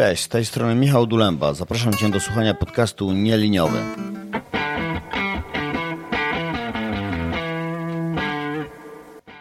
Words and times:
Cześć, 0.00 0.22
z 0.22 0.28
tej 0.28 0.44
strony 0.44 0.74
Michał 0.74 1.06
Dulemba. 1.06 1.54
Zapraszam 1.54 1.94
Cię 1.94 2.08
do 2.08 2.20
słuchania 2.20 2.54
podcastu 2.54 3.12
Nieliniowy. 3.12 3.78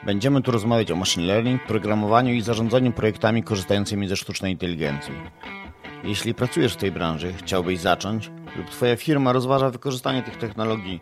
Będziemy 0.06 0.42
tu 0.42 0.52
rozmawiać 0.52 0.92
o 0.92 0.96
machine 0.96 1.26
learning, 1.26 1.64
programowaniu 1.64 2.34
i 2.34 2.42
zarządzaniu 2.42 2.92
projektami 2.92 3.44
korzystającymi 3.44 4.08
ze 4.08 4.16
sztucznej 4.16 4.52
inteligencji. 4.52 5.14
Jeśli 6.04 6.34
pracujesz 6.34 6.74
w 6.74 6.78
tej 6.78 6.92
branży, 6.92 7.34
chciałbyś 7.34 7.80
zacząć 7.80 8.32
lub 8.58 8.70
Twoja 8.70 8.96
firma 8.96 9.34
rozważa 9.34 9.70
wykorzystanie 9.70 10.24
tych 10.24 10.38
technologii, 10.38 11.02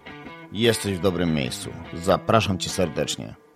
jesteś 0.51 0.97
w 0.97 1.01
dobrym 1.01 1.33
miejscu. 1.33 1.69
Zapraszam 1.93 2.57
Cię 2.57 2.69
serdecznie. 2.69 3.46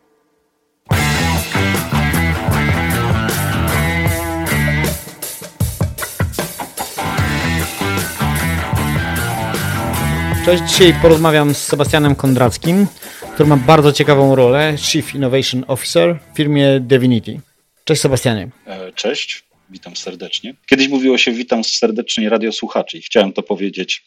Cześć, 10.45 10.63
dzisiaj 10.63 10.93
porozmawiam 11.01 11.53
z 11.53 11.57
Sebastianem 11.57 12.15
Kondrackim, 12.15 12.87
który 13.33 13.49
ma 13.49 13.57
bardzo 13.57 13.91
ciekawą 13.91 14.35
rolę, 14.35 14.75
Chief 14.77 15.15
Innovation 15.15 15.65
Officer 15.67 16.19
w 16.33 16.37
firmie 16.37 16.79
Divinity. 16.79 17.39
Cześć 17.83 18.01
Sebastianie. 18.01 18.49
E, 18.67 18.91
cześć, 18.91 19.43
witam 19.69 19.95
serdecznie. 19.95 20.53
Kiedyś 20.65 20.87
mówiło 20.87 21.17
się 21.17 21.31
witam 21.31 21.63
serdecznie 21.63 22.29
radiosłuchaczy 22.29 22.97
i 22.97 23.01
chciałem 23.01 23.33
to 23.33 23.43
powiedzieć. 23.43 24.03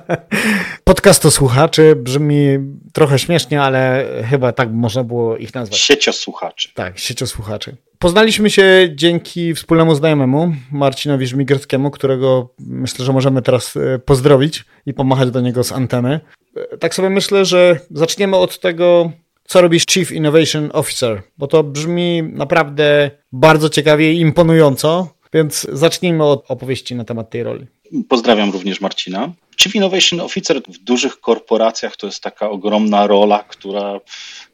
Podcast 0.84 1.22
to 1.22 1.30
słuchaczy 1.30 1.96
brzmi 1.96 2.58
trochę 2.92 3.18
śmiesznie, 3.18 3.62
ale 3.62 4.06
chyba 4.30 4.52
tak 4.52 4.72
można 4.72 5.04
było 5.04 5.36
ich 5.36 5.54
nazwać. 5.54 5.80
Sieciosłuchaczy. 5.80 6.68
Tak, 6.74 6.98
sieciosłuchaczy. 6.98 7.76
Poznaliśmy 7.98 8.50
się 8.50 8.88
dzięki 8.94 9.54
wspólnemu 9.54 9.94
znajomemu, 9.94 10.52
Marcinowi 10.72 11.26
Żmigierskiemu, 11.26 11.90
którego 11.90 12.54
myślę, 12.58 13.04
że 13.04 13.12
możemy 13.12 13.42
teraz 13.42 13.76
e, 13.76 13.98
pozdrowić 13.98 14.64
i 14.86 14.94
pomachać 14.94 15.30
do 15.30 15.40
niego 15.40 15.64
z 15.64 15.72
anteny. 15.72 16.20
E, 16.56 16.78
tak 16.78 16.94
sobie 16.94 17.10
myślę, 17.10 17.44
że 17.44 17.80
zaczniemy 17.90 18.36
od 18.36 18.60
tego, 18.60 19.12
co 19.44 19.60
robisz 19.60 19.86
Chief 19.86 20.12
Innovation 20.12 20.70
Officer, 20.72 21.22
bo 21.38 21.46
to 21.46 21.62
brzmi 21.62 22.22
naprawdę 22.22 23.10
bardzo 23.32 23.68
ciekawie 23.68 24.12
i 24.12 24.20
imponująco, 24.20 25.08
więc 25.34 25.66
zacznijmy 25.72 26.24
od 26.24 26.50
opowieści 26.50 26.94
na 26.94 27.04
temat 27.04 27.30
tej 27.30 27.42
roli. 27.42 27.66
Pozdrawiam 28.08 28.50
również 28.50 28.80
Marcina. 28.80 29.32
Chief 29.60 29.74
Innovation 29.74 30.20
Officer 30.20 30.62
w 30.68 30.78
dużych 30.78 31.20
korporacjach 31.20 31.96
to 31.96 32.06
jest 32.06 32.22
taka 32.22 32.50
ogromna 32.50 33.06
rola, 33.06 33.44
która 33.44 34.00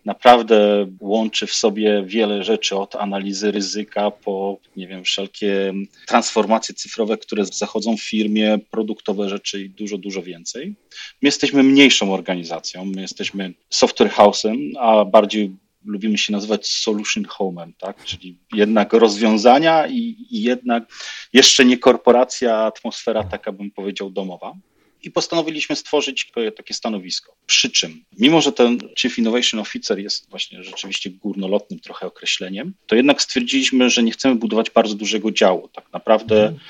naprawdę 0.04 0.86
łączy 1.00 1.46
w 1.46 1.52
sobie 1.52 2.02
wiele 2.06 2.44
rzeczy, 2.44 2.76
od 2.76 2.96
analizy 2.96 3.50
ryzyka 3.50 4.10
po, 4.10 4.58
nie 4.76 4.86
wiem, 4.86 5.04
wszelkie 5.04 5.72
transformacje 6.06 6.74
cyfrowe, 6.74 7.18
które 7.18 7.44
zachodzą 7.44 7.96
w 7.96 8.02
firmie, 8.02 8.58
produktowe 8.70 9.28
rzeczy 9.28 9.62
i 9.62 9.70
dużo, 9.70 9.98
dużo 9.98 10.22
więcej. 10.22 10.74
My 11.22 11.26
jesteśmy 11.26 11.62
mniejszą 11.62 12.14
organizacją, 12.14 12.84
my 12.84 13.00
jesteśmy 13.00 13.52
software 13.70 14.10
house'em, 14.10 14.56
a 14.78 15.04
bardziej 15.04 15.50
lubimy 15.88 16.18
się 16.18 16.32
nazywać 16.32 16.66
solution 16.66 17.24
home'em, 17.24 17.72
tak? 17.78 18.04
czyli 18.04 18.38
jednak 18.54 18.92
rozwiązania 18.92 19.86
i, 19.86 20.16
i 20.30 20.42
jednak 20.42 20.84
jeszcze 21.32 21.64
nie 21.64 21.78
korporacja, 21.78 22.56
atmosfera 22.56 23.24
taka 23.24 23.52
bym 23.52 23.70
powiedział 23.70 24.10
domowa 24.10 24.54
i 25.02 25.10
postanowiliśmy 25.10 25.76
stworzyć 25.76 26.32
takie 26.56 26.74
stanowisko. 26.74 27.36
Przy 27.46 27.70
czym, 27.70 28.04
mimo 28.18 28.40
że 28.40 28.52
ten 28.52 28.78
Chief 28.98 29.18
Innovation 29.18 29.60
Officer 29.60 29.98
jest 29.98 30.30
właśnie 30.30 30.64
rzeczywiście 30.64 31.10
górnolotnym 31.10 31.80
trochę 31.80 32.06
określeniem, 32.06 32.74
to 32.86 32.96
jednak 32.96 33.22
stwierdziliśmy, 33.22 33.90
że 33.90 34.02
nie 34.02 34.12
chcemy 34.12 34.34
budować 34.34 34.70
bardzo 34.70 34.94
dużego 34.94 35.30
działu. 35.30 35.68
Tak 35.68 35.92
naprawdę 35.92 36.40
mhm. 36.42 36.60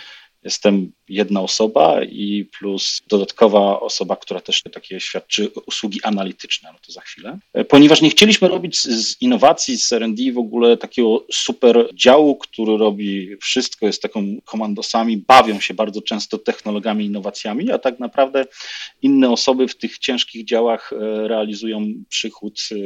Jestem 0.45 0.93
jedna 1.09 1.41
osoba 1.41 2.05
i 2.05 2.49
plus 2.59 3.01
dodatkowa 3.09 3.81
osoba, 3.81 4.17
która 4.17 4.41
też 4.41 4.63
takie 4.73 5.01
świadczy 5.01 5.51
usługi 5.67 6.03
analityczne, 6.03 6.71
no 6.73 6.79
to 6.87 6.93
za 6.93 7.01
chwilę. 7.01 7.39
E, 7.53 7.65
ponieważ 7.65 8.03
nie 8.03 8.11
chcieliśmy 8.11 8.49
robić 8.49 8.81
z 8.81 9.23
innowacji, 9.23 9.79
z 9.79 9.93
R&D 9.93 10.33
w 10.33 10.39
ogóle 10.39 10.77
takiego 10.77 11.27
super 11.33 11.89
działu, 11.95 12.37
który 12.37 12.77
robi 12.77 13.37
wszystko, 13.37 13.87
jest 13.87 14.03
taką 14.03 14.25
komandosami, 14.45 15.17
bawią 15.17 15.61
się 15.61 15.75
bardzo 15.75 16.03
często 16.03 16.39
technologiami, 16.39 17.05
innowacjami, 17.05 17.71
a 17.73 17.79
tak 17.79 17.99
naprawdę 17.99 18.45
inne 19.03 19.31
osoby 19.31 19.69
w 19.69 19.77
tych 19.77 19.99
ciężkich 19.99 20.45
działach 20.45 20.93
e, 20.93 21.29
realizują 21.29 21.87
przychód 22.09 22.61
e, 22.73 22.77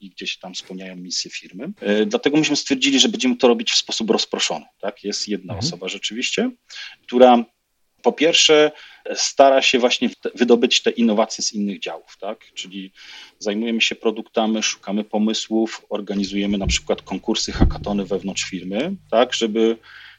i 0.00 0.10
gdzieś 0.10 0.38
tam 0.38 0.54
spełniają 0.54 0.96
misję 0.96 1.30
firmy. 1.30 1.72
Dlatego 2.06 2.36
myśmy 2.36 2.56
stwierdzili, 2.56 3.00
że 3.00 3.08
będziemy 3.08 3.36
to 3.36 3.48
robić 3.48 3.70
w 3.70 3.76
sposób 3.76 4.10
rozproszony. 4.10 4.64
Tak? 4.80 5.04
Jest 5.04 5.28
jedna 5.28 5.52
mhm. 5.52 5.66
osoba 5.66 5.88
rzeczywiście, 5.88 6.50
która 7.06 7.44
po 8.02 8.12
pierwsze 8.12 8.72
stara 9.14 9.62
się 9.62 9.78
właśnie 9.78 10.10
wydobyć 10.34 10.82
te 10.82 10.90
innowacje 10.90 11.44
z 11.44 11.52
innych 11.52 11.80
działów, 11.80 12.16
tak? 12.20 12.38
Czyli 12.54 12.92
zajmujemy 13.38 13.80
się 13.80 13.94
produktami, 13.94 14.62
szukamy 14.62 15.04
pomysłów, 15.04 15.86
organizujemy 15.88 16.58
na 16.58 16.66
przykład 16.66 17.02
konkursy, 17.02 17.52
hackatony 17.52 18.04
wewnątrz 18.04 18.44
firmy, 18.44 18.96
tak, 19.10 19.34
żeby 19.34 19.76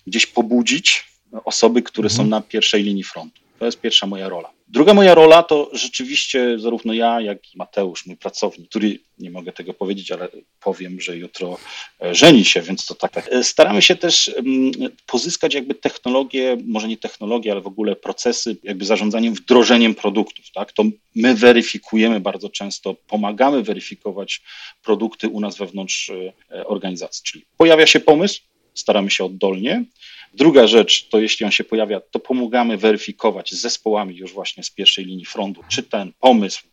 gdzieś 0.07 0.25
pobudzić 0.25 1.05
osoby, 1.45 1.81
które 1.81 2.09
są 2.09 2.23
mhm. 2.23 2.29
na 2.29 2.41
pierwszej 2.41 2.83
linii 2.83 3.03
frontu. 3.03 3.44
To 3.59 3.65
jest 3.65 3.81
pierwsza 3.81 4.07
moja 4.07 4.29
rola. 4.29 4.55
Druga 4.67 4.93
moja 4.93 5.15
rola 5.15 5.43
to 5.43 5.69
rzeczywiście 5.73 6.59
zarówno 6.59 6.93
ja, 6.93 7.21
jak 7.21 7.53
i 7.53 7.57
Mateusz, 7.57 8.05
mój 8.05 8.17
pracownik, 8.17 8.69
który 8.69 8.99
nie 9.19 9.31
mogę 9.31 9.51
tego 9.51 9.73
powiedzieć, 9.73 10.11
ale 10.11 10.27
powiem, 10.63 11.01
że 11.01 11.17
jutro 11.17 11.57
e, 12.01 12.15
żeni 12.15 12.45
się, 12.45 12.61
więc 12.61 12.85
to 12.85 12.95
tak. 12.95 13.27
E, 13.31 13.43
staramy 13.43 13.81
się 13.81 13.95
też 13.95 14.31
mm, 14.37 14.71
pozyskać 15.05 15.53
jakby 15.53 15.75
technologię, 15.75 16.57
może 16.65 16.87
nie 16.87 16.97
technologię, 16.97 17.51
ale 17.51 17.61
w 17.61 17.67
ogóle 17.67 17.95
procesy 17.95 18.57
jakby 18.63 18.85
zarządzaniem 18.85 19.33
wdrożeniem 19.33 19.95
produktów. 19.95 20.45
Tak? 20.53 20.71
To 20.71 20.83
my 21.15 21.35
weryfikujemy 21.35 22.19
bardzo 22.19 22.49
często, 22.49 22.93
pomagamy 23.07 23.63
weryfikować 23.63 24.41
produkty 24.83 25.27
u 25.27 25.39
nas 25.39 25.57
wewnątrz 25.57 26.09
e, 26.09 26.65
organizacji. 26.67 27.23
Czyli 27.23 27.45
pojawia 27.57 27.87
się 27.87 27.99
pomysł, 27.99 28.41
staramy 28.73 29.11
się 29.11 29.25
oddolnie, 29.25 29.85
Druga 30.35 30.67
rzecz 30.67 31.07
to 31.09 31.19
jeśli 31.19 31.45
on 31.45 31.51
się 31.51 31.63
pojawia, 31.63 31.99
to 31.99 32.19
pomagamy 32.19 32.77
weryfikować 32.77 33.51
z 33.51 33.61
zespołami 33.61 34.15
już 34.15 34.33
właśnie 34.33 34.63
z 34.63 34.71
pierwszej 34.71 35.05
linii 35.05 35.25
frontu, 35.25 35.61
czy 35.69 35.83
ten 35.83 36.13
pomysł 36.19 36.63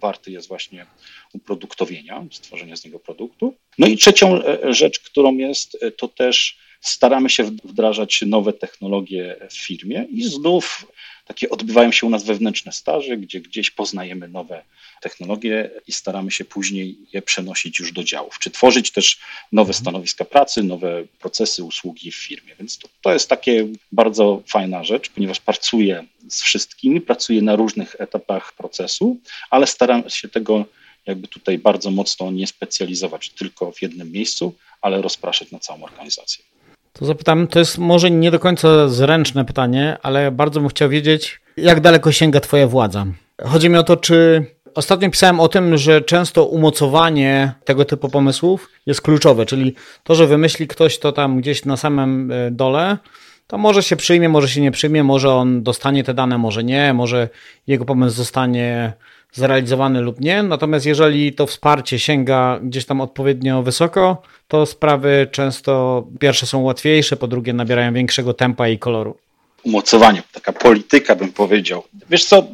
warty 0.00 0.30
jest 0.30 0.48
właśnie 0.48 0.86
uproduktowienia, 1.32 2.24
stworzenia 2.30 2.76
z 2.76 2.84
niego 2.84 2.98
produktu. 2.98 3.54
No 3.78 3.86
i 3.86 3.96
trzecią 3.96 4.44
e, 4.44 4.74
rzecz, 4.74 5.00
którą 5.00 5.36
jest, 5.36 5.78
e, 5.80 5.90
to 5.90 6.08
też 6.08 6.58
staramy 6.82 7.30
się 7.30 7.44
wdrażać 7.44 8.22
nowe 8.26 8.52
technologie 8.52 9.36
w 9.50 9.56
firmie 9.56 10.06
i 10.10 10.24
znów 10.24 10.86
takie 11.26 11.50
odbywają 11.50 11.92
się 11.92 12.06
u 12.06 12.10
nas 12.10 12.24
wewnętrzne 12.24 12.72
staże, 12.72 13.16
gdzie 13.16 13.40
gdzieś 13.40 13.70
poznajemy 13.70 14.28
nowe 14.28 14.62
technologie 15.02 15.70
i 15.86 15.92
staramy 15.92 16.30
się 16.30 16.44
później 16.44 16.96
je 17.12 17.22
przenosić 17.22 17.78
już 17.78 17.92
do 17.92 18.04
działów, 18.04 18.38
czy 18.38 18.50
tworzyć 18.50 18.90
też 18.90 19.18
nowe 19.52 19.70
mhm. 19.70 19.82
stanowiska 19.82 20.24
pracy, 20.24 20.62
nowe 20.62 21.04
procesy, 21.18 21.64
usługi 21.64 22.12
w 22.12 22.16
firmie. 22.16 22.54
Więc 22.58 22.78
to, 22.78 22.88
to 23.02 23.12
jest 23.12 23.28
takie 23.28 23.68
bardzo 23.92 24.42
fajna 24.46 24.84
rzecz, 24.84 25.10
ponieważ 25.10 25.40
pracuję 25.40 26.04
z 26.28 26.42
wszystkimi, 26.42 27.00
pracuję 27.00 27.42
na 27.42 27.56
różnych 27.56 27.96
etapach 27.98 28.52
procesu, 28.52 29.16
ale 29.50 29.66
staram 29.66 30.10
się 30.10 30.28
tego 30.28 30.64
jakby 31.06 31.28
tutaj 31.28 31.58
bardzo 31.58 31.90
mocno 31.90 32.30
nie 32.30 32.46
specjalizować 32.46 33.30
tylko 33.30 33.72
w 33.72 33.82
jednym 33.82 34.12
miejscu, 34.12 34.54
ale 34.80 35.02
rozpraszać 35.02 35.50
na 35.50 35.58
całą 35.58 35.84
organizację. 35.84 36.51
To 36.92 37.06
zapytam, 37.06 37.46
to 37.46 37.58
jest 37.58 37.78
może 37.78 38.10
nie 38.10 38.30
do 38.30 38.38
końca 38.38 38.88
zręczne 38.88 39.44
pytanie, 39.44 39.96
ale 40.02 40.30
bardzo 40.30 40.60
bym 40.60 40.68
chciał 40.68 40.88
wiedzieć, 40.88 41.40
jak 41.56 41.80
daleko 41.80 42.12
sięga 42.12 42.40
Twoja 42.40 42.66
władza. 42.66 43.06
Chodzi 43.42 43.70
mi 43.70 43.76
o 43.76 43.82
to, 43.82 43.96
czy 43.96 44.46
Ostatnio 44.74 45.10
pisałem 45.10 45.40
o 45.40 45.48
tym, 45.48 45.76
że 45.76 46.00
często 46.00 46.44
umocowanie 46.44 47.52
tego 47.64 47.84
typu 47.84 48.08
pomysłów 48.08 48.70
jest 48.86 49.00
kluczowe, 49.00 49.46
czyli 49.46 49.74
to, 50.04 50.14
że 50.14 50.26
wymyśli 50.26 50.68
ktoś 50.68 50.98
to 50.98 51.12
tam 51.12 51.40
gdzieś 51.40 51.64
na 51.64 51.76
samym 51.76 52.32
e, 52.32 52.50
dole, 52.50 52.98
to 53.46 53.58
może 53.58 53.82
się 53.82 53.96
przyjmie, 53.96 54.28
może 54.28 54.48
się 54.48 54.60
nie 54.60 54.70
przyjmie, 54.70 55.04
może 55.04 55.30
on 55.30 55.62
dostanie 55.62 56.04
te 56.04 56.14
dane, 56.14 56.38
może 56.38 56.64
nie, 56.64 56.92
może 56.92 57.28
jego 57.66 57.84
pomysł 57.84 58.16
zostanie 58.16 58.92
zrealizowany 59.32 60.00
lub 60.00 60.20
nie. 60.20 60.42
Natomiast 60.42 60.86
jeżeli 60.86 61.32
to 61.32 61.46
wsparcie 61.46 61.98
sięga 61.98 62.60
gdzieś 62.62 62.84
tam 62.84 63.00
odpowiednio 63.00 63.62
wysoko, 63.62 64.22
to 64.48 64.66
sprawy 64.66 65.28
często 65.32 66.06
pierwsze 66.20 66.46
są 66.46 66.62
łatwiejsze, 66.62 67.16
po 67.16 67.28
drugie 67.28 67.52
nabierają 67.52 67.94
większego 67.94 68.34
tempa 68.34 68.68
i 68.68 68.78
koloru 68.78 69.16
umocowaniu, 69.62 70.22
taka 70.32 70.52
polityka 70.52 71.14
bym 71.14 71.32
powiedział. 71.32 71.82
Wiesz 72.10 72.24
co, 72.24 72.46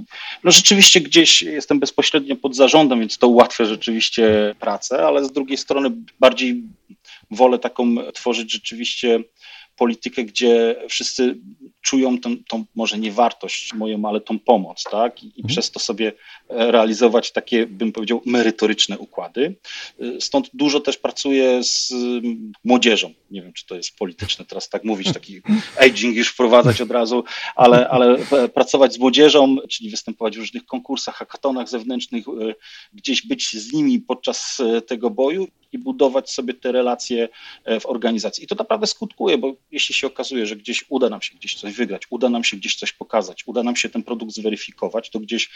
no 0.44 0.50
rzeczywiście 0.50 1.00
gdzieś 1.00 1.42
jestem 1.42 1.80
bezpośrednio 1.80 2.36
pod 2.36 2.56
zarządem, 2.56 3.00
więc 3.00 3.18
to 3.18 3.28
ułatwia 3.28 3.64
rzeczywiście 3.64 4.54
pracę, 4.60 5.06
ale 5.06 5.24
z 5.24 5.32
drugiej 5.32 5.58
strony 5.58 5.90
bardziej 6.20 6.62
wolę 7.30 7.58
taką 7.58 7.94
tworzyć 8.14 8.52
rzeczywiście 8.52 9.20
politykę, 9.78 10.24
gdzie 10.24 10.76
wszyscy 10.88 11.38
czują 11.80 12.20
tą, 12.20 12.36
tą 12.48 12.64
może 12.74 12.98
nie 12.98 13.12
wartość 13.12 13.74
moją, 13.74 14.04
ale 14.04 14.20
tą 14.20 14.38
pomoc, 14.38 14.84
tak? 14.90 15.22
I, 15.22 15.26
i 15.26 15.28
mhm. 15.28 15.46
przez 15.48 15.70
to 15.70 15.78
sobie 15.78 16.12
e, 16.48 16.72
realizować 16.72 17.32
takie, 17.32 17.66
bym 17.66 17.92
powiedział, 17.92 18.22
merytoryczne 18.26 18.98
układy. 18.98 19.56
E, 20.00 20.20
stąd 20.20 20.50
dużo 20.54 20.80
też 20.80 20.96
pracuję 20.96 21.64
z 21.64 21.92
młodzieżą. 22.64 23.12
Nie 23.30 23.42
wiem, 23.42 23.52
czy 23.52 23.66
to 23.66 23.74
jest 23.74 23.96
polityczne 23.96 24.44
teraz 24.44 24.68
tak 24.68 24.84
mówić, 24.84 25.12
taki 25.12 25.40
aging 25.84 26.16
już 26.16 26.28
wprowadzać 26.28 26.80
od 26.80 26.90
razu, 26.90 27.24
ale, 27.56 27.88
ale 27.88 28.16
e, 28.32 28.48
pracować 28.48 28.94
z 28.94 28.98
młodzieżą, 28.98 29.56
czyli 29.68 29.90
występować 29.90 30.36
w 30.36 30.40
różnych 30.40 30.66
konkursach, 30.66 31.14
hakatonach 31.14 31.68
zewnętrznych, 31.68 32.24
gdzieś 32.92 33.26
być 33.26 33.52
z 33.52 33.72
nimi 33.72 34.00
podczas 34.00 34.62
tego 34.86 35.10
boju 35.10 35.48
i 35.72 35.78
budować 35.78 36.30
sobie 36.30 36.54
te 36.54 36.72
relacje 36.72 37.28
w 37.80 37.86
organizacji. 37.86 38.44
I 38.44 38.46
to 38.46 38.54
naprawdę 38.54 38.86
skutkuje, 38.86 39.38
bo 39.38 39.54
jeśli 39.70 39.94
się 39.94 40.06
okazuje, 40.06 40.46
że 40.46 40.56
gdzieś 40.56 40.84
uda 40.88 41.08
nam 41.08 41.22
się 41.22 41.34
gdzieś 41.34 41.54
coś 41.54 41.74
wygrać, 41.74 42.02
uda 42.10 42.28
nam 42.28 42.44
się 42.44 42.56
gdzieś 42.56 42.76
coś 42.76 42.92
pokazać, 42.92 43.42
uda 43.46 43.62
nam 43.62 43.76
się 43.76 43.88
ten 43.88 44.02
produkt 44.02 44.32
zweryfikować, 44.32 45.10
to 45.10 45.20
gdzieś 45.20 45.50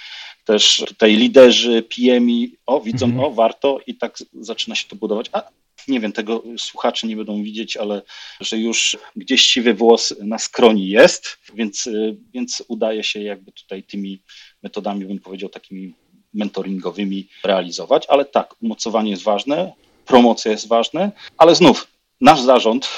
też 0.44 0.84
tutaj 0.86 1.16
liderzy, 1.16 1.82
PMI, 1.82 2.56
o 2.66 2.80
widzą, 2.80 3.06
mhm. 3.06 3.24
o 3.24 3.30
warto 3.30 3.80
i 3.86 3.94
tak 3.94 4.18
zaczyna 4.32 4.74
się 4.74 4.88
to 4.88 4.96
budować. 4.96 5.30
A 5.32 5.42
nie 5.88 6.00
wiem, 6.00 6.12
tego 6.12 6.42
słuchacze 6.58 7.06
nie 7.06 7.16
będą 7.16 7.42
widzieć, 7.42 7.76
ale 7.76 8.02
że 8.40 8.58
już 8.58 8.96
gdzieś 9.16 9.42
siwy 9.42 9.74
włos 9.74 10.14
na 10.20 10.38
skroni 10.38 10.88
jest, 10.88 11.38
więc, 11.54 11.88
więc 12.34 12.62
udaje 12.68 13.04
się 13.04 13.22
jakby 13.22 13.52
tutaj 13.52 13.82
tymi 13.82 14.22
metodami, 14.62 15.06
bym 15.06 15.18
powiedział, 15.18 15.48
takimi 15.48 15.94
mentoringowymi 16.34 17.28
realizować, 17.44 18.06
ale 18.08 18.24
tak, 18.24 18.62
umocowanie 18.62 19.10
jest 19.10 19.22
ważne, 19.22 19.72
promocja 20.06 20.50
jest 20.50 20.68
ważna, 20.68 21.10
ale 21.38 21.54
znów 21.54 21.92
Nasz 22.22 22.40
zarząd 22.40 22.88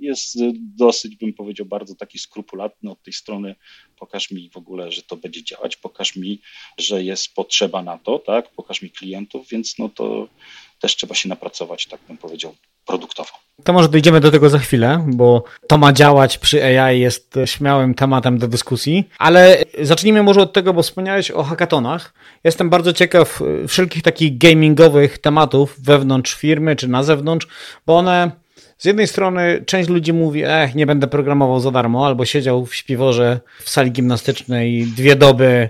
jest 0.00 0.38
dosyć, 0.76 1.16
bym 1.16 1.32
powiedział, 1.32 1.66
bardzo 1.66 1.94
taki 1.94 2.18
skrupulatny 2.18 2.90
od 2.90 3.02
tej 3.02 3.12
strony. 3.12 3.54
Pokaż 3.98 4.30
mi 4.30 4.50
w 4.50 4.56
ogóle, 4.56 4.92
że 4.92 5.02
to 5.02 5.16
będzie 5.16 5.44
działać, 5.44 5.76
pokaż 5.76 6.16
mi, 6.16 6.40
że 6.78 7.04
jest 7.04 7.34
potrzeba 7.34 7.82
na 7.82 7.98
to, 7.98 8.18
tak? 8.18 8.50
Pokaż 8.50 8.82
mi 8.82 8.90
klientów, 8.90 9.48
więc 9.48 9.78
no 9.78 9.88
to 9.88 10.28
też 10.80 10.96
trzeba 10.96 11.14
się 11.14 11.28
napracować, 11.28 11.86
tak 11.86 12.00
bym 12.08 12.18
powiedział, 12.18 12.54
produktowo. 12.86 13.42
To 13.64 13.72
może 13.72 13.88
dojdziemy 13.88 14.20
do 14.20 14.30
tego 14.30 14.48
za 14.48 14.58
chwilę, 14.58 15.04
bo 15.08 15.44
to 15.66 15.78
ma 15.78 15.92
działać 15.92 16.38
przy 16.38 16.64
AI 16.64 17.00
jest 17.00 17.34
śmiałym 17.44 17.94
tematem 17.94 18.38
do 18.38 18.48
dyskusji, 18.48 19.08
ale 19.18 19.58
zacznijmy 19.82 20.22
może 20.22 20.40
od 20.40 20.52
tego, 20.52 20.74
bo 20.74 20.82
wspomniałeś 20.82 21.30
o 21.30 21.42
hackatonach. 21.42 22.14
Jestem 22.44 22.70
bardzo 22.70 22.92
ciekaw 22.92 23.40
wszelkich 23.68 24.02
takich 24.02 24.38
gamingowych 24.38 25.18
tematów 25.18 25.80
wewnątrz 25.80 26.34
firmy 26.34 26.76
czy 26.76 26.88
na 26.88 27.02
zewnątrz, 27.02 27.46
bo 27.86 27.96
one 27.96 28.30
z 28.78 28.84
jednej 28.84 29.06
strony 29.06 29.64
część 29.66 29.88
ludzi 29.88 30.12
mówi, 30.12 30.42
ech, 30.46 30.74
nie 30.74 30.86
będę 30.86 31.06
programował 31.06 31.60
za 31.60 31.70
darmo, 31.70 32.06
albo 32.06 32.24
siedział 32.24 32.66
w 32.66 32.74
śpiworze 32.74 33.40
w 33.64 33.70
sali 33.70 33.92
gimnastycznej 33.92 34.86
dwie 34.86 35.16
doby 35.16 35.68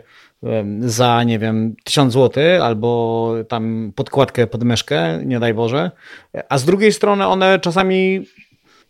za, 0.80 1.24
nie 1.24 1.38
wiem, 1.38 1.74
tysiąc 1.84 2.12
złotych, 2.12 2.60
albo 2.60 3.34
tam 3.48 3.92
podkładkę 3.94 4.46
pod 4.46 4.64
myszkę, 4.64 5.20
nie 5.24 5.40
daj 5.40 5.54
Boże. 5.54 5.90
A 6.48 6.58
z 6.58 6.64
drugiej 6.64 6.92
strony 6.92 7.26
one 7.26 7.58
czasami 7.60 8.26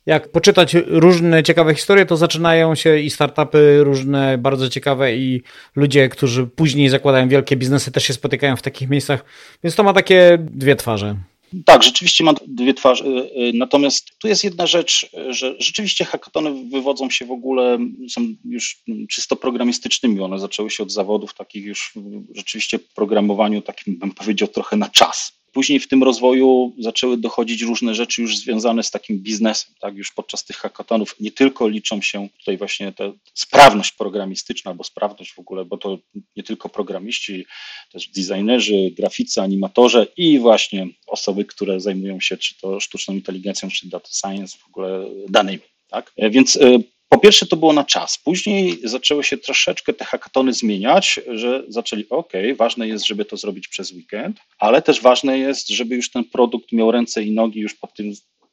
jak 0.06 0.28
poczytać 0.28 0.76
różne 0.86 1.42
ciekawe 1.42 1.74
historie, 1.74 2.06
to 2.06 2.16
zaczynają 2.16 2.74
się 2.74 2.98
i 2.98 3.10
startupy 3.10 3.84
różne 3.84 4.38
bardzo 4.38 4.68
ciekawe 4.68 5.16
i 5.16 5.42
ludzie, 5.76 6.08
którzy 6.08 6.46
później 6.46 6.88
zakładają 6.88 7.28
wielkie 7.28 7.56
biznesy 7.56 7.92
też 7.92 8.04
się 8.04 8.12
spotykają 8.12 8.56
w 8.56 8.62
takich 8.62 8.88
miejscach, 8.88 9.24
więc 9.64 9.76
to 9.76 9.82
ma 9.82 9.92
takie 9.92 10.38
dwie 10.40 10.76
twarze. 10.76 11.16
Tak, 11.64 11.82
rzeczywiście 11.82 12.24
ma 12.24 12.34
dwie 12.46 12.74
twarze. 12.74 13.04
Y, 13.04 13.08
y, 13.08 13.52
natomiast 13.54 14.18
tu 14.18 14.28
jest 14.28 14.44
jedna 14.44 14.66
rzecz, 14.66 15.10
że 15.28 15.54
rzeczywiście 15.58 16.04
hackatony 16.04 16.68
wywodzą 16.70 17.10
się 17.10 17.26
w 17.26 17.30
ogóle, 17.30 17.78
są 18.08 18.20
już 18.44 18.82
czysto 19.10 19.36
programistycznymi. 19.36 20.20
One 20.20 20.38
zaczęły 20.38 20.70
się 20.70 20.82
od 20.82 20.92
zawodów 20.92 21.34
takich 21.34 21.64
już 21.64 21.94
rzeczywiście 22.34 22.78
programowaniu 22.78 23.62
takim, 23.62 23.98
bym 23.98 24.10
powiedział, 24.10 24.48
trochę 24.48 24.76
na 24.76 24.88
czas. 24.88 25.41
Później 25.52 25.80
w 25.80 25.88
tym 25.88 26.02
rozwoju 26.02 26.72
zaczęły 26.78 27.16
dochodzić 27.16 27.62
różne 27.62 27.94
rzeczy 27.94 28.22
już 28.22 28.38
związane 28.38 28.82
z 28.82 28.90
takim 28.90 29.18
biznesem. 29.18 29.74
Tak? 29.80 29.96
Już 29.96 30.12
podczas 30.12 30.44
tych 30.44 30.56
hackathonów 30.56 31.16
nie 31.20 31.30
tylko 31.30 31.68
liczą 31.68 32.02
się 32.02 32.28
tutaj 32.38 32.58
właśnie 32.58 32.92
ta 32.92 33.04
sprawność 33.34 33.92
programistyczna 33.92 34.70
albo 34.70 34.84
sprawność 34.84 35.32
w 35.32 35.38
ogóle, 35.38 35.64
bo 35.64 35.78
to 35.78 35.98
nie 36.36 36.42
tylko 36.42 36.68
programiści, 36.68 37.46
też 37.92 38.08
designerzy, 38.08 38.90
graficy, 38.90 39.40
animatorzy 39.40 40.06
i 40.16 40.38
właśnie 40.38 40.88
osoby, 41.06 41.44
które 41.44 41.80
zajmują 41.80 42.20
się 42.20 42.36
czy 42.36 42.58
to 42.60 42.80
sztuczną 42.80 43.14
inteligencją, 43.14 43.68
czy 43.70 43.88
data 43.88 44.08
science, 44.12 44.58
w 44.58 44.68
ogóle 44.68 45.06
danymi. 45.28 45.62
Tak? 45.88 46.12
E, 46.16 46.30
więc 46.30 46.56
e, 46.56 46.78
po 47.12 47.18
pierwsze 47.18 47.46
to 47.46 47.56
było 47.56 47.72
na 47.72 47.84
czas, 47.84 48.18
później 48.18 48.80
zaczęły 48.84 49.24
się 49.24 49.38
troszeczkę 49.38 49.92
te 49.92 50.04
hackatony 50.04 50.52
zmieniać, 50.52 51.20
że 51.28 51.62
zaczęli, 51.68 52.08
ok, 52.10 52.32
ważne 52.56 52.88
jest, 52.88 53.06
żeby 53.06 53.24
to 53.24 53.36
zrobić 53.36 53.68
przez 53.68 53.92
weekend, 53.92 54.40
ale 54.58 54.82
też 54.82 55.00
ważne 55.00 55.38
jest, 55.38 55.68
żeby 55.68 55.94
już 55.96 56.10
ten 56.10 56.24
produkt 56.24 56.72
miał 56.72 56.90
ręce 56.90 57.22
i 57.22 57.30
nogi 57.30 57.60
już 57.60 57.74
pod 57.74 57.94
tym, 57.94 58.12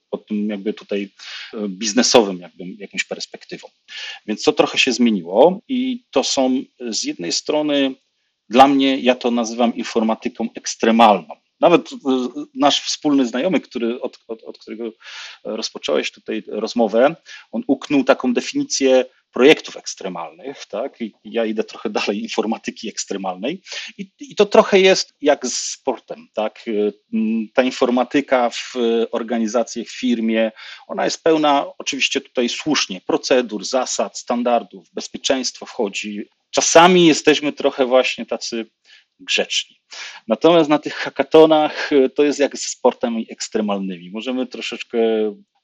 pod 0.10 0.28
tym 0.28 0.50
jakby 0.50 0.74
tutaj 0.74 1.10
e, 1.54 1.68
biznesowym 1.70 2.40
jakby, 2.40 2.64
jakąś 2.78 3.04
perspektywą. 3.04 3.68
Więc 4.26 4.44
to 4.44 4.54
trochę 4.54 4.78
się 4.78 4.92
zmieniło 4.92 5.60
i 5.68 6.04
to 6.12 6.24
są 6.24 6.64
z 6.80 7.04
jednej 7.04 7.32
strony 7.32 7.96
dla 8.50 8.68
mnie, 8.68 8.98
ja 8.98 9.16
to 9.16 9.32
nazywam 9.32 9.76
informatyką 9.76 10.48
ekstremalną. 10.56 11.36
Nawet 11.60 11.90
e, 11.92 11.96
nasz 12.56 12.82
wspólny 12.82 13.26
znajomy, 13.26 13.60
który, 13.60 14.02
od, 14.02 14.20
od, 14.28 14.44
od 14.44 14.58
którego 14.58 14.92
rozpocząłeś 15.44 16.12
tutaj 16.12 16.44
rozmowę, 16.48 17.16
on 17.52 17.64
uknął 17.68 18.04
taką 18.04 18.34
definicję 18.34 19.06
projektów 19.32 19.78
ekstremalnych, 19.78 20.66
tak? 20.66 21.02
I 21.02 21.14
ja 21.24 21.46
idę 21.46 21.64
trochę 21.64 21.90
dalej 21.90 22.22
informatyki 22.22 22.90
ekstremalnej. 22.90 23.62
I, 23.98 24.12
I, 24.20 24.36
to 24.36 24.46
trochę 24.46 24.80
jest 24.80 25.14
jak 25.22 25.48
z 25.48 25.72
sportem, 25.72 26.28
tak? 26.34 26.66
Ta 27.54 27.64
informatyka 27.64 28.50
w 28.50 28.74
organizacji, 29.12 29.86
w 29.86 29.92
firmie, 29.92 30.52
ona 30.88 31.06
jest 31.06 31.24
pełna, 31.24 31.66
oczywiście 31.78 32.22
tutaj 32.22 32.50
słusznie, 32.50 33.02
procedur, 33.02 33.66
zasad, 33.66 34.18
standardów, 34.18 34.90
bezpieczeństwo 34.94 35.66
wchodzi. 35.66 36.26
Czasami 36.52 37.08
jesteśmy 37.08 37.54
trochę 37.54 37.86
właśnie 37.86 38.26
tacy 38.26 38.66
grzeczni. 39.19 39.75
Natomiast 40.27 40.69
na 40.69 40.80
tych 40.80 40.94
hakatonach 40.94 41.94
e, 41.94 42.10
to 42.10 42.24
jest 42.24 42.39
jak 42.39 42.57
z 42.57 42.69
sportami 42.69 43.25
ekstremalnymi. 43.30 44.12
Możemy 44.12 44.45
troszeczkę 44.45 44.98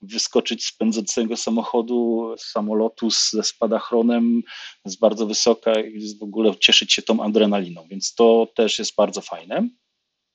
wyskoczyć 0.01 0.65
z 0.65 0.77
pędzącego 0.77 1.37
samochodu, 1.37 2.29
samolotu 2.37 3.09
ze 3.09 3.43
spadachronem 3.43 4.41
z 4.85 4.95
bardzo 4.95 5.27
wysoka 5.27 5.79
i 5.79 6.17
w 6.19 6.23
ogóle 6.23 6.55
cieszyć 6.55 6.93
się 6.93 7.01
tą 7.01 7.23
adrenaliną, 7.23 7.87
więc 7.89 8.15
to 8.15 8.47
też 8.55 8.79
jest 8.79 8.95
bardzo 8.95 9.21
fajne. 9.21 9.69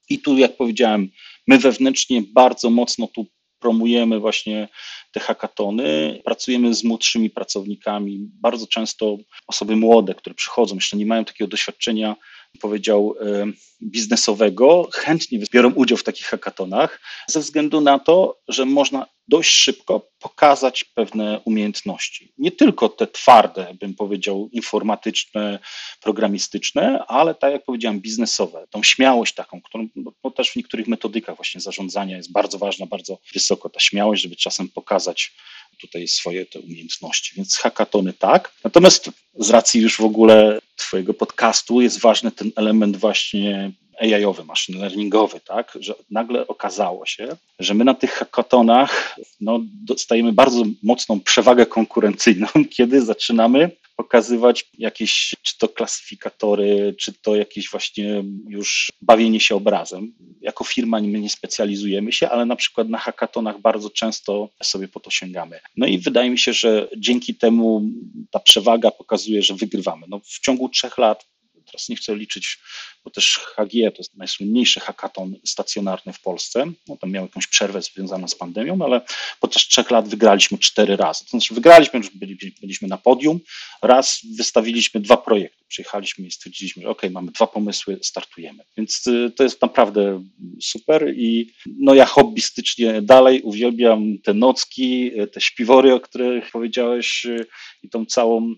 I 0.09 0.19
tu, 0.19 0.39
jak 0.39 0.57
powiedziałem, 0.57 1.09
my 1.47 1.59
wewnętrznie 1.59 2.23
bardzo 2.35 2.71
mocno 2.71 3.07
tu 3.07 3.27
promujemy 3.61 4.19
właśnie 4.19 4.69
te 5.13 5.21
hakatony, 5.21 6.21
pracujemy 6.25 6.75
z 6.75 6.85
młodszymi 6.85 7.31
pracownikami, 7.31 8.31
bardzo 8.41 8.67
często 8.67 9.19
osoby 9.47 9.77
młode, 9.77 10.15
które 10.15 10.35
przychodzą, 10.35 10.75
jeszcze 10.75 10.97
nie 10.97 11.07
mają 11.07 11.25
takiego 11.25 11.49
doświadczenia 11.49 12.17
powiedział, 12.61 13.15
e, 13.21 13.47
biznesowego, 13.83 14.89
chętnie 14.93 15.39
biorą 15.53 15.73
udział 15.73 15.99
w 15.99 16.05
takich 16.05 16.27
hackatonach, 16.27 17.01
ze 17.29 17.41
względu 17.41 17.81
na 17.81 17.99
to, 17.99 18.41
że 18.49 18.65
można 18.65 19.07
dość 19.29 19.51
szybko 19.51 20.11
pokazać 20.19 20.85
pewne 20.85 21.41
umiejętności. 21.45 22.33
Nie 22.39 22.53
tylko 22.53 22.89
te 22.89 23.07
twarde, 23.07 23.75
bym 23.81 23.95
powiedział, 23.95 24.49
informatyczne, 24.53 25.59
programistyczne, 26.01 27.05
ale 27.07 27.35
tak 27.35 27.53
jak 27.53 27.65
powiedziałem, 27.65 28.01
biznesowe. 28.01 28.67
Tą 28.71 28.83
śmiałość 28.83 29.35
taką, 29.35 29.63
którą 29.63 29.89
no, 29.97 30.31
też 30.31 30.51
w 30.51 30.57
niektórych 30.57 30.89
metodykach 30.89 31.37
właśnie 31.37 31.61
zarządzania 31.61 32.17
jest 32.17 32.33
bardzo 32.33 32.59
ważna, 32.59 32.87
bardzo 32.87 33.19
wysoko 33.35 33.69
ta 33.69 33.81
śmiałość, 33.81 34.23
żeby 34.23 34.37
czasem 34.37 34.69
pokazać 34.69 35.33
tutaj 35.81 36.09
swoje 36.09 36.47
te 36.47 36.61
umiejętności. 36.61 37.33
Więc 37.37 37.57
hackatony 37.57 38.13
tak. 38.13 38.53
Natomiast 38.65 39.11
z 39.39 39.51
racji 39.51 39.81
już 39.81 39.97
w 39.97 40.05
ogóle 40.05 40.59
Twojego 40.77 41.15
podcastu 41.15 41.81
jest 41.81 42.01
ważny 42.01 42.33
ten 42.33 42.51
element 42.57 42.97
właśnie 42.97 43.73
AI-owy, 44.01 44.45
machine 44.45 44.79
learningowy, 44.79 45.41
tak, 45.41 45.79
że 45.81 45.95
nagle 46.11 46.47
okazało 46.47 47.07
się, 47.07 47.37
że 47.59 47.75
my 47.75 47.85
na 47.85 47.95
tych 47.95 48.11
hackathonach 48.11 49.17
no, 49.41 49.61
dostajemy 49.87 50.33
bardzo 50.33 50.65
mocną 50.83 51.21
przewagę 51.21 51.67
konkurencyjną, 51.67 52.47
kiedy 52.77 53.03
zaczynamy 53.03 53.71
pokazywać 54.03 54.71
jakieś, 54.79 55.35
czy 55.43 55.59
to 55.59 55.69
klasyfikatory, 55.69 56.95
czy 56.99 57.13
to 57.13 57.37
jakieś 57.37 57.71
właśnie 57.71 58.25
już 58.49 58.93
bawienie 59.03 59.41
się 59.41 59.57
obrazem. 59.57 60.13
Jako 60.41 60.65
firma 60.65 61.01
my 61.01 61.21
nie 61.21 61.31
specjalizujemy 61.31 62.13
się, 62.13 62.29
ale 62.29 62.47
na 62.47 62.57
przykład 62.57 62.89
na 62.89 62.99
hackatonach 62.99 63.61
bardzo 63.61 63.91
często 63.91 64.49
sobie 64.63 64.89
po 64.89 65.01
to 65.01 65.11
sięgamy. 65.11 65.61
No 65.77 65.87
i 65.87 65.99
wydaje 65.99 66.31
mi 66.31 66.39
się, 66.39 66.53
że 66.53 66.89
dzięki 66.97 67.35
temu 67.35 67.83
ta 68.31 68.39
przewaga 68.39 68.91
pokazuje, 68.91 69.43
że 69.43 69.55
wygrywamy. 69.55 70.07
No, 70.09 70.21
w 70.25 70.41
ciągu 70.41 70.69
trzech 70.69 70.99
lat 70.99 71.27
teraz 71.71 71.89
nie 71.89 71.97
chcę 71.97 72.17
liczyć, 72.17 72.59
bo 73.05 73.11
też 73.11 73.39
HG 73.39 73.73
to 73.73 73.99
jest 73.99 74.17
najsłynniejszy 74.17 74.81
hackathon 74.81 75.37
stacjonarny 75.45 76.13
w 76.13 76.21
Polsce. 76.21 76.67
No, 76.89 76.97
tam 76.97 77.11
miał 77.11 77.25
jakąś 77.25 77.47
przerwę 77.47 77.83
związaną 77.83 78.29
z 78.29 78.35
pandemią, 78.35 78.79
ale 78.85 79.01
podczas 79.41 79.63
trzech 79.63 79.91
lat 79.91 80.09
wygraliśmy 80.09 80.59
cztery 80.59 80.97
razy. 80.97 81.25
To 81.25 81.31
znaczy 81.31 81.55
wygraliśmy, 81.55 81.99
już 81.99 82.11
byli, 82.11 82.37
byliśmy 82.61 82.89
na 82.89 82.99
podium, 82.99 83.41
raz 83.83 84.21
wystawiliśmy 84.37 85.01
dwa 85.01 85.17
projekty. 85.17 85.65
Przyjechaliśmy 85.69 86.27
i 86.27 86.31
stwierdziliśmy, 86.31 86.83
że 86.83 86.89
ok, 86.89 87.03
mamy 87.11 87.33
dwa 87.33 87.47
pomysły, 87.47 87.99
startujemy. 88.03 88.65
Więc 88.77 89.07
y, 89.07 89.33
to 89.37 89.43
jest 89.43 89.63
naprawdę 89.63 90.25
super 90.61 91.15
i 91.17 91.53
no 91.67 91.95
ja 91.95 92.07
hobbystycznie 92.07 93.03
dalej 93.03 93.43
uwielbiam 93.43 94.19
te 94.19 94.35
nocki, 94.35 95.11
te 95.33 95.41
śpiwory, 95.41 95.95
o 95.95 96.01
których 96.01 96.51
powiedziałeś 96.51 97.25
y, 97.27 97.47
i 97.83 97.89
tą 97.89 98.07
całą 98.07 98.55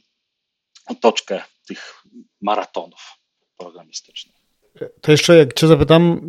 otoczkę 0.86 1.42
tych 1.66 2.01
maratonów 2.40 3.18
programistycznych. 3.56 4.36
To 5.00 5.10
jeszcze 5.12 5.36
jak 5.36 5.52
Cię 5.52 5.66
zapytam, 5.66 6.20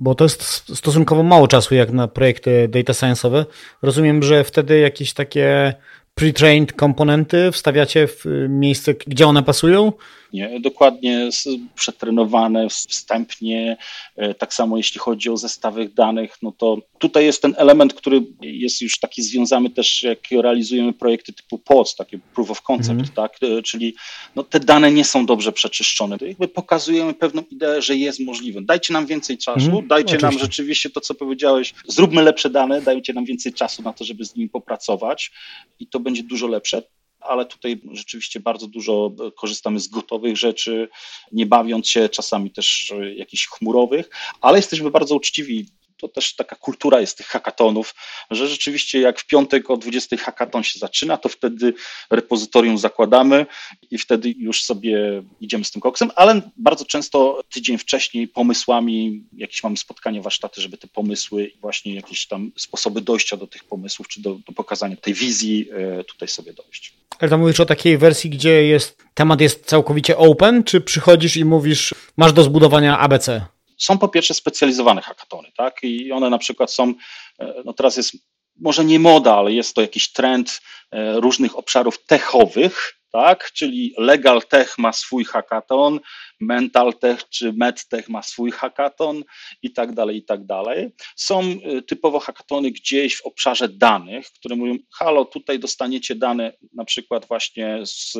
bo 0.00 0.14
to 0.14 0.24
jest 0.24 0.42
stosunkowo 0.76 1.22
mało 1.22 1.48
czasu 1.48 1.74
jak 1.74 1.92
na 1.92 2.08
projekty 2.08 2.68
data 2.68 2.92
science'owe. 2.92 3.44
Rozumiem, 3.82 4.22
że 4.22 4.44
wtedy 4.44 4.78
jakieś 4.78 5.14
takie 5.14 5.74
pre-trained 6.20 6.72
komponenty 6.72 7.52
wstawiacie 7.52 8.06
w 8.06 8.24
miejsce, 8.48 8.94
gdzie 8.94 9.26
one 9.26 9.42
pasują? 9.42 9.92
Nie, 10.32 10.60
dokładnie 10.60 11.28
przetrenowane 11.74 12.68
wstępnie. 12.68 13.76
E, 14.16 14.34
tak 14.34 14.54
samo 14.54 14.76
jeśli 14.76 15.00
chodzi 15.00 15.30
o 15.30 15.36
zestawy 15.36 15.88
danych, 15.88 16.36
no 16.42 16.52
to 16.52 16.78
tutaj 16.98 17.24
jest 17.24 17.42
ten 17.42 17.54
element, 17.58 17.94
który 17.94 18.22
jest 18.40 18.80
już 18.80 18.98
taki 18.98 19.22
związany 19.22 19.70
też, 19.70 20.02
jak 20.02 20.18
realizujemy 20.30 20.92
projekty 20.92 21.32
typu 21.32 21.58
POC, 21.58 21.96
takie 21.96 22.18
proof 22.34 22.50
of 22.50 22.62
concept, 22.62 23.00
mm. 23.00 23.08
tak? 23.14 23.36
E, 23.42 23.62
czyli 23.62 23.94
no, 24.36 24.42
te 24.42 24.60
dane 24.60 24.92
nie 24.92 25.04
są 25.04 25.26
dobrze 25.26 25.52
przeczyszczone. 25.52 26.18
To 26.18 26.24
jakby 26.26 26.48
pokazujemy 26.48 27.14
pewną 27.14 27.42
ideę, 27.50 27.82
że 27.82 27.96
jest 27.96 28.20
możliwe. 28.20 28.62
Dajcie 28.62 28.92
nam 28.92 29.06
więcej 29.06 29.38
czasu, 29.38 29.70
mm. 29.70 29.88
dajcie 29.88 30.16
Oczywiście. 30.16 30.26
nam 30.26 30.38
rzeczywiście 30.38 30.90
to, 30.90 31.00
co 31.00 31.14
powiedziałeś, 31.14 31.74
zróbmy 31.86 32.22
lepsze 32.22 32.50
dane, 32.50 32.82
dajcie 32.82 33.12
nam 33.12 33.24
więcej 33.24 33.52
czasu 33.52 33.82
na 33.82 33.92
to, 33.92 34.04
żeby 34.04 34.24
z 34.24 34.36
nimi 34.36 34.48
popracować 34.48 35.32
i 35.80 35.86
to 35.86 36.00
będzie 36.06 36.22
dużo 36.22 36.46
lepsze 36.46 36.82
ale 37.20 37.46
tutaj 37.46 37.80
rzeczywiście 37.92 38.40
bardzo 38.40 38.66
dużo 38.66 39.12
korzystamy 39.36 39.80
z 39.80 39.88
gotowych 39.88 40.36
rzeczy, 40.36 40.88
nie 41.32 41.46
bawiąc 41.46 41.88
się 41.88 42.08
czasami 42.08 42.50
też 42.50 42.92
jakichś 43.14 43.46
chmurowych, 43.46 44.10
ale 44.40 44.58
jesteśmy 44.58 44.90
bardzo 44.90 45.16
uczciwi 45.16 45.66
to 45.96 46.08
też 46.08 46.34
taka 46.34 46.56
kultura 46.56 47.00
jest 47.00 47.18
tych 47.18 47.26
hakatonów, 47.26 47.94
że 48.30 48.48
rzeczywiście 48.48 49.00
jak 49.00 49.20
w 49.20 49.26
piątek 49.26 49.70
o 49.70 49.76
20 49.76 50.16
hakaton 50.16 50.62
się 50.62 50.78
zaczyna, 50.78 51.16
to 51.16 51.28
wtedy 51.28 51.74
repozytorium 52.10 52.78
zakładamy 52.78 53.46
i 53.90 53.98
wtedy 53.98 54.34
już 54.38 54.62
sobie 54.62 55.22
idziemy 55.40 55.64
z 55.64 55.70
tym 55.70 55.82
koksem, 55.82 56.10
ale 56.16 56.40
bardzo 56.56 56.84
często 56.84 57.42
tydzień 57.50 57.78
wcześniej 57.78 58.28
pomysłami, 58.28 59.24
jakieś 59.32 59.62
mamy 59.62 59.76
spotkanie, 59.76 60.22
warsztaty, 60.22 60.60
żeby 60.60 60.76
te 60.78 60.88
pomysły, 60.88 61.50
właśnie 61.60 61.94
jakieś 61.94 62.26
tam 62.26 62.52
sposoby 62.56 63.00
dojścia 63.00 63.36
do 63.36 63.46
tych 63.46 63.64
pomysłów, 63.64 64.08
czy 64.08 64.22
do, 64.22 64.34
do 64.46 64.52
pokazania 64.52 64.96
tej 64.96 65.14
wizji 65.14 65.68
e, 65.72 66.04
tutaj 66.04 66.28
sobie 66.28 66.52
dojść. 66.52 66.94
Ale 67.18 67.30
to 67.30 67.38
mówisz 67.38 67.60
o 67.60 67.66
takiej 67.66 67.98
wersji, 67.98 68.30
gdzie 68.30 68.66
jest 68.66 68.98
temat 69.14 69.40
jest 69.40 69.66
całkowicie 69.66 70.16
open, 70.16 70.64
czy 70.64 70.80
przychodzisz 70.80 71.36
i 71.36 71.44
mówisz, 71.44 71.94
masz 72.16 72.32
do 72.32 72.42
zbudowania 72.42 72.98
ABC? 72.98 73.55
Są 73.76 73.98
po 73.98 74.08
pierwsze 74.08 74.34
specjalizowane 74.34 75.02
hackatony, 75.02 75.52
tak? 75.56 75.78
I 75.82 76.12
one 76.12 76.30
na 76.30 76.38
przykład 76.38 76.72
są, 76.72 76.94
e, 77.38 77.54
no 77.64 77.72
teraz 77.72 77.96
jest 77.96 78.16
może 78.60 78.84
nie 78.84 78.98
moda, 78.98 79.34
ale 79.34 79.52
jest 79.52 79.74
to 79.74 79.80
jakiś 79.80 80.12
trend 80.12 80.60
e, 80.90 81.20
różnych 81.20 81.58
obszarów 81.58 82.04
techowych, 82.04 82.95
tak? 83.16 83.52
Czyli 83.52 83.94
Legal 83.98 84.42
Tech 84.42 84.78
ma 84.78 84.92
swój 84.92 85.24
hackathon, 85.24 86.00
Mental 86.40 86.94
Tech 86.94 87.28
czy 87.28 87.52
MedTech 87.52 88.08
ma 88.08 88.22
swój 88.22 88.50
hackathon 88.50 89.22
i 89.62 89.72
tak 89.72 89.92
dalej, 89.92 90.16
i 90.16 90.24
tak 90.24 90.46
dalej. 90.46 90.90
Są 91.16 91.40
y, 91.42 91.82
typowo 91.82 92.18
hackathony 92.18 92.70
gdzieś 92.70 93.16
w 93.16 93.26
obszarze 93.26 93.68
danych, 93.68 94.26
które 94.30 94.56
mówią, 94.56 94.76
halo, 94.94 95.24
tutaj 95.24 95.58
dostaniecie 95.58 96.14
dane, 96.14 96.52
na 96.74 96.84
przykład 96.84 97.26
właśnie 97.28 97.78
z 97.84 98.16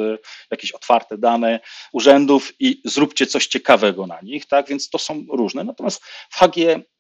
jakieś 0.51 0.73
otwarte 0.73 1.19
dane 1.19 1.61
urzędów 1.93 2.53
i 2.61 2.81
zróbcie 2.85 3.27
coś 3.27 3.47
ciekawego 3.47 4.07
na 4.07 4.21
nich, 4.21 4.47
tak? 4.47 4.69
Więc 4.69 4.91
to 4.91 4.99
są 4.99 5.27
różne. 5.33 5.65
Natomiast 5.65 6.05
w 6.31 6.37
HG 6.37 6.57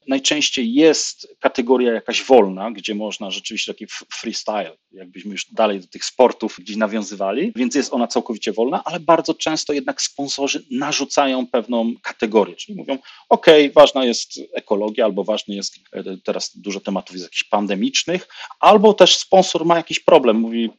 najczęściej 0.08 0.74
jest 0.74 1.36
kategoria 1.40 1.92
jakaś 1.92 2.22
wolna, 2.22 2.70
gdzie 2.70 2.94
można 2.94 3.30
rzeczywiście 3.30 3.74
taki 3.74 3.86
freestyle, 4.12 4.76
jakbyśmy 4.92 5.32
już 5.32 5.46
dalej 5.52 5.80
do 5.80 5.86
tych 5.86 6.04
sportów 6.04 6.56
gdzieś 6.58 6.76
nawiązywali, 6.76 7.52
więc 7.56 7.74
jest 7.74 7.92
ona 7.92 8.06
całkowicie 8.06 8.52
wolna, 8.52 8.84
ale 8.84 9.00
bardzo 9.00 9.34
często 9.34 9.72
jednak 9.72 10.02
sponsorzy 10.02 10.64
narzucają 10.70 11.46
pewną 11.46 11.94
kategorię, 12.02 12.56
czyli 12.56 12.78
mówią, 12.78 12.98
ok, 13.28 13.46
ważna 13.74 14.04
jest 14.04 14.40
ekologia, 14.54 15.04
albo 15.04 15.24
ważny 15.24 15.54
jest, 15.54 15.74
e, 15.92 16.16
teraz 16.24 16.58
dużo 16.58 16.80
tematów 16.80 17.12
jest 17.16 17.26
jakichś 17.26 17.44
pandemicznych, 17.44 18.28
albo 18.60 18.94
też 18.94 19.16
sponsor 19.16 19.66
ma 19.66 19.76
jakiś 19.76 20.00
problem, 20.00 20.40
mówi 20.40 20.70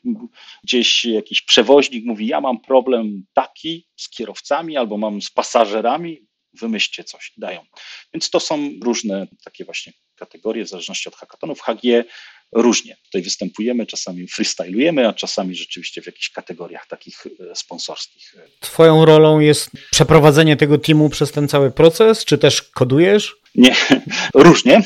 gdzieś 0.63 1.05
jakiś 1.05 1.41
przewoźnik 1.41 2.05
mówi, 2.05 2.27
ja 2.27 2.41
mam 2.41 2.59
problem 2.59 3.23
taki 3.33 3.87
z 3.95 4.09
kierowcami, 4.09 4.77
albo 4.77 4.97
mam 4.97 5.21
z 5.21 5.31
pasażerami, 5.31 6.27
wymyślcie 6.53 7.03
coś, 7.03 7.33
dają. 7.37 7.65
Więc 8.13 8.29
to 8.29 8.39
są 8.39 8.69
różne 8.83 9.27
takie 9.43 9.65
właśnie 9.65 9.93
kategorie, 10.15 10.65
w 10.65 10.69
zależności 10.69 11.09
od 11.09 11.15
hackathonów. 11.15 11.61
HG 11.61 12.03
różnie. 12.51 12.97
Tutaj 13.03 13.21
występujemy, 13.21 13.85
czasami 13.85 14.27
freestylujemy, 14.27 15.07
a 15.07 15.13
czasami 15.13 15.55
rzeczywiście 15.55 16.01
w 16.01 16.05
jakichś 16.05 16.29
kategoriach 16.29 16.87
takich 16.87 17.27
e, 17.51 17.55
sponsorskich. 17.55 18.35
Twoją 18.59 19.05
rolą 19.05 19.39
jest 19.39 19.69
przeprowadzenie 19.91 20.57
tego 20.57 20.77
teamu 20.77 21.09
przez 21.09 21.31
ten 21.31 21.47
cały 21.47 21.71
proces, 21.71 22.25
czy 22.25 22.37
też 22.37 22.61
kodujesz? 22.61 23.35
Nie, 23.55 23.75
różnie. 24.33 24.81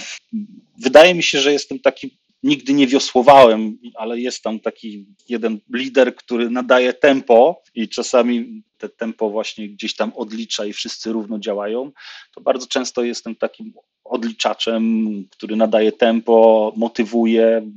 Wydaje 0.78 1.16
mi 1.16 1.24
się, 1.24 1.42
że 1.42 1.54
jestem 1.54 1.80
taki 1.80 2.21
nigdy 2.44 2.74
nie 2.74 2.88
wiosłowałem, 2.88 3.78
ale 3.96 4.20
jest 4.20 4.44
tam 4.44 4.60
taki 4.60 5.06
jeden 5.30 5.60
lider, 5.74 6.16
który 6.16 6.50
nadaje 6.50 6.94
tempo 6.94 7.64
i 7.76 7.90
czasami 7.90 8.64
te 8.78 8.90
tempo 8.90 9.30
właśnie 9.30 9.70
gdzieś 9.70 9.96
tam 9.96 10.14
odlicza 10.16 10.66
i 10.66 10.74
wszyscy 10.74 11.12
równo 11.12 11.40
działają, 11.40 11.92
to 12.36 12.42
bardzo 12.42 12.68
często 12.68 13.04
jestem 13.04 13.36
takim 13.36 13.74
odliczaczem, 14.04 15.06
który 15.32 15.56
nadaje 15.56 15.92
tempo, 15.92 16.74
motywuje. 16.76 17.72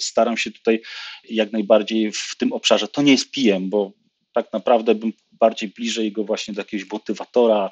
Staram 0.00 0.36
się 0.36 0.50
tutaj 0.50 0.82
jak 1.28 1.52
najbardziej 1.52 2.12
w 2.12 2.36
tym 2.38 2.52
obszarze. 2.52 2.88
To 2.88 3.02
nie 3.02 3.12
jest 3.12 3.30
pijem, 3.30 3.70
bo 3.70 3.92
tak 4.34 4.52
naprawdę 4.52 4.94
bym 4.94 5.12
bardziej 5.32 5.68
bliżej 5.68 6.12
go 6.12 6.24
właśnie 6.24 6.54
do 6.54 6.60
jakiegoś 6.60 6.90
motywatora, 6.92 7.70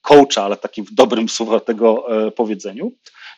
coacha, 0.00 0.42
ale 0.42 0.56
takim 0.56 0.84
w 0.84 0.94
dobrym 0.94 1.28
słowa 1.28 1.60
tego 1.60 2.16
e, 2.26 2.30
powiedzeniu. 2.30 2.92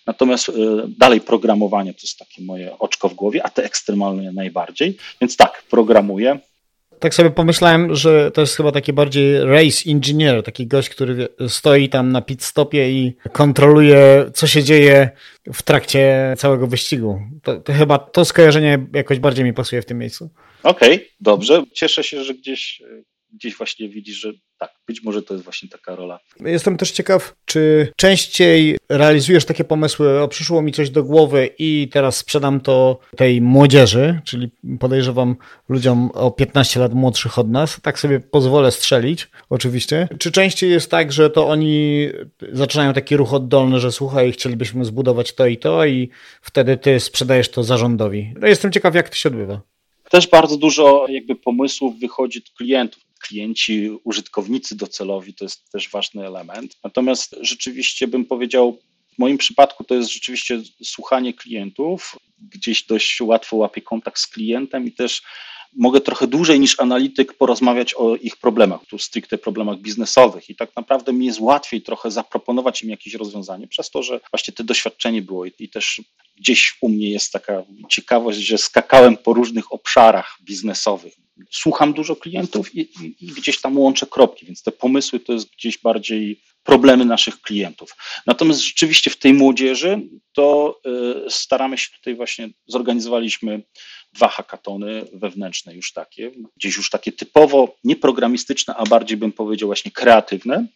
Natomiast 0.07 0.49
e, 0.49 0.53
dalej 0.99 1.21
programowanie 1.21 1.95
to 1.95 2.01
jest 2.03 2.19
takie 2.19 2.43
moje 2.43 2.79
oczko 2.79 3.09
w 3.09 3.15
głowie, 3.15 3.43
a 3.43 3.49
te 3.49 3.65
ekstremalne 3.65 4.33
najbardziej. 4.33 4.97
Więc 5.21 5.37
tak, 5.37 5.63
programuję. 5.71 6.39
Tak 7.01 7.15
sobie 7.15 7.31
pomyślałem, 7.31 7.95
że 7.95 8.31
to 8.31 8.41
jest 8.41 8.57
chyba 8.57 8.73
taki 8.73 8.93
bardziej 8.93 9.45
race 9.45 9.91
engineer, 9.91 10.43
taki 10.43 10.67
gość, 10.67 10.89
który 10.89 11.29
stoi 11.49 11.89
tam 11.89 12.13
na 12.13 12.23
pit 12.23 12.43
stopie 12.43 12.91
i 12.91 13.17
kontroluje, 13.33 14.31
co 14.35 14.47
się 14.47 14.63
dzieje 14.63 15.11
w 15.53 15.63
trakcie 15.63 16.35
całego 16.39 16.67
wyścigu. 16.67 17.21
To, 17.43 17.57
to 17.57 17.73
chyba 17.73 17.99
to 17.99 18.25
skojarzenie 18.25 18.87
jakoś 18.95 19.19
bardziej 19.19 19.45
mi 19.45 19.53
pasuje 19.53 19.83
w 19.83 19.87
tym 19.87 19.99
miejscu. 19.99 20.31
Okej, 20.63 20.95
okay, 20.95 21.07
dobrze. 21.21 21.65
Cieszę 21.73 22.05
się, 22.05 22.25
że 22.25 22.35
gdzieś 22.35 22.83
gdzieś 23.33 23.57
właśnie 23.57 23.89
widzisz, 23.89 24.17
że 24.17 24.33
tak, 24.59 24.71
być 24.87 25.03
może 25.03 25.23
to 25.23 25.35
jest 25.35 25.45
właśnie 25.45 25.69
taka 25.69 25.97
rola. 25.97 26.21
Jestem 26.41 26.77
też 26.77 26.91
ciekaw, 26.91 27.35
czy 27.45 27.93
częściej 27.97 28.79
realizujesz 28.89 29.45
takie 29.45 29.65
pomysły, 29.65 30.21
o 30.21 30.29
przyszło 30.29 30.63
mi 30.63 30.73
coś 30.73 30.91
do 30.91 31.05
głowy 31.05 31.51
i 31.59 31.89
teraz 31.93 32.17
sprzedam 32.17 32.61
to 32.61 32.99
tej 33.17 33.41
młodzieży, 33.41 34.21
czyli 34.25 34.51
podejrzewam 34.81 35.37
ludziom 35.69 36.11
o 36.11 36.31
15 36.31 36.81
lat 36.81 36.95
młodszych 36.95 37.39
od 37.39 37.51
nas, 37.51 37.81
tak 37.83 37.99
sobie 37.99 38.21
pozwolę 38.21 38.71
strzelić, 38.71 39.29
oczywiście. 39.51 40.09
Czy 40.19 40.33
częściej 40.33 40.71
jest 40.71 40.91
tak, 40.91 41.13
że 41.13 41.31
to 41.31 41.49
oni 41.49 42.09
zaczynają 42.53 42.93
taki 42.93 43.17
ruch 43.17 43.35
oddolny, 43.35 43.81
że 43.81 43.93
słuchaj, 43.93 44.33
chcielibyśmy 44.33 44.85
zbudować 44.85 45.35
to 45.35 45.47
i 45.47 45.57
to 45.57 45.87
i 45.87 46.09
wtedy 46.43 46.77
ty 46.77 47.01
sprzedajesz 47.01 47.49
to 47.49 47.65
zarządowi. 47.65 48.35
No 48.41 48.47
jestem 48.47 48.73
ciekaw, 48.73 48.95
jak 48.95 49.09
to 49.09 49.15
się 49.15 49.29
odbywa. 49.29 49.61
Też 50.11 50.29
bardzo 50.29 50.57
dużo 50.57 51.07
jakby 51.09 51.37
pomysłów 51.37 52.01
wychodzi 52.01 52.39
od 52.39 52.57
klientów 52.57 53.10
klienci, 53.21 53.91
użytkownicy 54.05 54.77
docelowi 54.77 55.35
to 55.35 55.45
jest 55.45 55.73
też 55.73 55.89
ważny 55.91 56.27
element. 56.27 56.77
Natomiast 56.85 57.37
rzeczywiście 57.41 58.09
bym 58.09 58.25
powiedział, 58.25 58.79
w 59.15 59.19
moim 59.19 59.39
przypadku 59.39 59.85
to 59.85 59.95
jest 59.95 60.13
rzeczywiście 60.13 60.61
słuchanie 60.83 61.35
klientów. 61.35 62.17
Gdzieś 62.39 62.83
dość 62.83 63.21
łatwo 63.21 63.57
łapię 63.57 63.83
kontakt 63.83 64.19
z 64.19 64.27
klientem 64.27 64.87
i 64.87 64.93
też 64.93 65.23
mogę 65.77 66.01
trochę 66.01 66.27
dłużej 66.27 66.61
niż 66.61 66.81
analityk 66.81 67.35
porozmawiać 67.35 67.95
o 67.95 68.17
ich 68.17 68.37
problemach, 68.37 68.81
tu 68.87 68.99
stricte 68.99 69.39
problemach 69.39 69.79
biznesowych 69.79 70.51
i 70.51 70.55
tak 70.57 70.77
naprawdę 70.77 71.13
mi 71.13 71.27
jest 71.27 71.41
łatwiej 71.41 71.83
trochę 71.83 72.11
zaproponować 72.11 72.83
im 72.83 72.91
jakieś 72.91 73.15
rozwiązanie, 73.15 73.69
przez 73.69 73.91
to, 73.91 74.03
że 74.03 74.21
właśnie 74.33 74.55
to 74.55 74.65
doświadczenie 74.65 75.23
było 75.23 75.47
i, 75.47 75.53
i 75.59 75.69
też 75.69 76.03
gdzieś 76.37 76.79
u 76.81 76.89
mnie 76.89 77.11
jest 77.11 77.33
taka 77.33 77.63
ciekawość, 77.89 78.39
że 78.39 78.59
skakałem 78.59 79.17
po 79.17 79.33
różnych 79.33 79.73
obszarach 79.73 80.39
biznesowych 80.43 81.13
słucham 81.51 81.93
dużo 81.93 82.17
klientów 82.17 82.75
i, 82.75 82.81
i, 82.81 83.17
i, 83.21 83.27
gdzieś 83.27 83.61
tam 83.61 83.79
łączę 83.79 84.07
kropki, 84.07 84.47
więc 84.47 84.63
te 84.63 84.73
pomysły 84.73 85.21
to 85.21 85.33
jest 85.33 85.51
gdzieś 85.51 85.79
bardziej 85.79 86.41
problemy 86.63 87.05
naszych 87.05 87.41
klientów. 87.41 87.97
Natomiast 88.27 88.61
rzeczywiście 88.61 89.11
w 89.11 89.17
tej 89.17 89.35
młodzieży 89.35 90.01
to 90.33 90.81
y, 91.27 91.31
staramy 91.31 91.79
się 91.79 91.91
tutaj 91.97 92.15
właśnie, 92.15 92.49
zorganizowaliśmy 92.67 93.63
dwa 94.13 94.29
hakatony 94.29 95.05
wewnętrzne 95.13 95.75
już 95.75 95.93
takie, 95.93 96.31
gdzieś 96.57 96.77
już 96.77 96.91
takie 96.91 97.13
typowo 97.13 97.77
nieprogramistyczne, 97.85 98.75
a 98.75 98.85
bardziej 98.85 99.17
bym 99.17 99.33
powiedział 99.33 99.69
właśnie 99.69 99.91
kreatywne. 99.91 100.67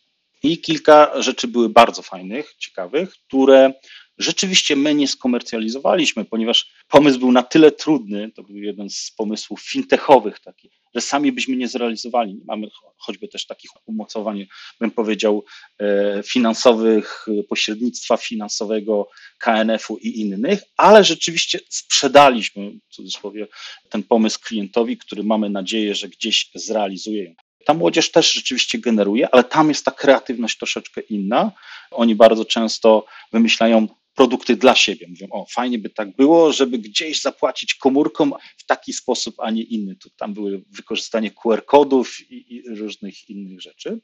I 0.43 0.59
kilka 0.59 1.23
rzeczy 1.23 1.49
były 1.49 1.69
bardzo 1.69 2.03
fajnych, 2.03 2.55
ciekawych, 2.59 3.11
które 3.11 3.73
rzeczywiście 4.19 4.77
my 4.77 4.95
nie 4.95 5.09
skomercjalizowaliśmy, 5.09 6.25
ponieważ 6.25 6.73
pomysł 6.89 7.19
był 7.19 7.33
na 7.33 7.43
tyle 7.43 7.73
trudny, 7.73 8.31
to 8.33 8.43
był 8.43 8.57
jeden 8.57 8.91
z 8.91 9.11
pomysłów 9.17 9.61
fintechowych 9.63 10.41
takich, 10.41 10.73
że 10.95 11.01
sami 11.01 11.33
byśmy 11.33 11.57
nie 11.57 11.69
zrealizowali. 11.69 12.41
Mamy 12.45 12.69
choćby 12.97 13.29
też 13.29 13.47
takich 13.47 13.71
umocowań, 13.87 14.47
bym 14.81 14.91
powiedział, 14.91 15.45
e, 15.79 16.23
finansowych, 16.23 17.27
pośrednictwa 17.49 18.17
finansowego, 18.17 19.09
KNF-u 19.39 19.97
i 19.97 20.21
innych, 20.21 20.63
ale 20.77 21.05
rzeczywiście 21.05 21.61
sprzedaliśmy, 21.69 22.71
w 22.89 22.95
cudzysłowie, 22.95 23.47
ten 23.89 24.03
pomysł 24.03 24.39
klientowi, 24.43 24.99
który 24.99 25.23
mamy 25.23 25.51
nadzieję, 25.51 25.95
że 25.95 26.09
gdzieś 26.09 26.51
zrealizuje. 26.55 27.35
Ta 27.65 27.75
młodzież 27.75 28.11
też 28.11 28.33
rzeczywiście 28.33 28.79
generuje, 28.79 29.35
ale 29.35 29.45
tam 29.45 29.69
jest 29.69 29.85
ta 29.85 29.91
kreatywność 29.91 30.59
troszeczkę 30.59 31.01
inna. 31.01 31.53
Oni 31.91 32.15
bardzo 32.15 32.45
często 32.45 33.07
wymyślają 33.33 33.89
produkty 34.15 34.57
dla 34.57 34.75
siebie. 34.75 35.07
Mówią, 35.09 35.27
o 35.31 35.47
fajnie 35.51 35.79
by 35.79 35.91
tak 35.91 36.17
było, 36.17 36.53
żeby 36.53 36.79
gdzieś 36.79 37.21
zapłacić 37.21 37.75
komórką 37.75 38.31
w 38.57 38.67
taki 38.67 38.93
sposób, 38.93 39.35
a 39.39 39.51
nie 39.51 39.63
inny. 39.63 39.97
Tu, 39.97 40.11
tam 40.11 40.35
były 40.35 40.63
wykorzystanie 40.71 41.31
QR-kodów 41.31 42.21
i, 42.31 42.55
i 42.55 42.77
różnych 42.77 43.31
innych 43.31 43.61
rzeczy. 43.61 44.01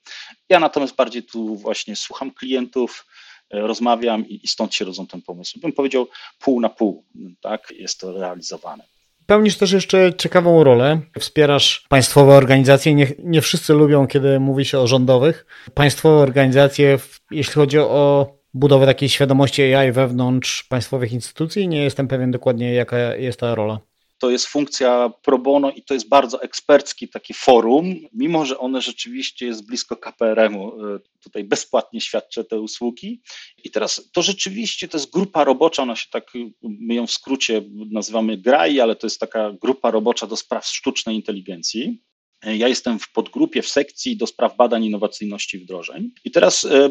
Ja 0.49 0.61
natomiast 0.61 0.97
bardziej 0.97 1.23
tu 1.23 1.57
właśnie 1.57 1.97
słucham 1.97 2.31
klientów, 2.31 3.07
e, 3.50 3.61
rozmawiam 3.61 4.29
i, 4.29 4.45
i 4.45 4.49
stąd 4.49 4.75
się 4.75 4.85
rodzą 4.85 5.07
ten 5.07 5.23
pomysł. 5.23 5.61
Bym 5.61 5.73
powiedział 5.73 6.09
pół 6.40 6.61
na 6.61 6.69
pół, 6.69 7.05
tak, 7.40 7.73
jest 7.79 8.00
to 8.00 8.12
realizowane. 8.12 8.85
Pełnisz 9.26 9.57
też 9.57 9.73
jeszcze 9.73 10.14
ciekawą 10.19 10.64
rolę. 10.64 11.00
Wspierasz 11.19 11.87
państwowe 11.88 12.33
organizacje. 12.33 12.95
Nie, 12.95 13.12
nie 13.19 13.40
wszyscy 13.40 13.73
lubią, 13.73 14.07
kiedy 14.07 14.40
mówi 14.40 14.64
się 14.64 14.79
o 14.79 14.87
rządowych. 14.87 15.47
Państwowe 15.75 16.17
organizacje, 16.17 16.99
jeśli 17.31 17.55
chodzi 17.55 17.79
o 17.79 18.40
budowę 18.54 18.87
takiej 18.87 19.09
świadomości 19.09 19.62
AI 19.62 19.92
wewnątrz 19.92 20.64
państwowych 20.64 21.12
instytucji. 21.12 21.69
Nie 21.69 21.85
jestem 21.85 22.09
pewien 22.09 22.30
dokładnie, 22.30 22.75
jaka 22.75 23.16
jest 23.16 23.40
ta 23.40 23.54
rola. 23.54 23.80
To 24.19 24.30
jest 24.30 24.47
funkcja 24.47 25.12
pro 25.23 25.38
bono 25.38 25.71
i 25.71 25.83
to 25.83 25.95
jest 25.95 26.09
bardzo 26.09 26.42
ekspercki 26.42 27.09
taki 27.09 27.35
forum, 27.35 27.95
mimo 28.12 28.47
że 28.47 28.59
one 28.59 28.83
rzeczywiście 28.83 29.47
jest 29.47 29.66
blisko 29.66 29.97
KPRM-u. 29.97 30.87
E, 30.95 30.99
tutaj 31.23 31.45
bezpłatnie 31.45 32.00
świadczę 32.00 32.45
te 32.45 32.61
usługi. 32.61 33.23
I 33.64 33.71
teraz 33.71 34.11
to 34.12 34.23
rzeczywiście 34.23 34.88
to 34.88 34.97
jest 34.97 35.12
grupa 35.12 35.45
robocza, 35.45 35.83
ona 35.83 35.97
się 35.97 36.07
tak, 36.12 36.33
my 36.62 36.95
ją 36.95 37.07
w 37.07 37.11
skrócie 37.11 37.62
nazywamy 37.90 38.37
GRAI, 38.37 38.80
ale 38.80 38.97
to 38.97 39.07
jest 39.07 39.21
taka 39.21 39.52
grupa 39.52 39.90
robocza 39.90 40.26
do 40.26 40.37
spraw 40.37 40.66
sztucznej 40.66 41.16
inteligencji. 41.16 42.02
E, 42.42 42.57
ja 42.57 42.69
jestem 42.69 42.99
w 42.99 43.12
podgrupie, 43.12 43.62
w 43.62 43.69
sekcji 43.69 44.16
do 44.16 44.26
spraw 44.26 44.57
badań 44.57 44.85
innowacyjności 44.85 45.59
wdrożeń. 45.59 46.11
I 46.25 46.30
teraz 46.30 46.64
e, 46.64 46.88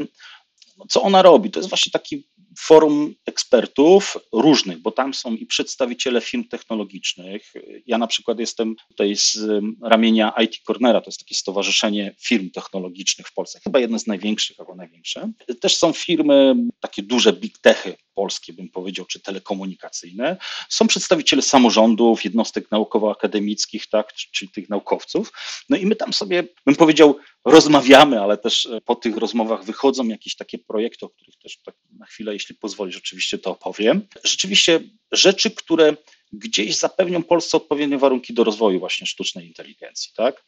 co 0.90 1.02
ona 1.02 1.22
robi? 1.22 1.52
To 1.52 1.60
jest 1.60 1.70
właśnie 1.70 1.92
taki 1.92 2.28
forum 2.60 3.16
ekspertów 3.26 4.18
różnych, 4.34 4.78
bo 4.78 4.92
tam 4.92 5.14
są 5.14 5.36
i 5.36 5.46
przedstawiciele 5.46 6.22
firm 6.22 6.44
technologicznych. 6.44 7.54
Ja 7.88 7.98
na 7.98 8.08
przykład 8.08 8.40
jestem 8.40 8.76
tutaj 8.88 9.16
z 9.16 9.40
ramienia 9.84 10.34
IT 10.44 10.60
Cornera, 10.68 11.02
to 11.02 11.08
jest 11.08 11.20
takie 11.20 11.36
stowarzyszenie 11.36 12.16
firm 12.20 12.50
technologicznych 12.50 13.28
w 13.28 13.34
Polsce, 13.34 13.60
chyba 13.64 13.80
jedne 13.80 14.00
z 14.00 14.08
największych 14.08 14.60
albo 14.60 14.76
największe. 14.76 15.32
Też 15.62 15.78
są 15.78 15.94
firmy, 15.94 16.56
takie 16.80 17.04
duże 17.04 17.34
big 17.34 17.58
techy 17.58 17.98
polskie, 18.20 18.54
bym 18.54 18.70
powiedział, 18.70 19.06
czy 19.06 19.20
telekomunikacyjne. 19.20 20.38
Są 20.70 20.88
przedstawiciele 20.88 21.42
samorządów, 21.42 22.26
jednostek 22.26 22.72
naukowo-akademickich, 22.72 23.88
tak, 23.88 24.14
czyli 24.14 24.52
tych 24.52 24.70
naukowców. 24.70 25.32
No 25.70 25.78
i 25.78 25.86
my 25.86 25.96
tam 25.96 26.14
sobie, 26.14 26.44
bym 26.66 26.76
powiedział, 26.76 27.18
rozmawiamy, 27.46 28.22
ale 28.22 28.38
też 28.38 28.66
e, 28.66 28.82
po 28.82 28.96
tych 28.96 29.18
rozmowach 29.18 29.64
wychodzą 29.64 30.08
jakieś 30.08 30.36
takie 30.36 30.58
projekty, 30.58 31.06
o 31.06 31.10
których 31.10 31.36
też 31.38 31.62
tak 31.62 31.76
na 32.00 32.06
chwilę, 32.06 32.34
jeśli 32.34 32.56
pozwolisz, 32.56 32.98
oczywiście 32.98 33.38
to 33.38 33.52
opowiem. 33.52 34.08
Rzeczywiście 34.24 34.80
rzeczy, 35.12 35.52
które 35.52 35.96
gdzieś 36.34 36.76
zapewnią 36.76 37.24
Polsce 37.24 37.58
odpowiednie 37.58 37.98
warunki 37.98 38.34
do 38.34 38.44
rozwoju 38.44 38.80
właśnie 38.80 39.08
sztucznej 39.08 39.48
inteligencji. 39.48 40.12
Tak? 40.16 40.44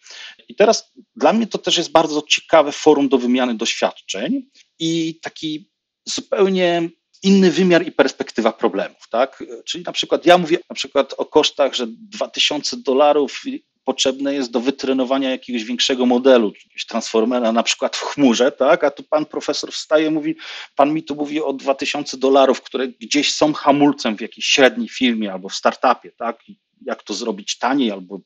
I 0.47 0.55
teraz 0.55 0.91
dla 1.15 1.33
mnie 1.33 1.48
to 1.48 1.57
też 1.57 1.77
jest 1.77 1.91
bardzo 1.91 2.22
ciekawe 2.22 2.72
forum 2.72 3.09
do 3.09 3.17
wymiany 3.17 3.55
doświadczeń 3.55 4.50
i 4.79 5.19
taki 5.22 5.72
zupełnie 6.05 6.89
inny 7.24 7.51
wymiar 7.51 7.88
i 7.88 7.92
perspektywa 7.92 8.51
problemów, 8.51 9.10
tak? 9.10 9.44
Czyli 9.66 9.84
na 9.84 9.92
przykład 9.92 10.25
ja 10.25 10.38
mówię 10.38 10.57
na 10.70 10.74
przykład 10.75 11.14
o 11.18 11.25
kosztach, 11.25 11.74
że 11.74 11.88
2000 11.88 12.77
dolarów 12.77 13.42
potrzebne 13.84 14.34
jest 14.34 14.51
do 14.51 14.60
wytrenowania 14.60 15.31
jakiegoś 15.31 15.64
większego 15.64 16.05
modelu, 16.05 16.51
jakiegoś 16.55 16.86
transformera 16.86 17.51
na 17.51 17.64
przykład 17.64 17.98
w 17.98 18.01
chmurze, 18.01 18.51
tak? 18.51 18.84
A 18.84 18.92
tu 18.92 19.03
pan 19.03 19.25
profesor 19.25 19.72
wstaje, 19.72 20.12
mówi, 20.12 20.36
pan 20.75 20.94
mi 20.94 21.03
tu 21.03 21.16
mówi 21.16 21.42
o 21.42 21.53
2000 21.53 22.18
dolarów, 22.18 22.62
które 22.62 22.88
gdzieś 22.88 23.34
są 23.34 23.53
hamulcem 23.53 24.18
w 24.18 24.22
jakiejś 24.22 24.46
średniej 24.46 24.90
firmie 24.90 25.34
albo 25.34 25.50
w 25.50 25.55
startupie, 25.55 26.12
tak? 26.12 26.44
Jak 26.86 27.03
to 27.03 27.14
zrobić 27.14 27.57
taniej 27.57 27.92
albo 27.92 28.20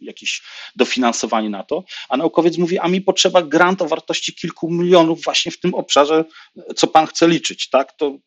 jakieś 0.00 0.42
dofinansowanie 0.76 1.50
na 1.50 1.62
to, 1.62 1.84
a 2.08 2.16
naukowiec 2.16 2.58
mówi, 2.58 2.78
a 2.78 2.88
mi 2.88 3.00
potrzeba 3.00 3.42
grant 3.42 3.82
o 3.82 3.88
wartości 3.88 4.34
kilku 4.34 4.70
milionów 4.70 5.24
właśnie 5.24 5.52
w 5.52 5.60
tym 5.60 5.74
obszarze, 5.74 6.24
co 6.76 6.86
pan 6.86 7.06
chce 7.06 7.28
liczyć, 7.28 7.68
tak? 7.68 7.92
To 7.92 8.18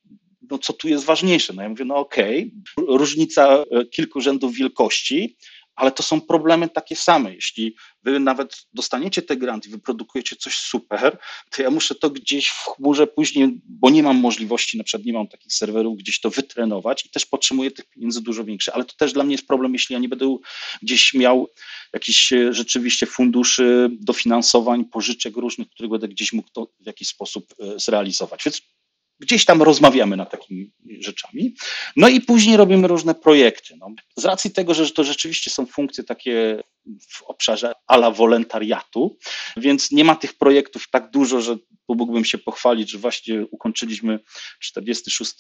no 0.52 0.58
co 0.58 0.74
tu 0.74 0.88
jest 0.88 1.06
ważniejsze? 1.06 1.54
No 1.54 1.62
ja 1.62 1.70
mówię, 1.70 1.86
no 1.86 1.96
okej, 1.96 2.52
okay, 2.78 2.98
różnica 2.98 3.64
e, 3.72 3.86
kilku 3.86 4.22
rzędów 4.22 4.56
wielkości, 4.56 5.38
ale 5.80 5.92
to 5.92 6.04
są 6.04 6.22
problemy 6.22 6.70
takie 6.70 6.96
same. 6.96 7.36
Jeśli 7.36 7.76
wy 8.04 8.20
nawet 8.20 8.68
dostaniecie 8.74 9.22
te 9.22 9.38
grant 9.38 9.66
i 9.66 9.70
wyprodukujecie 9.70 10.36
coś 10.36 10.58
super, 10.58 11.18
to 11.52 11.62
ja 11.62 11.72
muszę 11.72 11.96
to 11.96 12.10
gdzieś 12.10 12.50
w 12.50 12.66
chmurze 12.66 13.08
później, 13.08 13.62
bo 13.66 13.90
nie 13.90 14.04
mam 14.04 14.18
możliwości, 14.18 14.78
na 14.78 14.84
przykład 14.84 15.06
nie 15.06 15.14
mam 15.14 15.28
takich 15.28 15.54
serwerów, 15.54 15.98
gdzieś 15.98 16.20
to 16.20 16.30
wytrenować 16.30 17.06
i 17.06 17.10
też 17.10 17.26
potrzebuję 17.26 17.72
tych 17.72 17.86
pieniędzy 17.86 18.22
dużo 18.22 18.44
większe, 18.44 18.74
ale 18.74 18.86
to 18.86 18.94
też 18.98 19.14
dla 19.14 19.24
mnie 19.24 19.34
jest 19.34 19.48
problem, 19.48 19.74
jeśli 19.74 19.94
ja 19.94 20.00
nie 20.00 20.10
będę 20.10 20.38
gdzieś 20.82 21.14
miał 21.14 21.48
jakiś 21.94 22.34
e, 22.34 22.54
rzeczywiście 22.54 23.06
funduszy, 23.06 23.90
dofinansowań, 23.92 24.86
pożyczek 24.86 25.38
różnych, 25.38 25.70
których 25.70 25.92
będę 25.92 26.08
gdzieś 26.08 26.34
mógł 26.34 26.50
to 26.54 26.68
w 26.80 26.86
jakiś 26.86 27.08
sposób 27.08 27.54
e, 27.60 27.80
zrealizować. 27.80 28.44
Więc 28.46 28.62
gdzieś 29.20 29.46
tam 29.46 29.62
rozmawiamy 29.62 30.18
nad 30.18 30.32
takimi 30.32 30.72
rzeczami. 31.00 31.56
No 31.96 32.08
i 32.08 32.22
później 32.22 32.58
robimy 32.58 32.88
różne 32.88 33.16
projekty. 33.16 33.76
No, 33.78 33.88
z 34.16 34.26
racji 34.26 34.52
tego, 34.52 34.74
że 34.74 34.90
to 34.90 35.04
rzeczywiście 35.04 35.52
są 35.52 35.66
funkcje 35.66 36.04
takie 36.04 36.64
w 37.10 37.22
obszarze 37.24 37.74
ala 37.88 38.12
wolontariatu, 38.12 39.18
więc 39.58 39.92
nie 39.92 40.04
ma 40.04 40.16
tych 40.16 40.38
projektów 40.38 40.90
tak 40.92 41.12
dużo, 41.12 41.42
że 41.42 41.58
mógłbym 41.90 42.26
się 42.26 42.38
pochwalić, 42.38 42.92
że 42.92 42.98
właśnie 42.98 43.46
ukończyliśmy 43.52 44.20
46 44.60 45.34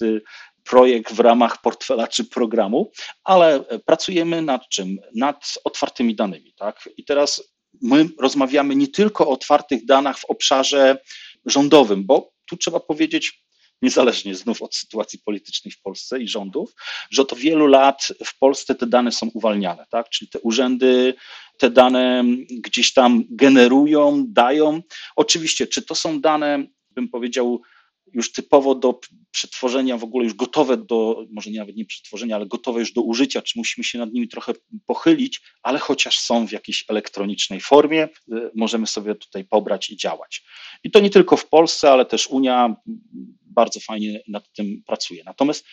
projekt 0.63 1.13
w 1.13 1.20
ramach 1.20 1.62
portfela 1.62 2.08
czy 2.08 2.26
programu, 2.26 2.92
ale 3.24 3.63
pracujemy 3.86 4.42
nad 4.42 4.70
czym? 4.70 4.98
Nad 5.15 5.54
otwartymi 5.63 6.15
danymi. 6.15 6.54
Tak? 6.54 6.89
I 6.98 7.06
teraz 7.06 7.44
my 7.82 8.10
rozmawiamy 8.20 8.76
nie 8.76 8.88
tylko 8.88 9.28
o 9.28 9.32
otwartych 9.32 9.86
danych 9.86 10.18
w 10.18 10.26
obszarze 10.26 10.98
rządowym, 11.46 12.06
bo 12.06 12.32
tu 12.46 12.58
trzeba 12.58 12.80
powiedzieć, 12.80 13.44
niezależnie 13.82 14.36
znów 14.36 14.62
od 14.62 14.76
sytuacji 14.76 15.20
politycznej 15.20 15.72
w 15.72 15.82
Polsce 15.82 16.20
i 16.20 16.28
rządów, 16.28 16.74
że 17.12 17.22
od 17.22 17.36
wielu 17.36 17.68
lat 17.68 18.08
w 18.26 18.39
Polsce 18.39 18.76
te 18.76 18.88
dane 18.88 19.12
są 19.12 19.30
uwalniane, 19.34 19.86
tak? 19.89 20.10
Czyli 20.10 20.30
te 20.32 20.39
urzędy 20.39 21.13
te 21.58 21.70
dane 21.70 22.24
gdzieś 22.50 22.94
tam 22.94 23.24
generują, 23.30 24.26
dają. 24.28 24.82
Oczywiście, 25.15 25.68
czy 25.68 25.82
to 25.82 25.96
są 25.96 26.22
dane, 26.22 26.63
bym 26.92 27.10
powiedział, 27.10 27.62
już 28.13 28.32
typowo 28.32 28.76
do 28.76 29.00
przetworzenia, 29.32 29.98
w 29.98 30.04
ogóle 30.04 30.24
już 30.24 30.34
gotowe 30.34 30.78
do, 30.78 31.26
może 31.32 31.52
nawet 31.52 31.76
nie 31.76 31.86
przetworzenia, 31.86 32.36
ale 32.36 32.45
gotowe 32.45 32.80
już 32.80 32.93
do 32.93 33.02
użycia, 33.02 33.41
czy 33.41 33.60
musimy 33.60 33.84
się 33.84 34.00
nad 34.00 34.13
nimi 34.13 34.28
trochę 34.28 34.54
pochylić, 34.86 35.41
ale 35.63 35.80
chociaż 35.80 36.19
są 36.19 36.48
w 36.48 36.52
jakiejś 36.52 36.86
elektronicznej 36.89 37.62
formie, 37.62 38.04
y, 38.04 38.52
możemy 38.56 38.88
sobie 38.88 39.15
tutaj 39.15 39.45
pobrać 39.45 39.89
i 39.89 39.98
działać. 39.98 40.43
I 40.84 40.91
to 40.91 41.00
nie 41.00 41.10
tylko 41.10 41.38
w 41.38 41.50
Polsce, 41.50 41.91
ale 41.91 42.06
też 42.06 42.28
Unia 42.28 42.76
bardzo 43.45 43.80
fajnie 43.80 44.22
nad 44.28 44.52
tym 44.54 44.84
pracuje. 44.86 45.24
Natomiast 45.26 45.65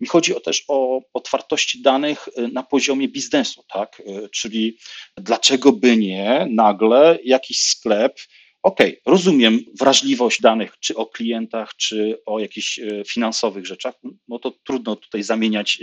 mi 0.00 0.08
chodzi 0.08 0.34
o 0.34 0.40
też 0.40 0.64
o 0.68 1.00
otwartości 1.12 1.82
danych 1.82 2.28
y, 2.28 2.48
na 2.48 2.62
poziomie 2.62 3.08
biznesu, 3.08 3.64
tak? 3.72 4.00
Y, 4.00 4.28
czyli 4.28 4.78
dlaczego 5.16 5.72
by 5.72 5.96
nie 5.96 6.46
nagle 6.50 7.18
jakiś 7.24 7.60
sklep 7.60 8.20
OK, 8.64 8.78
rozumiem 9.06 9.60
wrażliwość 9.80 10.40
danych, 10.40 10.78
czy 10.80 10.96
o 10.96 11.06
klientach, 11.06 11.76
czy 11.76 12.18
o 12.26 12.38
jakichś 12.38 12.78
e, 12.78 13.04
finansowych 13.06 13.66
rzeczach, 13.66 13.94
no 14.28 14.38
to 14.38 14.50
trudno 14.50 14.96
tutaj 14.96 15.22
zamieniać 15.22 15.78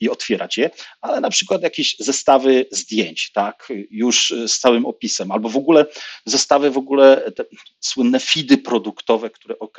i 0.00 0.08
otwierać 0.08 0.56
je, 0.56 0.70
ale 1.00 1.20
na 1.20 1.30
przykład 1.30 1.62
jakieś 1.62 1.96
zestawy 1.98 2.66
zdjęć, 2.70 3.32
tak, 3.32 3.72
już 3.90 4.34
z 4.46 4.58
całym 4.58 4.86
opisem, 4.86 5.30
albo 5.30 5.48
w 5.48 5.56
ogóle 5.56 5.86
zestawy 6.24 6.70
w 6.70 6.78
ogóle 6.78 7.32
te 7.36 7.44
słynne 7.80 8.20
feedy 8.20 8.58
produktowe, 8.58 9.30
które 9.30 9.58
OK, 9.58 9.78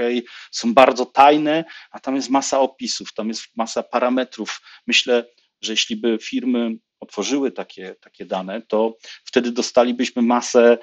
są 0.52 0.74
bardzo 0.74 1.06
tajne, 1.06 1.66
a 1.92 2.00
tam 2.00 2.16
jest 2.16 2.30
masa 2.30 2.60
opisów, 2.60 3.14
tam 3.14 3.28
jest 3.28 3.44
masa 3.56 3.84
parametrów. 3.84 4.62
Myślę, 4.88 5.26
że 5.62 5.74
jeśli 5.74 5.96
by 5.96 6.18
firmy 6.22 6.78
otworzyły 7.04 7.52
takie, 7.52 7.96
takie 8.02 8.26
dane, 8.26 8.62
to 8.62 8.98
wtedy 9.24 9.52
dostalibyśmy 9.52 10.22
masę 10.22 10.78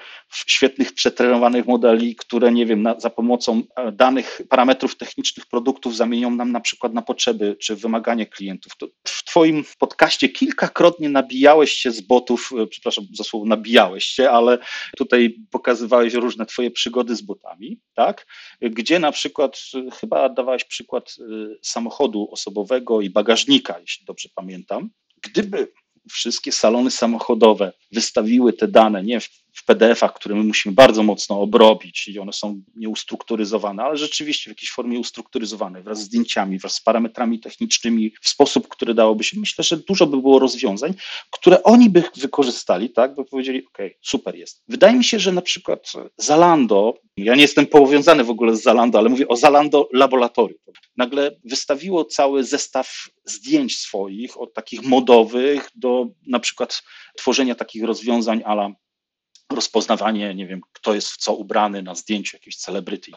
świetnych, 0.47 0.93
przetrenowanych 0.93 1.67
modeli, 1.67 2.17
które, 2.17 2.53
nie 2.53 2.67
wiem, 2.67 2.83
na, 2.83 3.01
za 3.01 3.11
pomocą 3.11 3.63
e, 3.77 3.93
danych 3.93 4.43
parametrów 4.49 4.97
technicznych 4.97 5.47
produktów 5.47 5.97
zamienią 5.97 6.31
nam 6.31 6.53
na 6.53 6.61
przykład 6.61 6.95
na 6.95 7.03
potrzeby 7.03 7.57
czy 7.61 7.77
wymagania 7.77 8.27
klientów. 8.27 8.77
To 8.77 8.89
w 9.05 9.25
Twoim 9.25 9.65
podcaście 9.79 10.29
kilkakrotnie 10.29 11.09
nabijałeś 11.09 11.73
się 11.73 11.91
z 11.91 12.01
botów, 12.01 12.51
e, 12.59 12.67
przepraszam 12.67 13.05
za 13.13 13.25
słowo 13.25 13.47
nabijałeś 13.47 14.05
się, 14.05 14.31
ale 14.31 14.59
tutaj 14.97 15.37
pokazywałeś 15.51 16.15
różne 16.15 16.47
Twoje 16.47 16.71
przygody 16.71 17.17
z 17.17 17.23
botami, 17.23 17.81
tak? 17.95 18.27
Gdzie 18.61 18.99
na 18.99 19.13
przykład, 19.13 19.61
e, 19.75 19.91
chyba 19.91 20.29
dawałeś 20.29 20.65
przykład 20.65 21.17
samochodu 21.63 22.29
osobowego 22.31 23.01
i 23.01 23.11
bagażnika, 23.11 23.79
jeśli 23.81 24.07
dobrze 24.07 24.29
pamiętam. 24.35 24.91
Gdyby 25.23 25.73
wszystkie 26.11 26.53
salony 26.53 26.91
samochodowe 26.91 27.73
wystawiły 27.93 28.53
te 28.53 28.69
dane 28.69 29.03
nie 29.03 29.21
w, 29.21 29.29
w 29.55 29.65
PDF-ach, 29.65 30.15
które 30.15 30.35
my 30.35 30.45
musimy 30.45 30.75
bardzo 30.75 31.03
mocno 31.03 31.41
obrobić 31.41 32.09
i 32.09 32.19
one 32.19 32.33
są 32.33 32.63
nieustrukturyzowane, 32.77 33.83
ale 33.83 33.97
rzeczywiście 33.97 34.45
w 34.45 34.53
jakiejś 34.53 34.71
formie 34.71 34.99
ustrukturyzowane 34.99 35.83
wraz 35.83 35.99
z 35.99 36.03
zdjęciami, 36.03 36.59
wraz 36.59 36.75
z 36.75 36.81
parametrami 36.81 37.41
technicznymi 37.41 38.13
w 38.23 38.29
sposób, 38.29 38.69
który 38.69 38.95
dałoby 38.95 39.25
się, 39.25 39.41
myślę, 39.41 39.65
że 39.65 39.77
dużo 39.77 40.07
by 40.07 40.17
było 40.17 40.39
rozwiązań, 40.39 40.95
które 41.31 41.63
oni 41.63 41.91
by 41.91 42.03
wykorzystali, 42.17 42.91
tak, 42.91 43.15
by 43.15 43.25
powiedzieli, 43.25 43.67
ok, 43.67 43.79
super 44.03 44.35
jest. 44.35 44.63
Wydaje 44.69 44.95
mi 44.95 45.05
się, 45.05 45.19
że 45.19 45.33
na 45.33 45.43
przykład 45.43 45.93
Zalando, 46.17 46.95
ja 47.17 47.35
nie 47.35 47.43
jestem 47.43 47.67
powiązany 47.67 48.25
w 48.25 48.31
ogóle 48.31 48.57
z 48.57 48.63
Zalando, 48.63 48.99
ale 48.99 49.09
mówię 49.09 49.29
o 49.29 49.37
Zalando 49.37 49.89
Laboratorium, 49.93 50.59
nagle 50.97 51.37
wystawiło 51.45 52.05
cały 52.05 52.45
zestaw 52.45 53.09
zdjęć 53.25 53.77
swoich, 53.77 54.41
od 54.41 54.55
takich 54.55 54.83
modowych 54.83 55.69
do 55.75 56.07
na 56.27 56.41
przykład 56.41 56.83
tworzenia 57.17 57.55
takich 57.55 57.85
rozwiązań 57.85 58.43
ala 58.45 58.71
rozpoznawanie, 59.53 60.35
nie 60.35 60.47
wiem, 60.47 60.61
kto 60.73 60.95
jest 60.95 61.09
w 61.09 61.17
co 61.17 61.35
ubrany 61.35 61.83
na 61.83 61.95
zdjęciu 61.95 62.37
jakiejś 62.37 62.57
celebryty. 62.57 63.13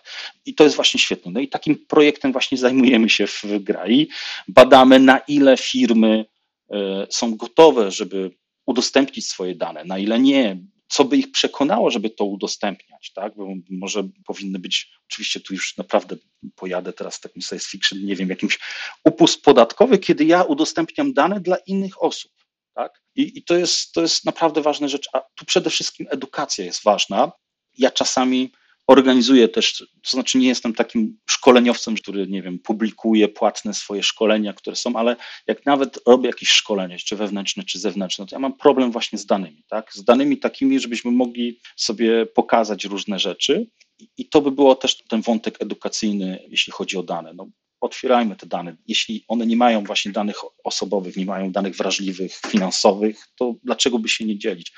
I 0.45 0.55
to 0.55 0.63
jest 0.63 0.75
właśnie 0.75 0.99
świetne. 0.99 1.31
No 1.31 1.39
i 1.39 1.47
takim 1.47 1.85
projektem 1.87 2.31
właśnie 2.31 2.57
zajmujemy 2.57 3.09
się 3.09 3.27
w 3.27 3.43
GRAI. 3.59 4.09
Badamy, 4.47 4.99
na 4.99 5.17
ile 5.17 5.57
firmy 5.57 6.25
e, 6.71 7.07
są 7.09 7.35
gotowe, 7.35 7.91
żeby 7.91 8.31
udostępnić 8.65 9.27
swoje 9.27 9.55
dane, 9.55 9.83
na 9.83 9.97
ile 9.97 10.19
nie, 10.19 10.57
co 10.87 11.05
by 11.05 11.17
ich 11.17 11.31
przekonało, 11.31 11.91
żeby 11.91 12.09
to 12.09 12.25
udostępniać, 12.25 13.11
tak? 13.13 13.35
Bo 13.35 13.47
może 13.69 14.09
powinny 14.25 14.59
być, 14.59 14.91
oczywiście 15.09 15.39
tu 15.39 15.53
już 15.53 15.77
naprawdę 15.77 16.15
pojadę 16.55 16.93
teraz 16.93 17.19
takim 17.19 17.41
science 17.41 17.69
fiction, 17.69 18.05
nie 18.05 18.15
wiem, 18.15 18.29
jakimś 18.29 18.59
upust 19.05 19.41
podatkowy, 19.41 19.97
kiedy 19.97 20.25
ja 20.25 20.43
udostępniam 20.43 21.13
dane 21.13 21.39
dla 21.39 21.57
innych 21.57 22.03
osób. 22.03 22.31
Tak? 22.73 23.01
I, 23.15 23.37
I, 23.37 23.43
to, 23.43 23.55
jest, 23.55 23.91
to 23.93 24.01
jest 24.01 24.25
naprawdę 24.25 24.61
ważna 24.61 24.87
rzecz, 24.87 25.09
a 25.13 25.19
tu 25.35 25.45
przede 25.45 25.69
wszystkim 25.69 26.07
edukacja 26.09 26.65
jest 26.65 26.83
ważna. 26.83 27.31
Ja 27.77 27.91
czasami 27.91 28.51
organizuję 28.87 29.47
też, 29.47 29.77
to 29.77 30.11
znaczy 30.11 30.37
nie 30.37 30.47
jestem 30.47 30.73
takim 30.73 31.17
szkoleniowcem, 31.29 31.95
który, 31.95 32.27
nie 32.27 32.41
wiem, 32.41 32.59
publikuje 32.59 33.27
płatne 33.27 33.73
swoje 33.73 34.03
szkolenia, 34.03 34.53
które 34.53 34.75
są, 34.75 34.95
ale 34.95 35.15
jak 35.47 35.65
nawet 35.65 35.99
robię 36.07 36.27
jakieś 36.27 36.49
szkolenie, 36.49 36.97
czy 36.97 37.15
wewnętrzne, 37.15 37.63
czy 37.63 37.79
zewnętrzne, 37.79 38.25
to 38.25 38.35
ja 38.35 38.39
mam 38.39 38.57
problem 38.57 38.91
właśnie 38.91 39.19
z 39.19 39.25
danymi, 39.25 39.63
tak? 39.69 39.93
Z 39.93 40.03
danymi 40.03 40.37
takimi, 40.37 40.79
żebyśmy 40.79 41.11
mogli 41.11 41.59
sobie 41.75 42.25
pokazać 42.25 42.85
różne 42.85 43.19
rzeczy 43.19 43.67
i 44.17 44.29
to 44.29 44.41
by 44.41 44.51
było 44.51 44.75
też 44.75 45.03
ten 45.03 45.21
wątek 45.21 45.61
edukacyjny, 45.61 46.43
jeśli 46.47 46.73
chodzi 46.73 46.97
o 46.97 47.03
dane. 47.03 47.33
No, 47.33 47.47
otwierajmy 47.83 48.35
te 48.35 48.45
dane. 48.45 48.75
Jeśli 48.87 49.25
one 49.27 49.45
nie 49.47 49.57
mają 49.57 49.83
właśnie 49.83 50.11
danych 50.11 50.35
osobowych, 50.63 51.17
nie 51.17 51.25
mają 51.25 51.51
danych 51.51 51.75
wrażliwych, 51.75 52.35
finansowych, 52.47 53.27
to 53.35 53.55
dlaczego 53.63 53.99
by 53.99 54.09
się 54.09 54.25
nie 54.25 54.37
dzielić? 54.37 54.73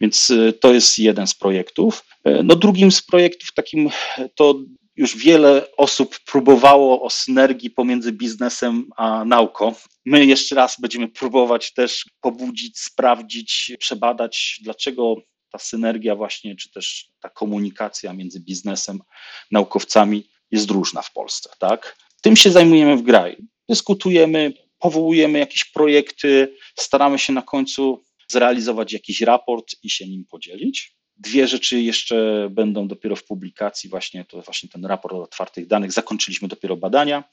Więc 0.00 0.30
y, 0.30 0.52
to 0.52 0.74
jest 0.74 0.98
jeden 0.98 1.26
z 1.26 1.34
projektów. 1.34 2.04
Y, 2.28 2.42
no 2.44 2.56
drugim 2.56 2.92
z 2.92 3.02
projektów 3.02 3.54
takim 3.54 3.90
to 4.34 4.54
już 4.96 5.16
wiele 5.16 5.76
osób 5.76 6.18
próbowało 6.26 7.02
o 7.02 7.10
synergii 7.10 7.70
pomiędzy 7.70 8.12
biznesem 8.12 8.88
a 8.96 9.24
nauką. 9.24 9.74
My 10.04 10.26
jeszcze 10.26 10.54
raz 10.54 10.80
będziemy 10.80 11.08
próbować 11.08 11.72
też 11.72 12.04
pobudzić, 12.20 12.78
sprawdzić, 12.78 13.72
przebadać, 13.78 14.60
dlaczego 14.62 15.16
ta 15.52 15.58
synergia 15.58 16.16
właśnie, 16.16 16.56
czy 16.56 16.70
też 16.70 17.10
ta 17.20 17.28
komunikacja 17.28 18.12
między 18.12 18.40
biznesem, 18.40 19.00
naukowcami 19.50 20.28
jest 20.50 20.70
różna 20.70 21.02
w 21.02 21.12
Polsce, 21.12 21.50
tak? 21.58 21.96
Tym 22.26 22.36
się 22.36 22.50
zajmujemy 22.50 22.96
w 22.96 23.02
graju. 23.02 23.36
Dyskutujemy, 23.68 24.52
powołujemy 24.78 25.38
jakieś 25.38 25.64
projekty, 25.64 26.54
staramy 26.76 27.18
się 27.18 27.32
na 27.32 27.42
końcu 27.42 28.04
zrealizować 28.28 28.92
jakiś 28.92 29.20
raport 29.20 29.74
i 29.82 29.90
się 29.90 30.08
nim 30.08 30.24
podzielić. 30.24 30.96
Dwie 31.16 31.48
rzeczy 31.48 31.80
jeszcze 31.80 32.48
będą 32.50 32.88
dopiero 32.88 33.16
w 33.16 33.24
publikacji, 33.24 33.90
właśnie 33.90 34.24
to 34.24 34.42
właśnie 34.42 34.68
ten 34.68 34.84
raport 34.84 35.14
o 35.14 35.22
otwartych 35.22 35.66
danych. 35.66 35.92
Zakończyliśmy 35.92 36.48
dopiero 36.48 36.76
badania. 36.76 37.24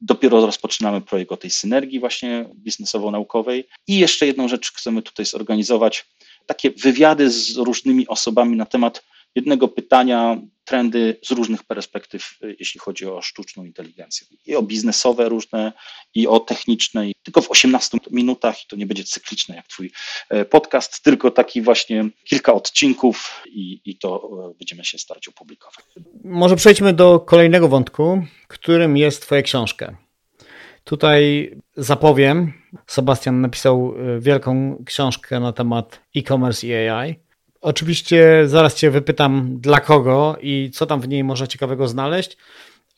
Dopiero 0.00 0.46
rozpoczynamy 0.46 1.00
projekt 1.00 1.32
o 1.32 1.36
tej 1.36 1.50
synergii 1.50 2.00
właśnie 2.00 2.48
biznesowo-naukowej. 2.54 3.64
I 3.86 3.98
jeszcze 3.98 4.26
jedną 4.26 4.48
rzecz 4.48 4.72
chcemy 4.72 5.02
tutaj 5.02 5.26
zorganizować. 5.26 6.06
Takie 6.46 6.70
wywiady 6.70 7.30
z 7.30 7.56
różnymi 7.56 8.08
osobami 8.08 8.56
na 8.56 8.66
temat 8.66 9.04
jednego 9.36 9.68
pytania, 9.68 10.38
trendy 10.64 11.18
z 11.24 11.30
różnych 11.30 11.64
perspektyw, 11.64 12.38
y, 12.44 12.56
jeśli 12.60 12.80
chodzi 12.80 13.06
o 13.06 13.22
sztuczną 13.22 13.64
inteligencję. 13.64 14.26
I 14.46 14.56
o 14.56 14.62
biznesowe 14.62 15.28
różne, 15.28 15.72
i 16.14 16.26
o 16.26 16.40
techniczne. 16.40 17.04
Tylko 17.22 17.42
w 17.42 17.50
18 17.50 17.98
minutach, 18.10 18.64
i 18.64 18.66
to 18.68 18.76
nie 18.76 18.86
będzie 18.86 19.04
cykliczne 19.04 19.56
jak 19.56 19.66
Twój 19.66 19.92
e, 20.28 20.44
podcast, 20.44 21.02
tylko 21.02 21.30
taki 21.30 21.62
właśnie 21.62 22.08
kilka 22.24 22.54
odcinków, 22.54 23.42
i, 23.46 23.80
i 23.84 23.98
to 23.98 24.30
e, 24.50 24.54
będziemy 24.58 24.84
się 24.84 24.98
starać 24.98 25.28
opublikować. 25.28 25.84
Może 26.24 26.56
przejdźmy 26.56 26.92
do 26.92 27.20
kolejnego 27.20 27.68
wątku, 27.68 28.22
którym 28.48 28.96
jest 28.96 29.22
Twoja 29.22 29.42
książka. 29.42 29.96
Tutaj 30.84 31.50
zapowiem, 31.76 32.52
Sebastian 32.86 33.40
napisał 33.40 33.94
e, 33.96 34.20
wielką 34.20 34.82
książkę 34.86 35.40
na 35.40 35.52
temat 35.52 36.00
e-commerce 36.16 36.66
i 36.66 36.74
AI. 36.74 37.25
Oczywiście 37.66 38.42
zaraz 38.46 38.74
Cię 38.74 38.90
wypytam 38.90 39.60
dla 39.60 39.80
kogo 39.80 40.36
i 40.40 40.70
co 40.74 40.86
tam 40.86 41.00
w 41.00 41.08
niej 41.08 41.24
można 41.24 41.46
ciekawego 41.46 41.88
znaleźć, 41.88 42.36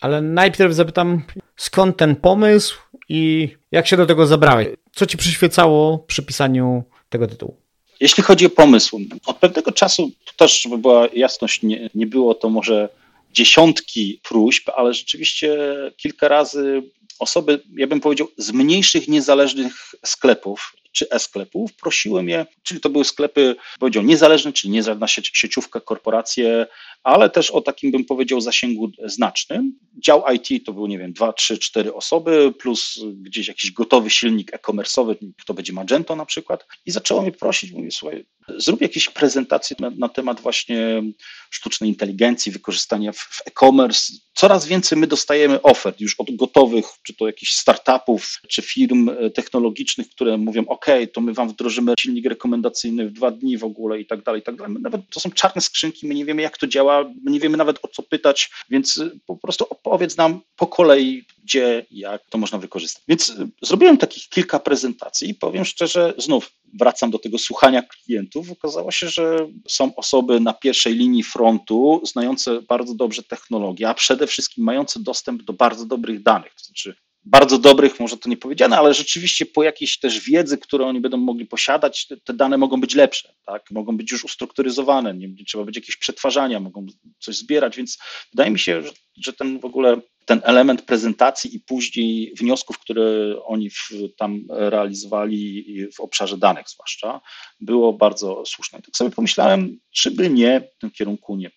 ale 0.00 0.22
najpierw 0.22 0.74
zapytam 0.74 1.22
skąd 1.56 1.96
ten 1.96 2.16
pomysł 2.16 2.78
i 3.08 3.48
jak 3.72 3.86
się 3.86 3.96
do 3.96 4.06
tego 4.06 4.26
zabrałeś? 4.26 4.68
Co 4.92 5.06
Ci 5.06 5.16
przyświecało 5.16 5.98
przy 5.98 6.22
pisaniu 6.22 6.84
tego 7.08 7.26
tytułu? 7.26 7.56
Jeśli 8.00 8.22
chodzi 8.22 8.46
o 8.46 8.50
pomysł, 8.50 9.00
od 9.26 9.36
pewnego 9.36 9.72
czasu, 9.72 10.10
też, 10.36 10.62
żeby 10.62 10.78
była 10.78 11.08
jasność, 11.12 11.62
nie, 11.62 11.90
nie 11.94 12.06
było 12.06 12.34
to 12.34 12.48
może 12.48 12.88
dziesiątki 13.32 14.20
próśb, 14.28 14.68
ale 14.76 14.94
rzeczywiście 14.94 15.56
kilka 15.96 16.28
razy 16.28 16.82
osoby, 17.18 17.60
ja 17.76 17.86
bym 17.86 18.00
powiedział, 18.00 18.28
z 18.36 18.52
mniejszych, 18.52 19.08
niezależnych 19.08 19.94
sklepów 20.06 20.72
czy 20.92 21.10
e-sklepów, 21.10 21.74
prosiłem 21.74 22.28
je, 22.28 22.46
czyli 22.62 22.80
to 22.80 22.90
były 22.90 23.04
sklepy, 23.04 23.56
powiedział, 23.80 24.02
niezależne, 24.02 24.52
czyli 24.52 24.70
nie 24.70 24.82
żadna 24.82 25.06
sieciówka, 25.08 25.80
korporacje, 25.80 26.66
ale 27.02 27.30
też 27.30 27.50
o 27.50 27.60
takim, 27.60 27.90
bym 27.90 28.04
powiedział, 28.04 28.40
zasięgu 28.40 28.90
znacznym. 29.04 29.78
Dział 30.04 30.24
IT 30.34 30.66
to 30.66 30.72
był, 30.72 30.86
nie 30.86 30.98
wiem, 30.98 31.12
dwa, 31.12 31.32
trzy, 31.32 31.58
cztery 31.58 31.94
osoby, 31.94 32.52
plus 32.58 33.00
gdzieś 33.12 33.48
jakiś 33.48 33.72
gotowy 33.72 34.10
silnik 34.10 34.54
e-commerce'owy, 34.54 35.16
to 35.46 35.54
będzie 35.54 35.72
Magento 35.72 36.16
na 36.16 36.26
przykład. 36.26 36.66
I 36.86 36.90
zaczęło 36.90 37.22
mnie 37.22 37.32
prosić, 37.32 37.72
mówię, 37.72 37.90
słuchaj, 37.90 38.24
zrób 38.56 38.80
jakieś 38.80 39.08
prezentacje 39.08 39.76
na, 39.80 39.90
na 39.90 40.08
temat 40.08 40.40
właśnie 40.40 41.02
sztucznej 41.50 41.90
inteligencji, 41.90 42.52
wykorzystania 42.52 43.12
w, 43.12 43.18
w 43.18 43.42
e-commerce. 43.46 44.12
Coraz 44.34 44.66
więcej 44.66 44.98
my 44.98 45.06
dostajemy 45.06 45.62
ofert 45.62 46.00
już 46.00 46.14
od 46.20 46.36
gotowych, 46.36 46.86
czy 47.02 47.14
to 47.14 47.26
jakichś 47.26 47.52
startupów, 47.52 48.40
czy 48.48 48.62
firm 48.62 49.08
e, 49.08 49.30
technologicznych, 49.30 50.10
które 50.10 50.38
mówią, 50.38 50.64
OK, 50.66 50.86
to 51.12 51.20
my 51.20 51.34
wam 51.34 51.48
wdrożymy 51.48 51.94
silnik 52.00 52.26
rekomendacyjny 52.26 53.08
w 53.08 53.12
dwa 53.12 53.30
dni 53.30 53.58
w 53.58 53.64
ogóle 53.64 54.00
i 54.00 54.06
tak 54.06 54.22
dalej, 54.22 54.40
i 54.40 54.44
tak 54.44 54.56
dalej. 54.56 54.76
Nawet 54.80 55.00
to 55.14 55.20
są 55.20 55.30
czarne 55.30 55.60
skrzynki, 55.60 56.06
my 56.06 56.14
nie 56.14 56.24
wiemy, 56.24 56.42
jak 56.42 56.58
to 56.58 56.66
działa, 56.66 56.87
my 57.22 57.30
nie 57.30 57.40
wiemy 57.40 57.56
nawet 57.56 57.78
o 57.82 57.88
co 57.88 58.02
pytać, 58.02 58.50
więc 58.70 58.98
e, 58.98 59.10
po 59.26 59.36
prostu 59.36 59.66
opowiedz 59.70 60.16
nam 60.16 60.40
po 60.56 60.66
kolei, 60.66 61.24
gdzie, 61.44 61.86
jak 61.90 62.22
to 62.30 62.38
można 62.38 62.58
wykorzystać. 62.58 63.04
Więc 63.08 63.30
e, 63.30 63.48
zrobiłem 63.62 63.98
takich 63.98 64.28
kilka 64.28 64.58
prezentacji 64.58 65.30
i 65.30 65.34
powiem 65.34 65.64
szczerze, 65.64 66.14
znów 66.18 66.50
wracam 66.74 67.10
do 67.10 67.18
tego 67.18 67.38
słuchania 67.38 67.82
klientów, 67.82 68.50
okazało 68.50 68.90
się, 68.90 69.08
że 69.08 69.48
są 69.68 69.94
osoby 69.96 70.40
na 70.40 70.52
pierwszej 70.52 70.94
linii 70.94 71.22
frontu, 71.22 72.00
znające 72.04 72.62
bardzo 72.62 72.94
dobrze 72.94 73.22
technologię, 73.22 73.88
a 73.88 73.94
przede 73.94 74.26
wszystkim 74.26 74.64
mające 74.64 75.00
dostęp 75.00 75.42
do 75.42 75.52
bardzo 75.52 75.86
dobrych 75.86 76.22
danych. 76.22 76.54
To 76.54 76.64
znaczy, 76.64 76.96
bardzo 77.30 77.58
dobrych, 77.58 78.00
może 78.00 78.16
to 78.16 78.28
nie 78.28 78.36
powiedziane, 78.36 78.78
ale 78.78 78.94
rzeczywiście 78.94 79.46
po 79.46 79.62
jakiejś 79.62 79.98
też 79.98 80.20
wiedzy, 80.20 80.58
którą 80.58 80.88
oni 80.88 81.00
będą 81.00 81.16
mogli 81.16 81.46
posiadać, 81.46 82.06
te, 82.06 82.16
te 82.16 82.34
dane 82.34 82.58
mogą 82.58 82.80
być 82.80 82.94
lepsze, 82.94 83.34
tak? 83.46 83.70
mogą 83.70 83.96
być 83.96 84.12
już 84.12 84.24
ustrukturyzowane, 84.24 85.14
nie, 85.14 85.28
nie 85.28 85.44
trzeba 85.44 85.64
będzie 85.64 85.80
jakieś 85.80 85.96
przetwarzania, 85.96 86.60
mogą 86.60 86.86
coś 87.18 87.36
zbierać, 87.36 87.76
więc 87.76 87.98
wydaje 88.32 88.50
mi 88.50 88.58
się, 88.58 88.82
że, 88.82 88.90
że 89.16 89.32
ten 89.32 89.60
w 89.60 89.64
ogóle 89.64 90.00
ten 90.24 90.40
element 90.44 90.82
prezentacji 90.82 91.56
i 91.56 91.60
później 91.60 92.34
wniosków, 92.38 92.78
które 92.78 93.34
oni 93.44 93.70
w, 93.70 93.90
tam 94.18 94.44
realizowali 94.48 95.64
w 95.96 96.00
obszarze 96.00 96.38
danych 96.38 96.68
zwłaszcza, 96.68 97.20
było 97.60 97.92
bardzo 97.92 98.42
słuszne. 98.46 98.82
Tak 98.82 98.96
sobie 98.96 99.10
pomyślałem, 99.10 99.78
czy 99.90 100.10
by 100.10 100.30
nie 100.30 100.60
w 100.76 100.78
tym 100.80 100.90
kierunku 100.90 101.36
nie 101.36 101.50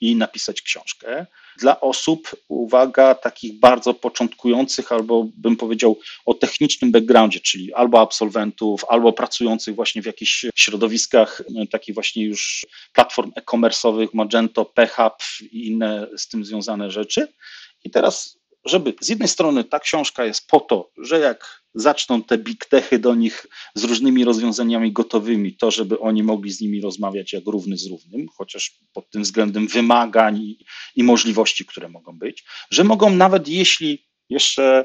i 0.00 0.16
napisać 0.16 0.62
książkę 0.62 1.26
dla 1.58 1.80
osób, 1.80 2.36
uwaga, 2.48 3.14
takich 3.14 3.60
bardzo 3.60 3.94
początkujących, 3.94 4.92
albo 4.92 5.26
bym 5.36 5.56
powiedział 5.56 5.98
o 6.26 6.34
technicznym 6.34 6.92
backgroundzie, 6.92 7.40
czyli 7.40 7.74
albo 7.74 8.00
absolwentów, 8.00 8.84
albo 8.88 9.12
pracujących 9.12 9.74
właśnie 9.74 10.02
w 10.02 10.06
jakichś 10.06 10.46
środowiskach 10.54 11.42
e, 11.62 11.66
takich 11.66 11.94
właśnie 11.94 12.24
już 12.24 12.66
platform 12.92 13.32
e-commerce'owych, 13.36 14.08
Magento, 14.14 14.64
PHP 14.64 15.24
i 15.52 15.66
inne 15.66 16.06
z 16.16 16.28
tym 16.28 16.44
związane 16.44 16.90
rzeczy. 16.90 17.32
I 17.84 17.90
teraz, 17.90 18.38
żeby 18.66 18.94
z 19.00 19.08
jednej 19.08 19.28
strony 19.28 19.64
ta 19.64 19.80
książka 19.80 20.24
jest 20.24 20.48
po 20.48 20.60
to, 20.60 20.90
że 20.98 21.20
jak 21.20 21.62
zaczną 21.74 22.22
te 22.22 22.38
big 22.38 22.64
techy 22.64 22.98
do 22.98 23.14
nich 23.14 23.46
z 23.74 23.84
różnymi 23.84 24.24
rozwiązaniami 24.24 24.92
gotowymi, 24.92 25.56
to 25.56 25.70
żeby 25.70 26.00
oni 26.00 26.22
mogli 26.22 26.52
z 26.52 26.60
nimi 26.60 26.80
rozmawiać 26.80 27.32
jak 27.32 27.44
równy 27.46 27.78
z 27.78 27.86
równym, 27.86 28.26
chociaż 28.36 28.78
pod 28.92 29.10
tym 29.10 29.22
względem 29.22 29.66
wymagań 29.66 30.38
i, 30.38 30.58
i 30.96 31.02
możliwości, 31.02 31.66
które 31.66 31.88
mogą 31.88 32.18
być, 32.18 32.44
że 32.70 32.84
mogą 32.84 33.10
nawet 33.10 33.48
jeśli 33.48 34.06
jeszcze 34.30 34.84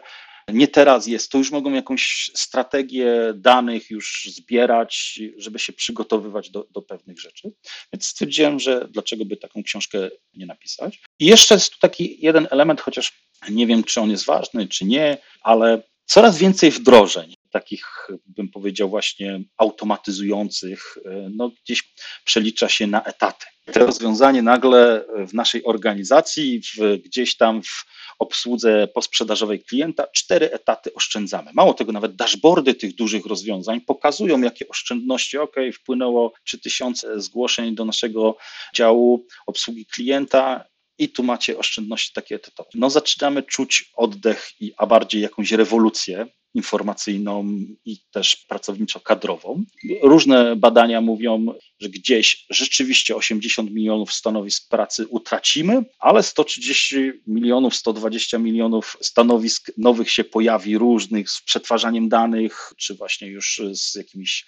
nie 0.53 0.67
teraz 0.67 1.07
jest, 1.07 1.31
to 1.31 1.37
już 1.37 1.51
mogą 1.51 1.73
jakąś 1.73 2.31
strategię 2.35 3.33
danych 3.35 3.89
już 3.89 4.29
zbierać, 4.29 5.19
żeby 5.37 5.59
się 5.59 5.73
przygotowywać 5.73 6.49
do, 6.49 6.67
do 6.71 6.81
pewnych 6.81 7.19
rzeczy. 7.19 7.51
Więc 7.93 8.05
stwierdziłem, 8.05 8.59
że 8.59 8.87
dlaczego 8.89 9.25
by 9.25 9.37
taką 9.37 9.63
książkę 9.63 10.09
nie 10.33 10.45
napisać. 10.45 11.01
I 11.19 11.25
jeszcze 11.25 11.55
jest 11.55 11.73
tu 11.73 11.79
taki 11.79 12.17
jeden 12.21 12.47
element, 12.51 12.81
chociaż 12.81 13.13
nie 13.49 13.67
wiem, 13.67 13.83
czy 13.83 14.01
on 14.01 14.11
jest 14.11 14.25
ważny, 14.25 14.67
czy 14.67 14.85
nie, 14.85 15.17
ale 15.41 15.83
coraz 16.05 16.37
więcej 16.37 16.71
wdrożeń, 16.71 17.33
takich 17.51 18.07
bym 18.25 18.49
powiedział 18.49 18.89
właśnie 18.89 19.41
automatyzujących, 19.57 20.97
no 21.29 21.51
gdzieś 21.65 21.93
przelicza 22.25 22.69
się 22.69 22.87
na 22.87 23.03
etaty. 23.03 23.45
To 23.73 23.79
rozwiązanie 23.79 24.41
nagle 24.41 25.05
w 25.27 25.33
naszej 25.33 25.63
organizacji, 25.63 26.61
w, 26.61 26.97
gdzieś 27.05 27.37
tam 27.37 27.63
w 27.63 27.85
obsłudze 28.21 28.87
posprzedażowej 28.87 29.63
klienta, 29.63 30.07
cztery 30.07 30.51
etaty 30.51 30.93
oszczędzamy. 30.93 31.51
Mało 31.53 31.73
tego, 31.73 31.91
nawet 31.91 32.15
dashboardy 32.15 32.73
tych 32.73 32.95
dużych 32.95 33.25
rozwiązań 33.25 33.81
pokazują, 33.81 34.41
jakie 34.41 34.67
oszczędności, 34.67 35.37
ok, 35.37 35.55
wpłynęło 35.73 36.33
3000 36.43 37.21
zgłoszeń 37.21 37.75
do 37.75 37.85
naszego 37.85 38.37
działu 38.75 39.25
obsługi 39.47 39.85
klienta, 39.85 40.71
i 40.97 41.09
tu 41.09 41.23
macie 41.23 41.57
oszczędności 41.57 42.13
takie 42.13 42.35
etatowe. 42.35 42.69
No 42.75 42.89
zaczynamy 42.89 43.43
czuć 43.43 43.91
oddech, 43.95 44.51
i, 44.59 44.73
a 44.77 44.87
bardziej 44.87 45.21
jakąś 45.21 45.51
rewolucję 45.51 46.25
informacyjną 46.53 47.45
i 47.85 47.97
też 48.11 48.45
pracowniczo-kadrową. 48.49 49.63
Różne 50.01 50.55
badania 50.55 51.01
mówią, 51.01 51.45
że 51.79 51.89
gdzieś 51.89 52.45
rzeczywiście 52.49 53.15
80 53.15 53.71
milionów 53.71 54.13
stanowisk 54.13 54.69
pracy 54.69 55.07
utracimy, 55.07 55.85
ale 55.99 56.23
130 56.23 57.11
milionów, 57.27 57.75
120 57.75 58.37
milionów 58.37 58.97
stanowisk 59.01 59.71
nowych 59.77 60.11
się 60.11 60.23
pojawi, 60.23 60.77
różnych 60.77 61.29
z 61.29 61.41
przetwarzaniem 61.41 62.09
danych, 62.09 62.73
czy 62.77 62.95
właśnie 62.95 63.27
już 63.27 63.61
z 63.73 63.95
jakimiś 63.95 64.45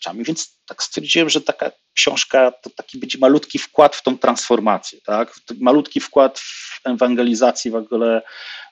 rzeczami. 0.00 0.24
Więc 0.24 0.60
tak 0.66 0.82
stwierdziłem, 0.82 1.30
że 1.30 1.40
taka 1.40 1.70
książka 1.94 2.52
to 2.62 2.70
taki 2.70 2.98
będzie 2.98 3.18
malutki 3.18 3.58
wkład 3.58 3.96
w 3.96 4.02
tą 4.02 4.18
transformację, 4.18 4.98
tak? 5.04 5.34
Malutki 5.60 6.00
wkład 6.00 6.38
w 6.38 6.80
ewangelizację 6.84 7.70
w 7.70 7.74
ogóle 7.74 8.22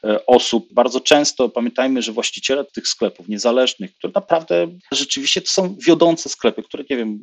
e, 0.04 0.26
osób. 0.26 0.68
Bardzo 0.72 1.00
często 1.00 1.48
pamiętajmy, 1.48 2.02
że 2.02 2.12
właściciele 2.12 2.64
tych 2.64 2.88
sklepów 2.88 3.28
niezależnych, 3.28 3.94
które 3.94 4.12
naprawdę 4.14 4.68
rzeczywiście 4.92 5.40
to 5.40 5.50
są 5.50 5.76
wiodące 5.86 6.28
sklepy, 6.28 6.62
które 6.62 6.84
nie 6.90 6.96
wiem, 6.96 7.18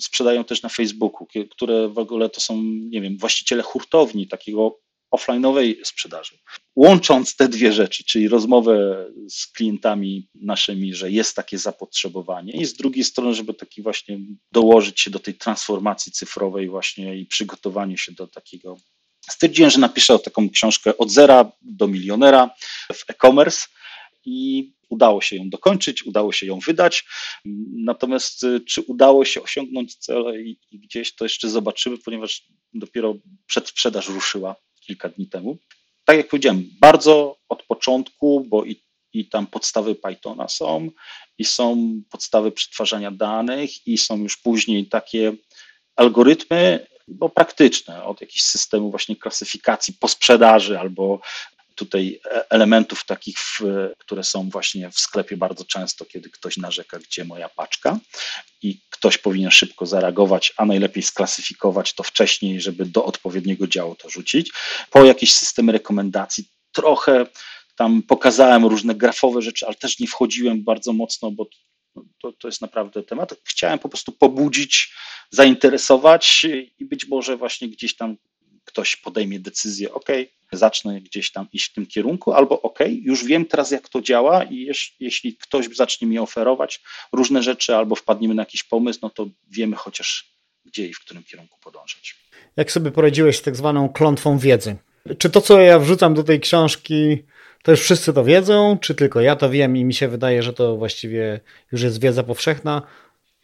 sprzedają 0.00 0.44
też 0.44 0.62
na 0.62 0.68
Facebooku, 0.68 1.26
które 1.50 1.88
w 1.88 1.98
ogóle 1.98 2.28
to 2.28 2.40
są, 2.40 2.62
nie 2.64 3.00
wiem, 3.00 3.18
właściciele 3.18 3.62
hurtowni 3.62 4.28
takiego 4.28 4.78
offline'owej 5.14 5.84
sprzedaży. 5.84 6.38
Łącząc 6.76 7.36
te 7.36 7.48
dwie 7.48 7.72
rzeczy, 7.72 8.04
czyli 8.04 8.28
rozmowę 8.28 9.06
z 9.28 9.46
klientami 9.46 10.28
naszymi, 10.34 10.94
że 10.94 11.10
jest 11.10 11.36
takie 11.36 11.58
zapotrzebowanie 11.58 12.52
i 12.52 12.64
z 12.64 12.74
drugiej 12.74 13.04
strony, 13.04 13.34
żeby 13.34 13.54
taki 13.54 13.82
właśnie 13.82 14.18
dołożyć 14.52 15.00
się 15.00 15.10
do 15.10 15.18
tej 15.18 15.34
transformacji 15.34 16.12
cyfrowej 16.12 16.68
właśnie 16.68 17.16
i 17.16 17.26
przygotowanie 17.26 17.98
się 17.98 18.12
do 18.12 18.26
takiego 18.26 18.76
stwierdziłem, 19.28 19.70
że 19.70 19.78
napiszę 19.78 20.18
taką 20.18 20.50
książkę 20.50 20.98
od 20.98 21.10
zera 21.10 21.52
do 21.62 21.88
milionera 21.88 22.50
w 22.92 23.10
e-commerce 23.10 23.66
i 24.24 24.72
udało 24.88 25.20
się 25.20 25.36
ją 25.36 25.50
dokończyć, 25.50 26.06
udało 26.06 26.32
się 26.32 26.46
ją 26.46 26.58
wydać. 26.58 27.04
Natomiast 27.84 28.44
y, 28.44 28.60
czy 28.60 28.82
udało 28.82 29.24
się 29.24 29.42
osiągnąć 29.42 29.94
cele 29.96 30.40
i, 30.40 30.58
i 30.70 30.78
gdzieś 30.78 31.14
to 31.14 31.24
jeszcze 31.24 31.50
zobaczymy, 31.50 31.98
ponieważ 31.98 32.46
dopiero 32.74 33.14
przedsprzedaż 33.46 34.08
ruszyła 34.08 34.56
kilka 34.90 35.08
dni 35.08 35.26
temu. 35.26 35.58
Tak 36.04 36.16
jak 36.16 36.28
powiedziałem, 36.28 36.64
bardzo 36.80 37.36
od 37.48 37.62
początku, 37.62 38.44
bo 38.48 38.64
i, 38.64 38.82
i 39.12 39.28
tam 39.28 39.46
podstawy 39.46 39.94
Pythona 39.94 40.48
są, 40.48 40.90
i 41.38 41.44
są 41.44 41.92
podstawy 42.10 42.52
przetwarzania 42.52 43.10
danych, 43.10 43.86
i 43.86 43.98
są 43.98 44.18
już 44.18 44.36
później 44.36 44.86
takie 44.86 45.32
algorytmy, 45.96 46.86
bo 47.08 47.28
praktyczne, 47.28 48.04
od 48.04 48.20
jakichś 48.20 48.42
systemów 48.42 48.90
właśnie 48.90 49.16
klasyfikacji 49.16 49.94
po 50.00 50.08
sprzedaży 50.08 50.78
albo 50.78 51.20
tutaj 51.80 52.20
e, 52.24 52.50
elementów 52.50 53.04
takich, 53.04 53.36
które 53.98 54.24
są 54.24 54.48
właśnie 54.50 54.90
w 54.90 54.98
sklepie 54.98 55.36
bardzo 55.36 55.64
często, 55.64 56.04
kiedy 56.04 56.30
ktoś 56.30 56.56
narzeka, 56.56 56.98
gdzie 56.98 57.24
moja 57.24 57.48
paczka 57.48 57.98
i 58.62 58.80
ktoś 58.90 59.18
powinien 59.18 59.50
szybko 59.50 59.86
zareagować, 59.86 60.52
a 60.56 60.66
najlepiej 60.66 61.02
sklasyfikować 61.02 61.94
to 61.94 62.02
wcześniej, 62.02 62.60
żeby 62.60 62.86
do 62.86 63.04
odpowiedniego 63.04 63.66
działu 63.66 63.94
to 63.94 64.10
rzucić. 64.10 64.52
Po 64.90 65.04
jakieś 65.04 65.36
systemy 65.36 65.72
rekomendacji 65.72 66.44
trochę 66.72 67.26
tam 67.76 68.02
pokazałem 68.02 68.66
różne 68.66 68.94
grafowe 68.94 69.42
rzeczy, 69.42 69.66
ale 69.66 69.74
też 69.74 69.98
nie 69.98 70.06
wchodziłem 70.06 70.64
bardzo 70.64 70.92
mocno, 70.92 71.30
bo 71.30 71.46
to, 72.22 72.32
to 72.32 72.48
jest 72.48 72.60
naprawdę 72.60 73.02
temat. 73.02 73.34
Chciałem 73.44 73.78
po 73.78 73.88
prostu 73.88 74.12
pobudzić, 74.12 74.94
zainteresować 75.30 76.46
i 76.78 76.84
być 76.84 77.08
może 77.08 77.36
właśnie 77.36 77.68
gdzieś 77.68 77.96
tam 77.96 78.16
ktoś 78.70 78.96
podejmie 78.96 79.40
decyzję, 79.40 79.92
ok, 79.94 80.08
zacznę 80.52 81.00
gdzieś 81.00 81.32
tam 81.32 81.46
iść 81.52 81.70
w 81.70 81.74
tym 81.74 81.86
kierunku, 81.86 82.32
albo 82.32 82.62
ok, 82.62 82.78
już 83.02 83.24
wiem 83.24 83.46
teraz 83.46 83.70
jak 83.70 83.88
to 83.88 84.00
działa 84.00 84.44
i 84.44 84.72
jeśli 85.00 85.36
ktoś 85.36 85.68
zacznie 85.76 86.08
mi 86.08 86.18
oferować 86.18 86.80
różne 87.12 87.42
rzeczy, 87.42 87.76
albo 87.76 87.94
wpadniemy 87.94 88.34
na 88.34 88.42
jakiś 88.42 88.64
pomysł, 88.64 88.98
no 89.02 89.10
to 89.10 89.26
wiemy 89.50 89.76
chociaż 89.76 90.30
gdzie 90.64 90.86
i 90.86 90.94
w 90.94 91.00
którym 91.00 91.24
kierunku 91.24 91.58
podążać. 91.62 92.16
Jak 92.56 92.72
sobie 92.72 92.90
poradziłeś 92.90 93.38
z 93.38 93.42
tak 93.42 93.56
zwaną 93.56 93.88
klątwą 93.88 94.38
wiedzy? 94.38 94.76
Czy 95.18 95.30
to, 95.30 95.40
co 95.40 95.60
ja 95.60 95.78
wrzucam 95.78 96.14
do 96.14 96.22
tej 96.22 96.40
książki, 96.40 97.18
to 97.62 97.70
już 97.70 97.80
wszyscy 97.80 98.12
to 98.12 98.24
wiedzą, 98.24 98.78
czy 98.78 98.94
tylko 98.94 99.20
ja 99.20 99.36
to 99.36 99.50
wiem 99.50 99.76
i 99.76 99.84
mi 99.84 99.94
się 99.94 100.08
wydaje, 100.08 100.42
że 100.42 100.52
to 100.52 100.76
właściwie 100.76 101.40
już 101.72 101.82
jest 101.82 102.00
wiedza 102.00 102.22
powszechna? 102.22 102.82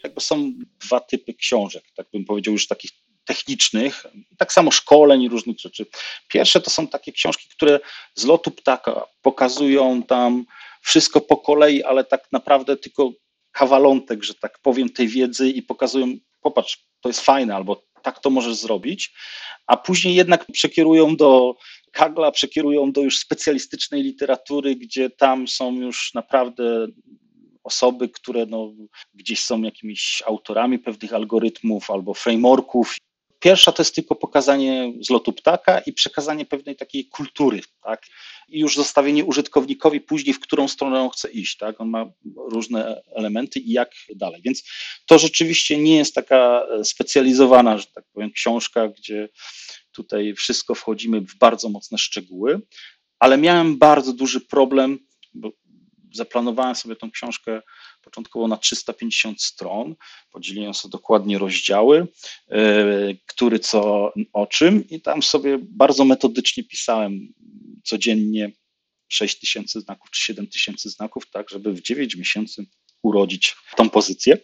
Jakby 0.04 0.20
są 0.20 0.52
dwa 0.80 1.00
typy 1.00 1.34
książek, 1.34 1.84
tak 1.94 2.06
bym 2.12 2.24
powiedział, 2.24 2.52
już 2.52 2.66
takich 2.66 2.90
technicznych, 3.26 4.06
tak 4.38 4.52
samo 4.52 4.70
szkoleń 4.70 5.22
i 5.22 5.28
różnych 5.28 5.58
rzeczy. 5.58 5.86
Pierwsze 6.28 6.60
to 6.60 6.70
są 6.70 6.88
takie 6.88 7.12
książki, 7.12 7.48
które 7.48 7.80
z 8.14 8.24
lotu 8.24 8.50
ptaka 8.50 9.06
pokazują 9.22 10.02
tam 10.02 10.44
wszystko 10.82 11.20
po 11.20 11.36
kolei, 11.36 11.82
ale 11.82 12.04
tak 12.04 12.32
naprawdę 12.32 12.76
tylko 12.76 13.12
kawalątek, 13.52 14.24
że 14.24 14.34
tak 14.34 14.58
powiem, 14.58 14.88
tej 14.88 15.08
wiedzy 15.08 15.50
i 15.50 15.62
pokazują, 15.62 16.06
popatrz, 16.40 16.86
to 17.00 17.08
jest 17.08 17.20
fajne, 17.20 17.54
albo 17.54 17.82
tak 18.02 18.20
to 18.20 18.30
możesz 18.30 18.54
zrobić, 18.54 19.14
a 19.66 19.76
później 19.76 20.14
jednak 20.14 20.46
przekierują 20.52 21.16
do 21.16 21.56
Kagla, 21.92 22.30
przekierują 22.30 22.92
do 22.92 23.00
już 23.00 23.18
specjalistycznej 23.18 24.02
literatury, 24.02 24.76
gdzie 24.76 25.10
tam 25.10 25.48
są 25.48 25.72
już 25.72 26.14
naprawdę 26.14 26.86
osoby, 27.64 28.08
które 28.08 28.46
no, 28.46 28.72
gdzieś 29.14 29.40
są 29.40 29.62
jakimiś 29.62 30.22
autorami 30.26 30.78
pewnych 30.78 31.14
algorytmów 31.14 31.90
albo 31.90 32.14
frameworków 32.14 32.96
Pierwsza 33.40 33.72
to 33.72 33.83
jest 33.83 33.94
tylko 33.94 34.14
pokazanie 34.14 34.92
z 35.01 35.11
lotu 35.11 35.33
ptaka 35.33 35.79
i 35.79 35.92
przekazanie 35.92 36.46
pewnej 36.46 36.77
takiej 36.77 37.09
kultury, 37.09 37.61
tak? 37.83 38.03
i 38.49 38.61
już 38.61 38.77
zostawienie 38.77 39.25
użytkownikowi 39.25 40.01
później, 40.01 40.35
w 40.35 40.40
którą 40.40 40.68
stronę 40.68 41.01
on 41.01 41.11
chce 41.11 41.31
iść. 41.31 41.57
Tak? 41.57 41.81
On 41.81 41.88
ma 41.88 42.07
różne 42.37 43.03
elementy 43.14 43.61
i 43.61 43.72
jak 43.72 43.90
dalej. 44.14 44.42
Więc 44.44 44.64
to 45.07 45.18
rzeczywiście 45.18 45.79
nie 45.79 45.96
jest 45.96 46.14
taka 46.14 46.66
specjalizowana, 46.85 47.79
że 47.79 47.87
tak 47.87 48.05
powiem, 48.12 48.31
książka, 48.31 48.88
gdzie 48.88 49.29
tutaj 49.92 50.35
wszystko 50.35 50.75
wchodzimy 50.75 51.20
w 51.20 51.38
bardzo 51.38 51.68
mocne 51.68 51.99
szczegóły, 51.99 52.61
ale 53.18 53.38
miałem 53.38 53.79
bardzo 53.79 54.12
duży 54.12 54.40
problem, 54.40 54.99
bo 55.35 55.53
zaplanowałem 56.14 56.75
sobie 56.75 56.96
tą 56.96 57.11
książkę 57.11 57.62
początkowo 58.06 58.48
na 58.48 58.56
350 58.56 59.42
stron, 59.42 59.94
podzieliłem 60.32 60.74
sobie 60.74 60.92
dokładnie 60.92 61.38
rozdziały, 61.38 62.06
e, 62.50 63.14
który 63.26 63.58
co 63.58 64.12
o 64.32 64.46
czym 64.46 64.88
i 64.88 65.00
tam 65.00 65.22
sobie 65.22 65.58
bardzo 65.62 66.04
metodycznie 66.04 66.64
pisałem 66.64 67.32
codziennie 67.84 68.52
6 69.08 69.40
tysięcy 69.40 69.80
znaków 69.80 70.10
czy 70.10 70.24
7 70.24 70.46
tysięcy 70.46 70.90
znaków, 70.90 71.30
tak 71.30 71.50
żeby 71.50 71.72
w 71.72 71.82
9 71.82 72.16
miesięcy 72.16 72.66
urodzić 73.02 73.56
tą 73.76 73.90
pozycję. 73.90 74.38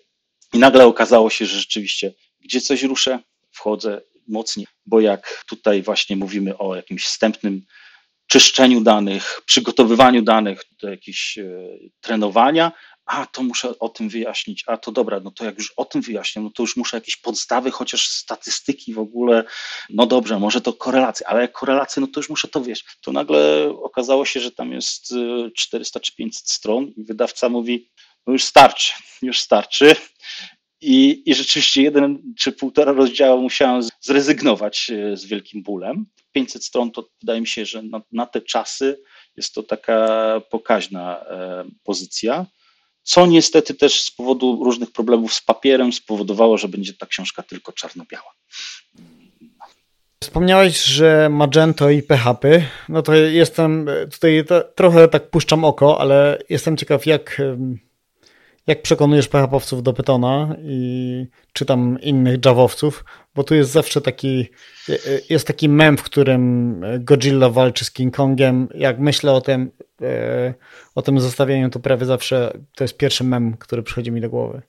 I 0.53 0.59
nagle 0.59 0.87
okazało 0.87 1.31
się, 1.31 1.47
że 1.47 1.59
rzeczywiście 1.59 2.15
gdzie 2.41 2.61
coś 2.61 2.83
ruszę, 2.83 3.19
wchodzę 3.51 4.01
mocniej, 4.29 4.67
bo 4.87 5.01
jak 5.01 5.45
tutaj 5.49 5.83
właśnie 5.83 6.17
mówimy 6.17 6.59
o 6.59 6.77
jakimś 6.77 7.05
wstępnym 7.05 7.63
czyszczeniu 8.27 8.81
danych, 8.81 9.41
przygotowywaniu 9.47 10.23
danych 10.23 10.65
do 10.83 10.91
jakiegoś 10.91 11.39
e, 11.39 11.45
trenowania, 12.01 12.73
a 13.13 13.27
to 13.27 13.43
muszę 13.43 13.79
o 13.79 13.89
tym 13.89 14.09
wyjaśnić, 14.09 14.65
a 14.67 14.77
to 14.77 14.93
dobra, 14.93 15.21
no 15.21 15.31
to 15.31 15.45
jak 15.45 15.59
już 15.59 15.73
o 15.77 15.85
tym 15.85 16.03
wyjaśnię, 16.03 16.43
no 16.43 16.51
to 16.51 16.63
już 16.63 16.77
muszę 16.77 16.97
jakieś 16.97 17.17
podstawy, 17.17 17.71
chociaż 17.71 18.09
statystyki 18.09 18.95
w 18.95 18.99
ogóle, 18.99 19.45
no 19.91 20.07
dobrze, 20.07 20.39
może 20.39 20.61
to 20.61 20.73
korelacje, 20.73 21.27
ale 21.29 21.41
jak 21.41 21.53
korelacje, 21.53 22.01
no 22.01 22.07
to 22.07 22.21
już 22.21 22.29
muszę 22.29 22.49
to 22.49 22.61
wiedzieć. 22.61 22.85
To 23.01 23.13
nagle 23.13 23.69
okazało 23.83 24.25
się, 24.25 24.41
że 24.41 24.53
tam 24.53 24.73
jest 24.73 25.15
400 25.57 25.99
e, 25.99 26.03
czy 26.03 26.17
500 26.17 26.51
stron 26.51 26.93
i 26.97 27.05
wydawca 27.05 27.49
mówi, 27.49 27.91
no 28.27 28.33
już 28.33 28.45
starczy, 28.45 28.93
już 29.23 29.41
starczy. 29.41 29.97
I, 30.81 31.23
I 31.27 31.35
rzeczywiście 31.35 31.83
jeden 31.83 32.35
czy 32.39 32.53
półtora 32.53 32.93
rozdziału 32.93 33.43
musiałem 33.43 33.83
zrezygnować 34.01 34.91
e, 34.91 35.17
z 35.17 35.25
wielkim 35.25 35.63
bólem. 35.63 36.07
500 36.33 36.65
stron 36.65 36.91
to 36.91 37.09
wydaje 37.21 37.41
mi 37.41 37.47
się, 37.47 37.67
że 37.67 37.83
na, 37.83 38.03
na 38.13 38.27
te 38.27 38.41
czasy 38.41 39.03
jest 39.37 39.55
to 39.55 39.63
taka 39.63 40.41
pokaźna 40.51 41.19
e, 41.21 41.65
pozycja, 41.85 42.47
co 43.03 43.27
niestety 43.27 43.75
też 43.75 44.03
z 44.03 44.11
powodu 44.11 44.65
różnych 44.65 44.93
problemów 44.93 45.35
z 45.35 45.43
papierem 45.43 45.93
spowodowało, 45.93 46.59
że 46.59 46.69
będzie 46.69 46.95
ta 46.95 47.07
książka 47.07 47.43
tylko 47.43 47.73
czarno-biała. 47.73 48.33
Wspomniałeś, 50.23 50.85
że 50.85 51.29
Magento 51.29 51.91
i 51.91 52.03
PHP. 52.03 52.63
No 52.89 53.03
to 53.03 53.15
jestem 53.15 53.87
tutaj 54.13 54.45
trochę 54.75 55.09
tak 55.09 55.31
puszczam 55.31 55.65
oko, 55.65 56.01
ale 56.01 56.39
jestem 56.49 56.77
ciekaw, 56.77 57.07
jak 57.07 57.43
jak 58.67 58.83
przekonujesz 58.83 59.29
PHP-owców 59.29 59.83
do 59.83 59.93
Pythona 59.93 60.57
i 60.63 61.27
czy 61.53 61.65
tam 61.65 61.99
innych 62.01 62.39
Javowców, 62.45 63.05
bo 63.35 63.45
tu 63.45 63.55
jest 63.55 63.71
zawsze 63.71 64.01
taki, 64.01 64.49
jest 65.31 65.47
taki 65.47 65.69
mem, 65.69 65.97
w 65.97 66.03
którym 66.03 66.81
Godzilla 67.01 67.49
walczy 67.49 67.85
z 67.85 67.91
King 67.91 68.17
Kongiem. 68.17 68.69
Jak 68.75 68.99
myślę 68.99 69.33
o 69.33 69.41
tym, 69.41 69.71
e, 70.03 70.55
o 70.95 71.03
tym 71.03 71.21
zestawieniu, 71.21 71.71
to 71.71 71.81
prawie 71.81 72.07
zawsze 72.07 72.59
to 72.77 72.85
jest 72.85 72.97
pierwszy 72.97 73.25
mem, 73.25 73.57
który 73.57 73.83
przychodzi 73.83 74.13
mi 74.13 74.21
do 74.21 74.31
głowy. 74.31 74.63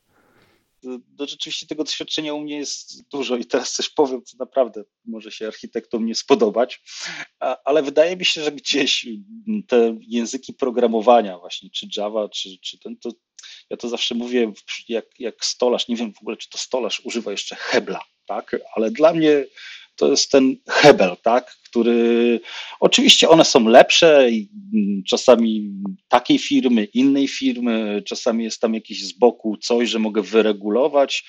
No, 0.84 1.28
rzeczywiście 1.28 1.68
tego 1.68 1.84
doświadczenia 1.84 2.34
u 2.34 2.40
mnie 2.40 2.58
jest 2.58 3.10
dużo 3.10 3.38
i 3.38 3.46
teraz 3.46 3.74
coś 3.74 3.90
powiem, 3.90 4.24
co 4.24 4.38
naprawdę 4.38 4.84
może 5.06 5.32
się 5.32 5.48
architektom 5.48 6.06
nie 6.06 6.16
spodobać, 6.16 6.82
ale 7.40 7.84
wydaje 7.84 8.18
mi 8.18 8.26
się, 8.26 8.44
że 8.44 8.52
gdzieś 8.52 9.08
te 9.68 9.98
języki 10.08 10.54
programowania 10.54 11.40
właśnie, 11.40 11.70
czy 11.70 11.88
Java, 11.98 12.30
czy, 12.30 12.50
czy 12.62 12.80
ten, 12.80 12.98
to 12.98 13.10
ja 13.70 13.78
to 13.78 13.90
zawsze 13.90 14.16
mówię 14.16 14.52
jak, 14.90 15.06
jak 15.20 15.46
stolarz, 15.46 15.88
nie 15.88 15.96
wiem 15.96 16.14
w 16.14 16.22
ogóle, 16.22 16.38
czy 16.38 16.50
to 16.50 16.58
stolarz 16.58 17.02
używa 17.06 17.32
jeszcze 17.32 17.56
hebla, 17.56 18.00
tak? 18.26 18.56
ale 18.76 18.92
dla 18.92 19.14
mnie 19.14 19.46
to 19.96 20.12
jest 20.12 20.32
ten 20.32 20.56
hebel, 20.70 21.18
tak? 21.24 21.56
który 21.74 22.40
oczywiście 22.80 23.30
one 23.30 23.46
są 23.46 23.68
lepsze 23.68 24.18
mm, 24.18 25.04
czasami 25.08 25.72
takiej 26.08 26.40
firmy, 26.40 26.84
innej 26.84 27.28
firmy, 27.28 28.04
czasami 28.06 28.44
jest 28.44 28.62
tam 28.62 28.74
jakieś 28.74 29.06
z 29.06 29.14
boku 29.14 29.58
coś, 29.58 29.90
że 29.90 30.00
mogę 30.00 30.22
wyregulować. 30.22 31.26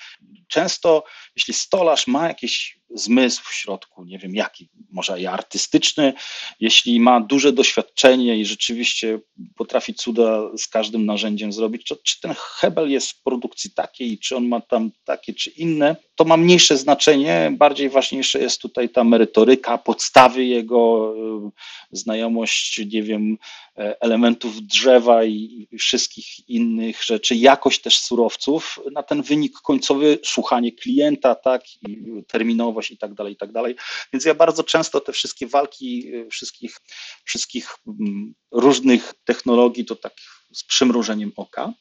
Często, 0.47 1.03
jeśli 1.35 1.53
stolarz 1.53 2.07
ma 2.07 2.27
jakieś 2.27 2.79
zmysł 2.89 3.43
w 3.43 3.53
środku, 3.53 4.05
nie 4.05 4.19
wiem 4.19 4.35
jaki, 4.35 4.69
może 4.91 5.21
i 5.21 5.27
artystyczny, 5.27 6.13
jeśli 6.59 6.99
ma 6.99 7.21
duże 7.21 7.53
doświadczenie 7.53 8.37
i 8.37 8.45
rzeczywiście 8.45 9.19
potrafi 9.55 9.93
cuda 9.93 10.57
z 10.57 10.67
każdym 10.67 11.05
narzędziem 11.05 11.53
zrobić, 11.53 11.87
to 11.87 11.95
czy 11.95 12.21
ten 12.21 12.35
hebel 12.37 12.91
jest 12.91 13.11
w 13.11 13.23
produkcji 13.23 13.71
takiej, 13.71 14.19
czy 14.19 14.35
on 14.35 14.47
ma 14.47 14.61
tam 14.61 14.91
takie, 15.05 15.33
czy 15.33 15.49
inne, 15.49 15.95
to 16.15 16.25
ma 16.25 16.37
mniejsze 16.37 16.77
znaczenie, 16.77 17.51
bardziej 17.57 17.89
ważniejsze 17.89 18.39
jest 18.39 18.61
tutaj 18.61 18.89
ta 18.89 19.03
merytoryka, 19.03 19.77
podstawy 19.77 20.45
jego, 20.45 21.13
y, 21.47 21.97
znajomość, 21.97 22.81
nie 22.93 23.03
wiem, 23.03 23.37
e, 23.77 24.01
elementów 24.01 24.61
drzewa 24.61 25.25
i 25.25 25.67
wszystkich 25.79 26.49
innych 26.49 27.03
rzeczy, 27.03 27.35
jakość 27.35 27.81
też 27.81 27.97
surowców. 27.97 28.79
Na 28.91 29.03
ten 29.03 29.21
wynik 29.21 29.53
końcowy, 29.53 30.19
słuchanie 30.23 30.71
klienta, 30.71 31.24
tak, 31.33 31.61
i 31.81 32.23
terminowość 32.27 32.91
i 32.91 32.97
tak 32.97 33.13
dalej, 33.13 33.33
i 33.33 33.37
tak 33.37 33.51
dalej. 33.51 33.75
Więc 34.13 34.25
ja 34.25 34.33
bardzo 34.33 34.63
często 34.63 35.01
te 35.01 35.11
wszystkie 35.11 35.47
walki 35.47 36.15
y, 36.15 36.29
wszystkich, 36.29 36.77
wszystkich 37.23 37.69
mm, 37.87 38.33
różnych 38.51 39.13
technologii 39.23 39.85
to 39.85 39.95
tak 39.95 40.13
z 40.53 40.63
przymrużeniem 40.63 41.31
oka. 41.35 41.73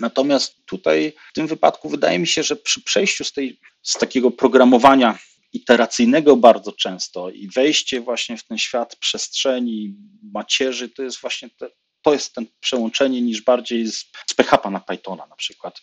Natomiast 0.00 0.66
tutaj 0.66 1.12
w 1.30 1.32
tym 1.32 1.46
wypadku 1.46 1.88
wydaje 1.88 2.18
mi 2.18 2.26
się, 2.26 2.42
że 2.42 2.56
przy 2.56 2.82
przejściu 2.82 3.24
z, 3.24 3.32
tej, 3.32 3.60
z 3.82 3.92
takiego 3.92 4.30
programowania 4.30 5.18
iteracyjnego 5.52 6.36
bardzo 6.36 6.72
często 6.72 7.30
i 7.30 7.48
wejście 7.48 8.00
właśnie 8.00 8.36
w 8.36 8.44
ten 8.44 8.58
świat 8.58 8.96
przestrzeni, 8.96 9.94
macierzy, 10.32 10.88
to 10.88 11.02
jest 11.02 11.20
właśnie 11.20 11.50
te, 11.50 11.70
to 12.02 12.12
jest 12.12 12.34
ten 12.34 12.46
przełączenie 12.60 13.22
niż 13.22 13.42
bardziej 13.42 13.86
z, 13.86 14.04
z 14.26 14.34
PHP 14.34 14.70
na 14.70 14.80
Pythona 14.80 15.26
na 15.26 15.36
przykład. 15.36 15.80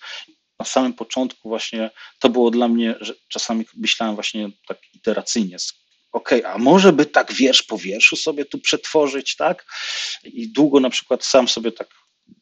Na 0.59 0.65
samym 0.65 0.93
początku 0.93 1.49
właśnie 1.49 1.89
to 2.19 2.29
było 2.29 2.51
dla 2.51 2.67
mnie, 2.67 2.95
że 3.01 3.13
czasami 3.27 3.65
myślałem 3.77 4.15
właśnie 4.15 4.49
tak 4.67 4.77
iteracyjnie, 4.93 5.57
ok, 6.11 6.29
a 6.45 6.57
może 6.57 6.93
by 6.93 7.05
tak 7.05 7.33
wiersz 7.33 7.63
po 7.63 7.77
wierszu 7.77 8.15
sobie 8.15 8.45
tu 8.45 8.59
przetworzyć, 8.59 9.35
tak? 9.35 9.65
I 10.23 10.49
długo 10.49 10.79
na 10.79 10.89
przykład 10.89 11.25
sam 11.25 11.47
sobie 11.47 11.71
tak 11.71 11.87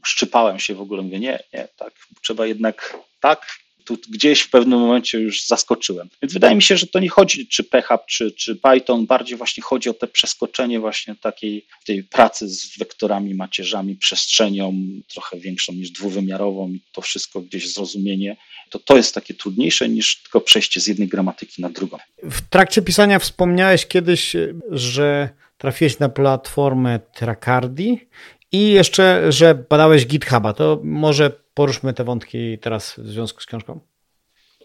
szczypałem 0.06 0.60
się 0.60 0.76
w 0.76 0.82
ogóle, 0.82 1.02
mówię, 1.02 1.20
nie, 1.20 1.44
nie, 1.54 1.68
tak, 1.78 1.94
trzeba 2.22 2.46
jednak 2.46 2.98
tak, 3.20 3.48
tu 3.86 3.98
gdzieś 4.10 4.42
w 4.42 4.50
pewnym 4.50 4.80
momencie 4.80 5.20
już 5.20 5.46
zaskoczyłem. 5.46 6.10
Więc 6.22 6.34
wydaje 6.34 6.56
mi 6.56 6.62
się, 6.62 6.78
że 6.78 6.88
to 6.88 7.00
nie 7.00 7.10
chodzi 7.10 7.48
czy 7.48 7.64
PHP, 7.64 8.04
czy, 8.08 8.32
czy 8.32 8.56
Python, 8.56 9.06
bardziej 9.06 9.38
właśnie 9.38 9.64
chodzi 9.64 9.90
o 9.90 9.94
te 9.94 10.08
przeskoczenie 10.08 10.80
właśnie 10.80 11.16
takiej 11.16 11.66
tej 11.86 12.04
pracy 12.04 12.48
z 12.48 12.78
wektorami, 12.78 13.36
macierzami, 13.36 13.96
przestrzenią 13.96 14.74
trochę 15.14 15.40
większą 15.40 15.74
niż 15.74 15.92
dwuwymiarową 15.92 16.70
i 16.70 16.82
to 16.92 17.02
wszystko 17.02 17.42
gdzieś 17.42 17.74
zrozumienie, 17.74 18.38
to 18.70 18.80
to 18.80 18.98
jest 18.98 19.16
takie 19.16 19.34
trudniejsze 19.34 19.90
niż 19.90 20.22
tylko 20.24 20.42
przejście 20.42 20.82
z 20.82 20.88
jednej 20.88 21.08
gramatyki 21.08 21.62
na 21.62 21.70
drugą. 21.70 21.98
W 22.24 22.42
trakcie 22.42 22.82
pisania 22.82 23.20
wspomniałeś 23.20 23.86
kiedyś, 23.86 24.36
że 24.72 25.30
trafiłeś 25.58 26.00
na 26.00 26.10
platformę 26.10 27.00
Tracardi 27.14 28.08
i 28.54 28.72
jeszcze, 28.72 29.32
że 29.32 29.56
badałeś 29.56 30.06
GitHuba. 30.06 30.54
To 30.54 30.82
może 30.84 31.32
poruszmy 31.54 31.94
te 31.94 32.04
wątki 32.04 32.58
teraz 32.62 32.94
w 32.98 33.08
związku 33.08 33.42
z 33.42 33.46
książką. 33.46 33.80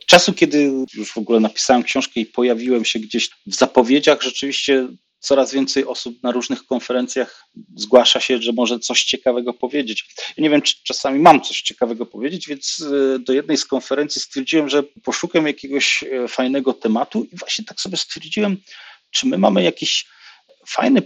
Czasu, 0.07 0.33
kiedy 0.33 0.71
już 0.95 1.13
w 1.13 1.19
ogóle 1.19 1.41
napisałem 1.41 1.83
książkę 1.83 2.21
i 2.21 2.27
pojawiłem 2.27 2.85
się 2.85 2.99
gdzieś 2.99 3.31
w 3.47 3.55
zapowiedziach, 3.55 4.23
rzeczywiście 4.23 4.89
coraz 5.21 5.53
więcej 5.53 5.85
osób 5.85 6.23
na 6.23 6.31
różnych 6.31 6.67
konferencjach 6.67 7.45
zgłasza 7.77 8.21
się, 8.21 8.39
że 8.43 8.53
może 8.53 8.79
coś 8.79 9.05
ciekawego 9.05 9.55
powiedzieć. 9.55 10.15
Ja 10.37 10.43
nie 10.43 10.51
wiem, 10.51 10.63
czy 10.63 10.75
czasami 10.85 11.19
mam 11.19 11.41
coś 11.41 11.63
ciekawego 11.63 12.07
powiedzieć, 12.07 12.49
więc 12.49 12.85
e, 13.15 13.19
do 13.19 13.33
jednej 13.33 13.57
z 13.57 13.65
konferencji 13.65 14.21
stwierdziłem, 14.21 14.69
że 14.69 14.83
poszukam 14.83 15.47
jakiegoś 15.47 16.03
e, 16.03 16.29
fajnego 16.29 16.73
tematu 16.73 17.27
i 17.33 17.37
właśnie 17.37 17.65
tak 17.65 17.81
sobie 17.81 17.97
stwierdziłem, 17.97 18.57
czy 19.11 19.27
my 19.27 19.39
mamy 19.39 19.63
jakiś 19.63 20.07
fajny 20.67 21.03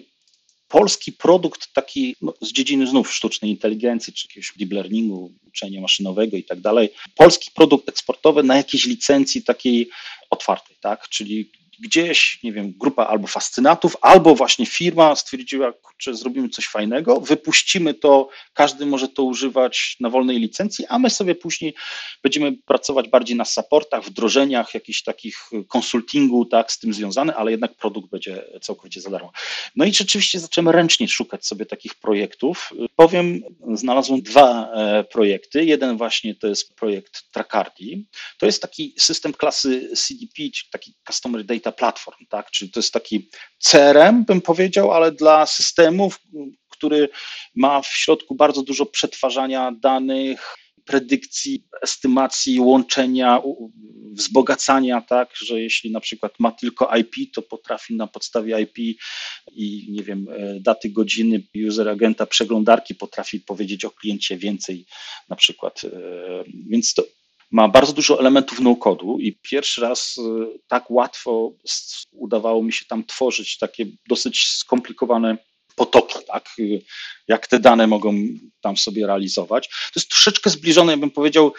polski 0.73 1.13
produkt 1.13 1.73
taki 1.73 2.17
no, 2.23 2.35
z 2.41 2.53
dziedziny 2.53 2.87
znów 2.87 3.15
sztucznej 3.15 3.51
inteligencji, 3.51 4.13
czy 4.13 4.29
jakiegoś 4.29 4.53
deep 4.57 4.73
learningu, 4.73 5.33
uczenia 5.49 5.81
maszynowego 5.81 6.37
i 6.37 6.45
tak 6.45 6.61
dalej. 6.61 6.91
Polski 7.17 7.51
produkt 7.55 7.89
eksportowy 7.89 8.43
na 8.43 8.57
jakiejś 8.57 8.87
licencji 8.87 9.43
takiej 9.43 9.89
otwartej, 10.31 10.77
tak? 10.81 11.09
Czyli 11.09 11.51
gdzieś, 11.81 12.39
nie 12.43 12.53
wiem, 12.53 12.73
grupa 12.79 13.07
albo 13.07 13.27
fascynatów, 13.27 13.97
albo 14.01 14.35
właśnie 14.35 14.67
firma 14.67 15.17
stwierdziła, 15.17 15.73
że 15.99 16.15
zrobimy 16.15 16.49
coś 16.49 16.67
fajnego, 16.67 17.21
wypuścimy 17.21 17.95
to, 17.95 18.29
każdy 18.55 18.87
może 18.87 19.09
to 19.09 19.23
używać 19.23 19.97
na 20.01 20.11
wolnej 20.11 20.39
licencji, 20.39 20.87
a 20.87 20.99
my 20.99 21.11
sobie 21.11 21.35
później 21.35 21.75
będziemy 22.23 22.53
pracować 22.53 23.09
bardziej 23.09 23.37
na 23.37 23.45
supportach, 23.45 24.05
wdrożeniach, 24.05 24.75
jakichś 24.75 25.03
takich 25.03 25.51
konsultingu, 25.69 26.45
tak, 26.45 26.73
z 26.73 26.79
tym 26.79 26.95
związane, 26.95 27.35
ale 27.35 27.51
jednak 27.51 27.75
produkt 27.75 28.11
będzie 28.11 28.45
całkowicie 28.61 29.01
za 29.01 29.11
darmo. 29.11 29.33
No 29.77 29.85
i 29.85 29.95
rzeczywiście 29.95 30.41
zaczęły 30.41 30.73
ręcznie 30.73 31.09
szukać 31.09 31.47
sobie 31.47 31.67
takich 31.67 31.95
projektów. 31.95 32.71
Powiem, 32.97 33.43
znalazłem 33.75 34.23
dwa 34.23 34.73
e, 34.73 35.05
projekty. 35.05 35.65
Jeden 35.65 35.97
właśnie 35.97 36.35
to 36.35 36.47
jest 36.47 36.75
projekt 36.75 37.33
Tracardi. 37.33 38.07
To 38.39 38.47
jest 38.47 38.63
taki 38.63 38.95
system 38.99 39.33
klasy 39.33 39.91
CDP, 39.97 40.35
czyli 40.35 40.71
taki 40.71 40.95
Customer 41.07 41.45
Data 41.45 41.62
Platform, 41.71 42.27
tak? 42.29 42.51
czyli 42.51 42.71
to 42.71 42.81
jest 42.81 42.93
taki 42.93 43.29
CRM, 43.59 44.25
bym 44.25 44.41
powiedział, 44.41 44.93
ale 44.93 45.13
dla 45.13 45.47
systemów, 45.47 46.21
który 46.71 47.09
ma 47.55 47.83
w 47.83 47.87
środku 47.87 48.35
bardzo 48.35 48.63
dużo 48.63 48.87
przetwarzania 48.87 49.73
danych, 49.81 50.57
predykcji, 50.85 51.65
estymacji, 51.83 52.61
łączenia, 52.61 53.43
wzbogacania, 54.13 55.01
tak, 55.01 55.29
że 55.37 55.61
jeśli 55.61 55.93
na 55.93 56.01
przykład 56.01 56.33
ma 56.39 56.53
tylko 56.53 56.97
IP, 56.97 57.35
to 57.35 57.43
potrafi 57.43 57.97
na 57.97 58.07
podstawie 58.07 58.61
IP 58.61 58.99
i 59.53 59.87
nie 59.91 60.03
wiem, 60.03 60.27
e, 60.31 60.61
daty 60.61 60.91
godziny 60.91 61.43
user 61.69 61.89
agenta 61.89 62.27
przeglądarki 62.27 62.95
potrafi 62.95 63.41
powiedzieć 63.41 63.85
o 63.85 63.91
kliencie 63.91 64.37
więcej 64.37 64.87
na 65.29 65.37
przykład. 65.37 65.85
E, 65.85 65.91
więc 66.69 66.95
to 66.95 67.03
ma 67.53 67.69
bardzo 67.69 67.93
dużo 67.93 68.21
elementów 68.21 68.61
no-codu 68.61 69.19
i 69.19 69.39
pierwszy 69.43 69.81
raz 69.81 70.19
e, 70.19 70.47
tak 70.69 70.91
łatwo 70.91 71.53
udawało 72.13 72.63
mi 72.63 72.73
się 72.73 72.85
tam 72.85 73.05
tworzyć 73.05 73.59
takie 73.59 73.87
dosyć 74.09 74.47
skomplikowane 74.47 75.37
potoki, 75.77 76.19
tak? 76.27 76.49
jak 77.29 77.47
te 77.47 77.59
dane 77.61 77.87
mogą 77.87 78.15
tam 78.61 78.77
sobie 78.77 79.07
realizować. 79.07 79.69
To 79.69 80.01
jest 80.01 80.11
troszeczkę 80.11 80.51
zbliżone, 80.51 80.97
bym 80.97 81.11
powiedział, 81.11 81.53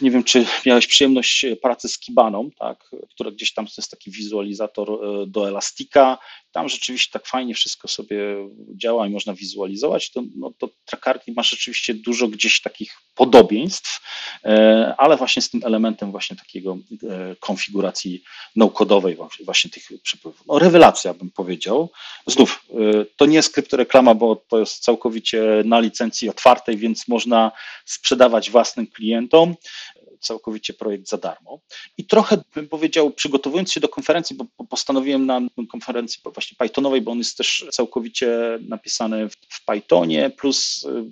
nie 0.00 0.10
wiem, 0.10 0.24
czy 0.24 0.46
miałeś 0.66 0.86
przyjemność 0.86 1.46
pracy 1.62 1.88
z 1.88 1.98
Kibaną, 1.98 2.50
tak, 2.58 2.90
która 3.10 3.30
gdzieś 3.30 3.54
tam 3.54 3.66
to 3.66 3.72
jest 3.78 3.90
taki 3.90 4.10
wizualizator 4.10 4.90
e, 4.90 5.26
do 5.26 5.48
Elastika. 5.48 6.18
Tam 6.52 6.68
rzeczywiście 6.68 7.12
tak 7.12 7.26
fajnie 7.26 7.54
wszystko 7.54 7.88
sobie 7.88 8.18
działa 8.76 9.06
i 9.06 9.10
można 9.10 9.34
wizualizować. 9.34 10.10
To, 10.10 10.22
no, 10.36 10.52
to 10.58 10.68
Trakarki 10.84 11.32
ma 11.32 11.42
rzeczywiście 11.42 11.94
dużo 11.94 12.28
gdzieś 12.28 12.60
takich 12.60 12.92
podobieństw, 13.14 14.00
e, 14.44 14.94
ale 14.98 15.16
właśnie 15.16 15.42
z 15.42 15.50
tym 15.50 15.60
elementem 15.64 16.10
właśnie 16.10 16.36
takiego 16.36 16.78
e, 17.02 17.36
konfiguracji 17.40 18.22
no-codowej 18.56 19.16
właśnie 19.44 19.70
tych 19.70 19.88
przepływów. 20.02 20.42
No, 20.46 20.58
rewelacja 20.58 21.14
bym 21.14 21.30
powiedział. 21.30 21.90
Znów, 22.26 22.66
to 23.16 23.26
nie 23.26 23.36
jest 23.36 23.54
kryptoreklama, 23.54 24.14
bo 24.14 24.36
to 24.36 24.58
jest 24.58 24.82
całkowicie 24.82 25.62
na 25.64 25.80
licencji 25.80 26.28
otwartej, 26.28 26.76
więc 26.76 27.08
można 27.08 27.52
sprzedawać 27.84 28.50
własnym 28.50 28.86
klientom 28.86 29.54
całkowicie 30.22 30.72
projekt 30.72 31.08
za 31.08 31.16
darmo. 31.16 31.60
I 31.98 32.06
trochę 32.06 32.38
bym 32.54 32.68
powiedział, 32.68 33.10
przygotowując 33.10 33.72
się 33.72 33.80
do 33.80 33.88
konferencji, 33.88 34.36
bo 34.36 34.64
postanowiłem 34.64 35.26
na 35.26 35.40
konferencji 35.70 36.20
właśnie 36.34 36.56
Pythonowej, 36.56 37.00
bo 37.00 37.12
on 37.12 37.18
jest 37.18 37.36
też 37.36 37.66
całkowicie 37.72 38.58
napisany 38.68 39.28
w 39.28 39.64
Pythonie, 39.64 40.30
plus 40.30 40.84
y, 40.84 41.04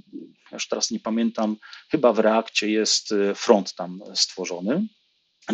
już 0.53 0.69
teraz 0.69 0.91
nie 0.91 1.01
pamiętam, 1.01 1.57
chyba 1.91 2.13
w 2.13 2.19
Reakcie 2.19 2.71
jest 2.71 3.13
y, 3.13 3.35
front 3.35 3.75
tam 3.75 4.03
stworzony. 4.15 4.87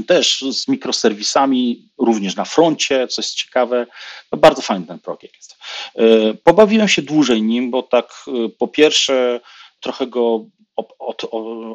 Też 0.06 0.44
z 0.50 0.68
mikroserwisami, 0.68 1.88
również 1.98 2.36
na 2.36 2.44
froncie, 2.44 3.08
co 3.08 3.22
jest 3.22 3.34
ciekawe. 3.34 3.86
No 4.32 4.38
bardzo 4.38 4.62
fajny 4.62 4.86
ten 4.86 4.98
projekt 4.98 5.36
jest. 5.36 5.56
Y, 6.00 6.38
pobawiłem 6.44 6.88
się 6.88 7.02
dłużej 7.02 7.42
nim, 7.42 7.70
bo 7.70 7.82
tak 7.82 8.24
po 8.58 8.68
pierwsze 8.68 9.40
trochę 9.80 10.06
go 10.06 10.46
ob, 10.76 10.92
od, 10.98 11.22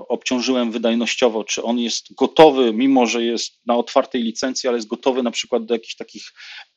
obciążyłem 0.07 0.71
wydajnościowo, 0.71 1.43
czy 1.43 1.63
on 1.63 1.79
jest 1.79 2.13
gotowy, 2.15 2.73
mimo 2.73 3.07
że 3.07 3.23
jest 3.23 3.59
na 3.65 3.75
otwartej 3.75 4.23
licencji, 4.23 4.69
ale 4.69 4.77
jest 4.77 4.87
gotowy 4.87 5.23
na 5.23 5.31
przykład 5.31 5.65
do 5.65 5.73
jakichś 5.73 5.95
takich 5.95 6.23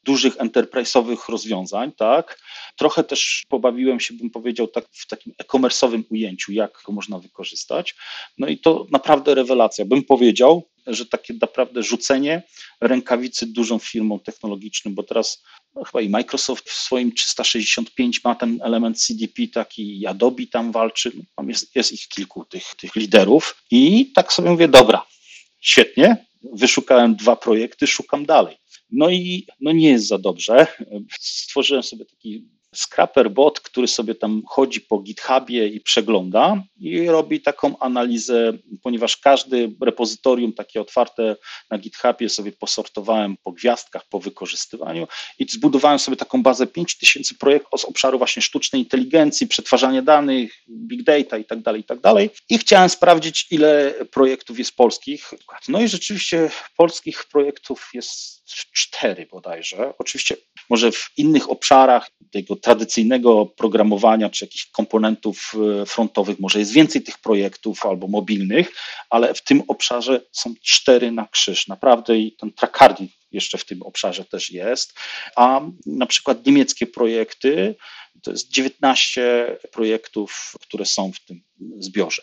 dużych 0.05 0.37
enterprise'owych 0.37 1.29
rozwiązań, 1.29 1.93
tak? 1.93 2.39
Trochę 2.77 3.05
też 3.05 3.43
pobawiłem 3.49 4.01
się, 4.01 4.15
bym 4.15 4.31
powiedział, 4.31 4.69
tak 4.69 4.85
w 4.91 5.07
takim 5.07 5.33
e-commerce'owym 5.39 6.03
ujęciu, 6.11 6.53
jak 6.53 6.79
go 6.87 6.93
można 6.93 7.19
wykorzystać. 7.19 7.95
No 8.39 8.47
i 8.47 8.59
to 8.59 8.87
naprawdę 8.91 9.35
rewelacja. 9.35 9.85
Bym 9.85 10.03
powiedział, 10.03 10.69
że 10.87 11.07
takie 11.07 11.35
naprawdę 11.41 11.83
rzucenie 11.83 12.43
rękawicy 12.81 13.47
dużą 13.47 13.79
firmą 13.79 14.21
technologiczną, 14.21 14.95
bo 14.95 15.03
teraz 15.03 15.43
no, 15.75 15.85
chyba 15.85 16.01
i 16.01 16.09
Microsoft 16.09 16.71
w 16.71 16.73
swoim 16.73 17.13
365 17.13 18.25
ma 18.25 18.35
ten 18.35 18.61
element 18.63 19.01
CDP, 19.01 19.49
taki 19.53 20.01
i 20.01 20.07
Adobe 20.07 20.47
tam 20.47 20.73
walczy, 20.73 21.13
tam 21.37 21.49
jest, 21.49 21.77
jest 21.77 21.93
ich 21.93 22.09
kilku 22.15 22.45
tych, 22.45 22.75
tych 22.75 22.97
liderów 22.97 23.65
i 23.71 24.13
tak 24.15 24.33
sobie 24.33 24.51
mówię, 24.51 24.69
dobra, 24.69 25.07
świetnie, 25.61 26.27
wyszukałem 26.53 27.17
dwa 27.17 27.37
projekty, 27.37 27.87
szukam 27.87 28.27
dalej. 28.27 28.57
No 28.91 29.11
i 29.11 29.47
no 29.61 29.73
nie 29.73 29.89
jest 29.89 30.07
za 30.07 30.19
dobrze. 30.19 30.67
Stworzyłem 31.21 31.83
sobie 31.83 32.05
taki 32.05 32.49
Scrapper 32.75 33.31
bot, 33.31 33.61
który 33.61 33.89
sobie 33.89 34.15
tam 34.15 34.43
chodzi 34.47 34.81
po 34.81 34.99
GitHubie 34.99 35.69
i 35.69 35.81
przegląda 35.81 36.63
i 36.77 37.07
robi 37.07 37.41
taką 37.41 37.79
analizę, 37.79 38.53
ponieważ 38.83 39.17
każdy 39.17 39.75
repozytorium 39.81 40.53
takie 40.53 40.81
otwarte 40.81 41.37
na 41.71 41.79
GitHubie 41.79 42.29
sobie 42.29 42.53
posortowałem 42.53 43.37
po 43.43 43.53
gwiazdkach, 43.53 44.09
po 44.09 44.21
wykorzystywaniu 44.21 45.09
i 45.39 45.47
zbudowałem 45.51 45.99
sobie 45.99 46.17
taką 46.17 46.43
bazę 46.43 46.67
5000 46.67 47.35
projektów 47.35 47.81
z 47.81 47.85
obszaru 47.85 48.19
właśnie 48.19 48.43
sztucznej 48.43 48.83
inteligencji, 48.83 49.47
przetwarzania 49.47 50.03
danych, 50.03 50.53
big 50.69 51.03
data 51.03 51.39
i 51.39 51.45
tak 51.45 51.63
dalej, 51.63 51.81
i 51.81 51.85
tak 51.85 52.01
dalej. 52.01 52.31
I 52.49 52.59
chciałem 52.59 52.89
sprawdzić, 52.89 53.47
ile 53.51 53.95
projektów 54.11 54.59
jest 54.59 54.77
polskich. 54.77 55.31
No 55.69 55.81
i 55.81 55.89
rzeczywiście 55.89 56.51
polskich 56.77 57.25
projektów 57.25 57.91
jest 57.95 58.45
cztery 58.73 59.27
bodajże. 59.31 59.93
Oczywiście 59.99 60.37
może 60.71 60.93
w 60.93 61.11
innych 61.17 61.51
obszarach 61.51 62.11
tego 62.31 62.57
tradycyjnego 62.57 63.47
programowania 63.47 64.31
czy 64.31 64.45
jakichś 64.45 64.67
komponentów 64.67 65.53
e, 65.83 65.87
frontowych 65.87 66.41
może 66.41 66.59
jest 66.59 66.73
więcej 66.73 67.03
tych 67.03 67.19
projektów 67.19 67.87
albo 67.87 68.09
mobilnych, 68.09 68.73
ale 69.11 69.35
w 69.35 69.43
tym 69.43 69.63
obszarze 69.69 70.21
są 70.33 70.55
cztery 70.63 71.13
na 71.13 71.27
krzyż. 71.27 71.69
Naprawdę 71.69 72.19
i 72.19 72.33
ten 72.33 72.53
Tracardi 72.53 73.09
jeszcze 73.33 73.59
w 73.59 73.65
tym 73.65 73.83
obszarze 73.83 74.25
też 74.25 74.51
jest, 74.51 74.99
a 75.37 75.61
na 75.87 76.07
przykład 76.07 76.47
niemieckie 76.47 76.87
projekty 76.87 77.75
to 78.23 78.31
jest 78.31 78.49
19 78.49 79.57
projektów, 79.73 80.55
które 80.61 80.87
są 80.87 81.13
w 81.13 81.21
tym 81.21 81.43
zbiorze. 81.79 82.23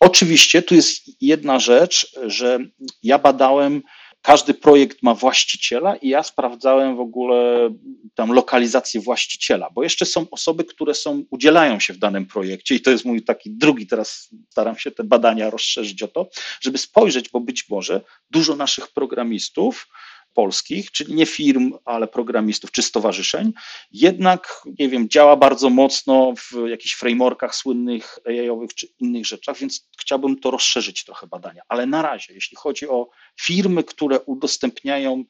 Oczywiście 0.00 0.62
tu 0.62 0.74
jest 0.74 1.22
jedna 1.22 1.58
rzecz, 1.58 2.12
że 2.26 2.58
ja 3.02 3.18
badałem 3.18 3.82
każdy 4.22 4.54
projekt 4.54 5.02
ma 5.02 5.14
właściciela 5.14 5.96
i 5.96 6.08
ja 6.08 6.22
sprawdzałem 6.22 6.96
w 6.96 7.00
ogóle 7.00 7.70
tam 8.14 8.32
lokalizację 8.32 9.00
właściciela, 9.00 9.70
bo 9.74 9.82
jeszcze 9.82 10.06
są 10.06 10.26
osoby, 10.30 10.64
które 10.64 10.94
są, 10.94 11.24
udzielają 11.30 11.80
się 11.80 11.92
w 11.92 11.98
danym 11.98 12.26
projekcie 12.26 12.74
i 12.74 12.80
to 12.80 12.90
jest 12.90 13.04
mój 13.04 13.22
taki 13.22 13.50
drugi, 13.50 13.86
teraz 13.86 14.28
staram 14.50 14.78
się 14.78 14.90
te 14.90 15.04
badania 15.04 15.50
rozszerzyć 15.50 16.02
o 16.02 16.08
to, 16.08 16.28
żeby 16.60 16.78
spojrzeć, 16.78 17.28
bo 17.28 17.40
być 17.40 17.68
może 17.68 18.00
dużo 18.30 18.56
naszych 18.56 18.88
programistów 18.88 19.88
polskich, 20.34 20.90
czyli 20.90 21.14
nie 21.14 21.26
firm, 21.26 21.72
ale 21.84 22.08
programistów 22.08 22.70
czy 22.70 22.82
stowarzyszeń, 22.82 23.52
jednak, 23.90 24.62
nie 24.78 24.88
wiem, 24.88 25.08
działa 25.08 25.36
bardzo 25.36 25.70
mocno 25.70 26.34
w 26.36 26.68
jakichś 26.68 26.94
frameworkach 26.94 27.54
słynnych 27.54 28.18
AI-owych 28.26 28.74
czy 28.74 28.86
innych 28.98 29.26
rzeczach, 29.26 29.58
więc 29.58 29.88
chciałbym 30.00 30.40
to 30.40 30.50
rozszerzyć 30.50 31.04
trochę 31.04 31.26
badania. 31.26 31.62
Ale 31.68 31.86
na 31.86 32.02
razie, 32.02 32.34
jeśli 32.34 32.56
chodzi 32.56 32.88
o 32.88 33.08
firmy, 33.40 33.84
które 33.84 34.20
udostępniają 34.20 35.24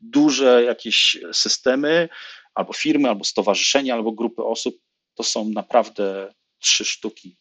duże 0.00 0.62
jakieś 0.64 1.18
systemy, 1.32 2.08
albo 2.54 2.72
firmy, 2.72 3.08
albo 3.08 3.24
stowarzyszenia, 3.24 3.94
albo 3.94 4.12
grupy 4.12 4.44
osób, 4.44 4.74
to 5.14 5.22
są 5.22 5.48
naprawdę 5.48 6.34
trzy 6.58 6.84
sztuki 6.84 7.36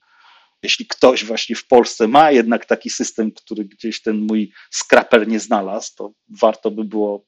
jeśli 0.63 0.85
ktoś 0.85 1.25
właśnie 1.25 1.55
w 1.55 1.67
Polsce 1.67 2.07
ma 2.07 2.31
jednak 2.31 2.65
taki 2.65 2.89
system, 2.89 3.31
który 3.31 3.65
gdzieś 3.65 4.01
ten 4.01 4.17
mój 4.17 4.51
scraper 4.71 5.27
nie 5.27 5.39
znalazł, 5.39 5.95
to 5.95 6.13
warto 6.29 6.71
by 6.71 6.83
było, 6.83 7.25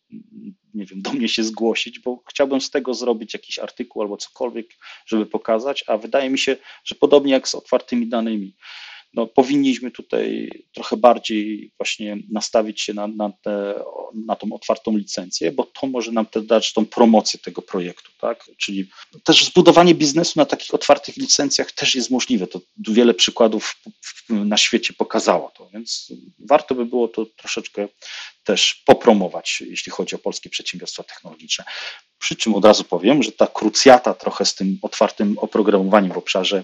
nie 0.73 0.85
wiem, 0.85 1.01
do 1.01 1.13
mnie 1.13 1.29
się 1.29 1.43
zgłosić, 1.43 1.99
bo 1.99 2.23
chciałbym 2.29 2.61
z 2.61 2.69
tego 2.69 2.93
zrobić 2.93 3.33
jakiś 3.33 3.59
artykuł 3.59 4.01
albo 4.01 4.17
cokolwiek, 4.17 4.67
żeby 5.05 5.25
pokazać, 5.25 5.83
a 5.87 5.97
wydaje 5.97 6.29
mi 6.29 6.37
się, 6.39 6.57
że 6.83 6.95
podobnie 6.95 7.33
jak 7.33 7.47
z 7.47 7.55
otwartymi 7.55 8.09
danymi, 8.09 8.55
no, 9.13 9.27
powinniśmy 9.27 9.91
tutaj 9.91 10.51
trochę 10.73 10.97
bardziej 10.97 11.71
właśnie 11.77 12.17
nastawić 12.31 12.81
się 12.81 12.93
na, 12.93 13.07
na, 13.07 13.31
te, 13.41 13.73
na 14.25 14.35
tą 14.35 14.53
otwartą 14.53 14.97
licencję, 14.97 15.51
bo 15.51 15.63
to 15.63 15.87
może 15.87 16.11
nam 16.11 16.25
też 16.25 16.43
dać 16.43 16.73
tą 16.73 16.85
promocję 16.85 17.39
tego 17.39 17.61
projektu, 17.61 18.11
tak? 18.21 18.49
Czyli 18.57 18.89
też 19.23 19.45
zbudowanie 19.45 19.95
biznesu 19.95 20.33
na 20.35 20.45
takich 20.45 20.73
otwartych 20.73 21.17
licencjach 21.17 21.71
też 21.71 21.95
jest 21.95 22.11
możliwe. 22.11 22.47
To 22.47 22.61
wiele 22.77 23.13
przykładów 23.13 23.75
na 24.29 24.57
świecie 24.57 24.93
pokazało 24.93 25.51
to, 25.57 25.69
więc 25.73 26.13
warto 26.39 26.75
by 26.75 26.85
było 26.85 27.07
to 27.07 27.25
troszeczkę 27.25 27.87
też 28.43 28.83
popromować, 28.85 29.63
jeśli 29.67 29.91
chodzi 29.91 30.15
o 30.15 30.19
polskie 30.19 30.49
przedsiębiorstwa 30.49 31.03
technologiczne. 31.03 31.65
Przy 32.23 32.35
czym 32.35 32.55
od 32.55 32.65
razu 32.65 32.83
powiem, 32.83 33.23
że 33.23 33.31
ta 33.31 33.47
krucjata 33.47 34.13
trochę 34.13 34.45
z 34.45 34.55
tym 34.55 34.79
otwartym 34.81 35.37
oprogramowaniem 35.37 36.11
w 36.11 36.17
obszarze 36.17 36.63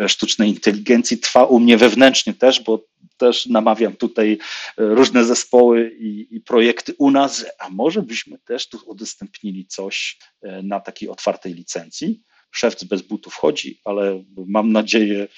e, 0.00 0.08
sztucznej 0.08 0.48
inteligencji 0.48 1.18
trwa 1.18 1.44
u 1.44 1.60
mnie 1.60 1.76
wewnętrznie 1.76 2.34
też, 2.34 2.60
bo 2.60 2.84
też 3.16 3.46
namawiam 3.46 3.96
tutaj 3.96 4.32
e, 4.32 4.38
różne 4.76 5.24
zespoły 5.24 5.96
i, 5.98 6.36
i 6.36 6.40
projekty 6.40 6.94
u 6.98 7.10
nas, 7.10 7.44
a 7.58 7.70
może 7.70 8.02
byśmy 8.02 8.38
też 8.38 8.68
tu 8.68 8.78
udostępnili 8.86 9.66
coś 9.66 10.18
e, 10.42 10.62
na 10.62 10.80
takiej 10.80 11.08
otwartej 11.08 11.54
licencji 11.54 12.22
szewc 12.50 12.84
bez 12.84 13.02
butów 13.02 13.34
chodzi, 13.34 13.80
ale 13.84 14.22
mam 14.46 14.72
nadzieję, 14.72 15.28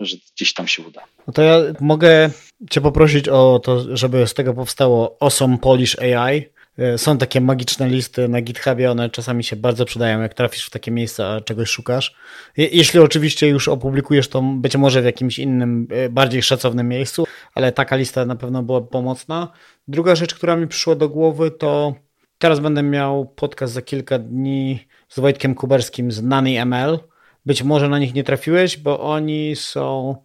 że 0.00 0.16
gdzieś 0.34 0.54
tam 0.54 0.68
się 0.68 0.82
uda. 0.82 1.04
No 1.26 1.32
to 1.32 1.42
ja 1.42 1.58
mogę 1.80 2.30
Cię 2.70 2.80
poprosić 2.80 3.28
o 3.28 3.60
to, 3.64 3.96
żeby 3.96 4.26
z 4.26 4.34
tego 4.34 4.54
powstało 4.54 5.16
Awesome 5.20 5.58
Polish 5.58 5.98
AI. 5.98 6.57
E, 6.78 6.98
są 6.98 7.18
takie 7.18 7.40
magiczne 7.40 7.88
listy 7.88 8.28
na 8.28 8.40
GitHubie, 8.40 8.90
one 8.90 9.10
czasami 9.10 9.44
się 9.44 9.56
bardzo 9.56 9.84
przydają, 9.84 10.20
jak 10.20 10.34
trafisz 10.34 10.66
w 10.66 10.70
takie 10.70 10.90
miejsca, 10.90 11.28
a 11.28 11.40
czegoś 11.40 11.70
szukasz. 11.70 12.14
Jeśli 12.56 13.00
oczywiście 13.00 13.48
już 13.48 13.68
opublikujesz 13.68 14.28
to 14.28 14.42
być 14.42 14.76
może 14.76 15.02
w 15.02 15.04
jakimś 15.04 15.38
innym, 15.38 15.88
e, 15.90 16.08
bardziej 16.08 16.42
szacownym 16.42 16.88
miejscu, 16.88 17.26
ale 17.54 17.72
taka 17.72 17.96
lista 17.96 18.24
na 18.24 18.36
pewno 18.36 18.62
była 18.62 18.80
pomocna. 18.80 19.52
Druga 19.88 20.14
rzecz, 20.14 20.34
która 20.34 20.56
mi 20.56 20.66
przyszła 20.66 20.94
do 20.94 21.08
głowy, 21.08 21.50
to 21.50 21.94
teraz 22.38 22.60
będę 22.60 22.82
miał 22.82 23.26
podcast 23.26 23.72
za 23.72 23.82
kilka 23.82 24.18
dni 24.18 24.86
z 25.08 25.20
Wojtkiem 25.20 25.54
Kuberskim 25.54 26.12
z 26.12 26.22
Nani 26.22 26.58
ML. 26.58 26.98
Być 27.46 27.62
może 27.62 27.88
na 27.88 27.98
nich 27.98 28.14
nie 28.14 28.24
trafiłeś, 28.24 28.76
bo 28.76 29.00
oni 29.00 29.56
są, 29.56 30.16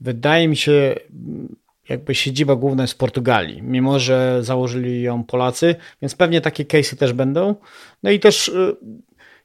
wydaje 0.00 0.48
mi 0.48 0.56
się, 0.56 0.94
jakby 1.92 2.14
siedziba 2.14 2.56
główna 2.56 2.82
jest 2.82 2.94
w 2.94 2.96
Portugalii, 2.96 3.62
mimo 3.62 3.98
że 3.98 4.38
założyli 4.42 5.02
ją 5.02 5.24
Polacy, 5.24 5.74
więc 6.02 6.14
pewnie 6.14 6.40
takie 6.40 6.64
case'y 6.64 6.96
też 6.96 7.12
będą. 7.12 7.54
No 8.02 8.10
i 8.10 8.20
też 8.20 8.48
y, 8.48 8.76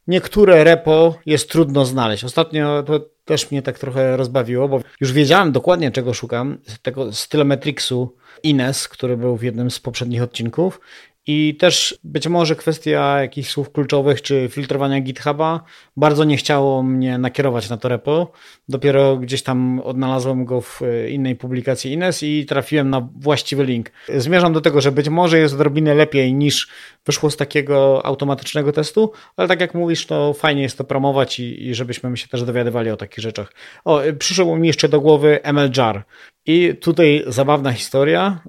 niektóre 0.08 0.64
repo 0.64 1.16
jest 1.26 1.50
trudno 1.50 1.86
znaleźć. 1.86 2.24
Ostatnio 2.24 2.84
to 2.84 3.00
też 3.26 3.52
mnie 3.52 3.62
tak 3.62 3.80
trochę 3.80 4.18
rozbawiło, 4.18 4.70
bo 4.70 4.82
już 5.02 5.12
wiedziałem 5.12 5.52
dokładnie 5.52 5.91
czego 5.91 6.14
szukam, 6.14 6.58
tego 6.82 7.14
stylometrixu 7.14 8.16
Ines, 8.43 8.88
który 8.88 9.18
był 9.18 9.38
w 9.38 9.43
jednym 9.43 9.72
z 9.72 9.80
poprzednich 9.80 10.24
odcinków 10.24 10.80
i 11.28 11.55
też 11.55 11.99
być 12.03 12.28
może 12.28 12.55
kwestia 12.55 13.21
jakichś 13.21 13.49
słów 13.49 13.71
kluczowych 13.71 14.21
czy 14.21 14.47
filtrowania 14.51 15.01
GitHuba 15.01 15.63
bardzo 15.97 16.23
nie 16.23 16.38
chciało 16.38 16.84
mnie 16.84 17.17
nakierować 17.17 17.69
na 17.69 17.78
to 17.78 17.89
repo. 17.89 18.32
Dopiero 18.69 19.17
gdzieś 19.17 19.43
tam 19.43 19.80
odnalazłem 19.80 20.45
go 20.45 20.61
w 20.61 20.82
e, 20.82 21.09
innej 21.09 21.36
publikacji 21.36 21.93
Ines 21.93 22.23
i 22.23 22.45
trafiłem 22.45 22.89
na 22.89 23.09
właściwy 23.19 23.65
link. 23.65 23.91
Zmierzam 24.17 24.53
do 24.53 24.61
tego, 24.61 24.82
że 24.82 24.91
być 24.91 25.09
może 25.09 25.39
jest 25.39 25.53
odrobinę 25.53 25.95
lepiej 25.95 26.34
niż 26.34 26.67
wyszło 27.05 27.30
z 27.30 27.38
takiego 27.38 28.05
automatycznego 28.05 28.71
testu, 28.71 29.11
ale 29.38 29.47
tak 29.47 29.61
jak 29.61 29.73
mówisz, 29.73 30.05
to 30.05 30.34
fajnie 30.34 30.61
jest 30.61 30.78
to 30.78 30.84
promować 30.84 31.39
i, 31.39 31.67
i 31.67 31.75
żebyśmy 31.75 32.17
się 32.17 32.28
też 32.28 32.43
dowiadywali 32.43 32.89
o 32.89 32.97
takich 32.97 33.19
rzeczach. 33.19 33.53
O, 33.86 34.03
e, 34.03 34.13
przyszło 34.13 34.57
mi 34.57 34.67
jeszcze 34.67 34.89
do 34.89 35.01
głowy 35.01 35.39
MLJar. 35.53 36.05
I 36.45 36.75
tutaj 36.82 37.23
zabawna 37.28 37.71
historia 37.71 38.39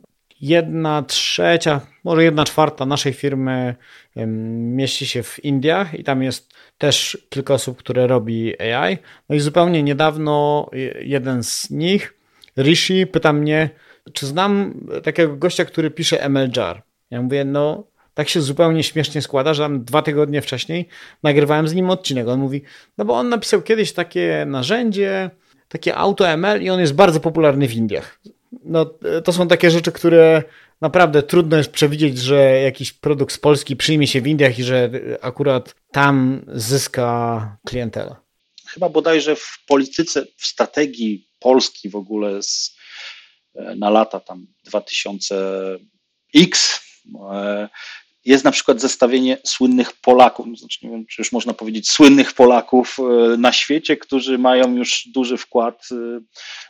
jedna 0.41 1.03
trzecia, 1.03 1.81
może 2.05 2.25
jedna 2.25 2.45
czwarta 2.45 2.87
naszej 2.87 3.13
firmy 3.13 3.75
mieści 4.77 5.07
się 5.07 5.23
w 5.23 5.45
Indiach 5.45 5.95
i 5.95 6.05
tam 6.05 6.23
jest 6.23 6.55
też 6.79 7.19
kilka 7.29 7.55
osób, 7.55 7.79
które 7.79 8.07
robi 8.07 8.61
AI. 8.61 8.99
No 9.29 9.37
i 9.37 9.41
zupełnie 9.41 9.83
niedawno 9.83 10.71
jeden 11.01 11.43
z 11.43 11.71
nich, 11.71 12.15
Rishi, 12.59 13.07
pyta 13.07 13.33
mnie, 13.33 13.71
czy 14.13 14.27
znam 14.27 14.75
takiego 15.03 15.37
gościa, 15.37 15.65
który 15.65 15.91
pisze 15.91 16.29
MLJAR. 16.29 16.83
Ja 17.11 17.23
mówię, 17.23 17.45
no 17.45 17.85
tak 18.15 18.29
się 18.29 18.41
zupełnie 18.41 18.83
śmiesznie 18.83 19.23
składa, 19.23 19.55
że 19.55 19.63
tam 19.63 19.85
dwa 19.85 20.03
tygodnie 20.03 20.43
wcześniej 20.43 20.89
nagrywałem 21.23 21.69
z 21.69 21.75
nim 21.75 21.91
odcinek. 21.91 22.29
On 22.29 22.41
mówi, 22.41 22.63
no 22.99 23.05
bo 23.05 23.15
on 23.15 23.29
napisał 23.29 23.63
kiedyś 23.63 23.93
takie 23.93 24.45
narzędzie, 24.47 25.31
takie 25.69 25.97
AutoML 25.97 26.63
i 26.63 26.71
on 26.71 26.81
jest 26.81 26.95
bardzo 26.95 27.21
popularny 27.21 27.69
w 27.69 27.75
Indiach 27.75 28.21
no, 28.65 28.95
to 29.25 29.33
są 29.33 29.49
takie 29.49 29.71
rzeczy, 29.71 29.93
które 29.93 30.43
naprawdę 30.81 31.23
trudno 31.23 31.57
jest 31.57 31.71
przewidzieć, 31.71 32.19
że 32.19 32.61
jakiś 32.61 32.93
produkt 32.93 33.35
z 33.35 33.39
Polski 33.39 33.77
przyjmie 33.77 34.07
się 34.07 34.21
w 34.21 34.27
Indiach 34.27 34.59
i 34.59 34.65
że 34.65 34.91
akurat 35.21 35.75
tam 35.93 36.45
zyska 36.55 37.57
klientela. 37.67 38.21
Chyba 38.67 38.89
bodajże 38.89 39.37
w 39.37 39.65
polityce, 39.67 40.27
w 40.37 40.47
strategii 40.47 41.29
Polski 41.41 41.89
w 41.89 41.97
ogóle 41.97 42.43
z, 42.43 42.77
e, 43.55 43.75
na 43.75 43.91
lata 43.91 44.21
tam 44.21 44.47
2000X 44.67 45.79
jest 48.29 48.45
na 48.45 48.51
przykład 48.51 48.81
zestawienie 48.81 49.39
słynnych 49.45 49.93
Polaków, 49.93 50.47
no, 50.47 50.57
znaczy 50.57 50.79
nie 50.83 50.91
wiem, 50.91 51.07
czy 51.07 51.23
już 51.23 51.33
można 51.33 51.53
powiedzieć 51.53 51.91
słynnych 51.91 52.33
Polaków 52.33 52.97
e, 52.99 53.37
na 53.37 53.53
świecie, 53.53 53.97
którzy 53.97 54.39
mają 54.39 54.77
już 54.77 55.09
duży 55.15 55.37
wkład 55.37 55.89
e, 55.93 56.21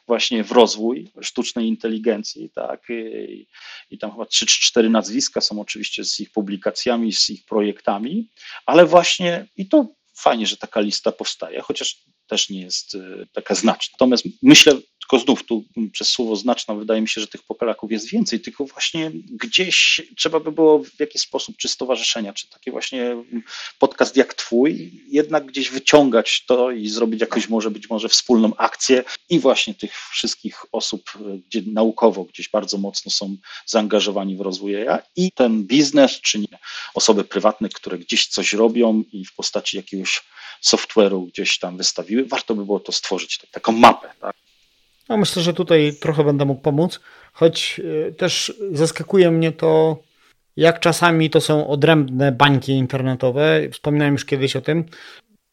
właśnie 0.07 0.45
w 0.45 0.53
rozwój 0.53 1.11
sztucznej 1.21 1.67
inteligencji, 1.67 2.51
tak, 2.55 2.83
i, 2.89 3.47
i 3.91 3.99
tam 3.99 4.11
chyba 4.11 4.27
trzy 4.27 4.47
czy 4.47 4.61
cztery 4.61 4.91
nazwiska 4.91 5.41
są 5.41 5.61
oczywiście 5.61 6.05
z 6.05 6.21
ich 6.21 6.31
publikacjami, 6.31 7.13
z 7.13 7.31
ich 7.31 7.45
projektami, 7.45 8.31
ale 8.67 8.87
właśnie 8.87 9.47
i 9.57 9.69
to 9.69 9.87
fajnie, 10.15 10.47
że 10.47 10.57
taka 10.57 10.81
lista 10.81 11.13
powstaje, 11.13 11.61
chociaż 11.61 12.03
też 12.27 12.51
nie 12.51 12.61
jest 12.61 12.95
e, 12.95 13.27
taka 13.33 13.55
znaczna. 13.55 13.93
Natomiast 13.93 14.25
myślę, 14.43 14.73
tylko 15.09 15.25
znów 15.25 15.43
tu 15.43 15.65
przez 15.93 16.09
słowo 16.09 16.37
znaczna 16.37 16.75
wydaje 16.75 17.01
mi 17.01 17.09
się, 17.09 17.21
że 17.21 17.27
tych 17.27 17.43
Polaków 17.43 17.93
jest 17.93 18.09
więcej, 18.09 18.41
tylko 18.41 18.65
właśnie 18.65 19.11
gdzieś 19.31 20.01
trzeba 20.17 20.41
by 20.41 20.53
było 20.53 20.85
w 20.85 21.01
jakiś 21.01 21.23
sposób, 21.23 21.57
czy 21.57 21.69
stowarzyszenia, 21.69 22.33
czy 22.33 22.51
taki 22.51 22.71
właśnie 22.71 23.17
podcast 23.79 24.17
jak 24.17 24.35
twój, 24.35 24.93
jednak 25.09 25.47
gdzieś 25.47 25.71
wyciągać 25.71 26.45
to 26.47 26.71
i 26.71 26.89
zrobić 26.89 27.21
jakąś 27.21 27.49
może 27.49 27.71
być 27.71 27.91
może 27.91 28.09
wspólną 28.09 28.57
akcję 28.57 29.05
i 29.31 29.41
właśnie 29.41 29.75
tych 29.75 29.95
wszystkich 30.11 30.63
osób, 30.73 31.11
gdzie 31.47 31.63
naukowo 31.67 32.25
gdzieś 32.25 32.49
bardzo 32.49 32.79
mocno 32.79 33.11
są 33.11 33.37
zaangażowani 33.67 34.37
w 34.37 34.41
rozwój 34.41 34.89
AI 34.89 34.99
i 35.17 35.33
ten 35.33 35.65
biznes, 35.65 36.21
czy 36.21 36.39
nie, 36.39 36.59
osoby 36.95 37.25
prywatne, 37.25 37.69
które 37.69 37.99
gdzieś 37.99 38.27
coś 38.27 38.53
robią 38.53 39.03
i 39.13 39.25
w 39.25 39.35
postaci 39.35 39.77
jakiegoś 39.77 40.23
software'u 40.63 41.27
gdzieś 41.27 41.59
tam 41.59 41.77
wystawiły, 41.77 42.25
warto 42.25 42.55
by 42.55 42.65
było 42.65 42.81
to 42.81 42.93
stworzyć, 42.93 43.39
taką 43.53 43.73
mapę. 43.73 44.11
Tak? 44.21 44.48
No 45.09 45.17
myślę, 45.17 45.43
że 45.43 45.55
tutaj 45.55 45.93
trochę 46.01 46.25
będę 46.25 46.45
mógł 46.45 46.61
pomóc, 46.61 47.01
choć 47.33 47.81
e, 48.09 48.13
też 48.13 48.55
zaskakuje 48.73 49.31
mnie 49.31 49.53
to, 49.53 50.03
jak 50.57 50.81
czasami 50.81 51.31
to 51.31 51.41
są 51.41 51.69
odrębne 51.69 52.33
bańki 52.33 52.73
internetowe. 52.73 53.61
Wspominałem 53.73 54.15
już 54.15 54.25
kiedyś 54.25 54.57
o 54.57 54.61
tym. 54.61 54.85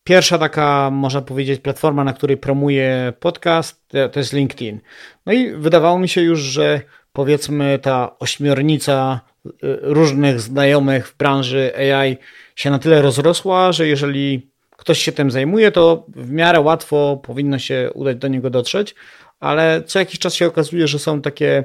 Pierwsza 0.04 0.38
taka, 0.38 0.90
można 0.92 1.22
powiedzieć, 1.22 1.62
platforma, 1.62 2.04
na 2.04 2.14
której 2.14 2.38
promuję 2.38 3.14
podcast, 3.20 3.92
to 4.12 4.20
jest 4.20 4.34
LinkedIn. 4.34 4.80
No 5.26 5.34
i 5.34 5.52
wydawało 5.52 6.00
mi 6.00 6.10
się 6.10 6.22
już, 6.22 6.40
że 6.40 6.82
powiedzmy 7.14 7.80
ta 7.80 8.20
ośmiornica 8.20 9.20
e, 9.46 9.50
różnych 9.82 10.42
znajomych 10.42 11.08
w 11.08 11.18
branży 11.18 11.74
AI 11.76 12.18
się 12.56 12.70
na 12.70 12.80
tyle 12.80 13.02
rozrosła, 13.02 13.72
że 13.72 13.88
jeżeli 13.88 14.50
ktoś 14.78 15.00
się 15.00 15.12
tym 15.12 15.32
zajmuje, 15.32 15.72
to 15.72 16.06
w 16.16 16.32
miarę 16.32 16.60
łatwo 16.60 17.22
powinno 17.24 17.60
się 17.60 17.90
udać 17.94 18.18
do 18.18 18.28
niego 18.28 18.50
dotrzeć 18.50 18.96
ale 19.40 19.84
co 19.86 20.00
jakiś 20.00 20.20
czas 20.20 20.34
się 20.34 20.48
okazuje, 20.48 20.88
że 20.88 21.00
są 21.00 21.22
takie 21.22 21.64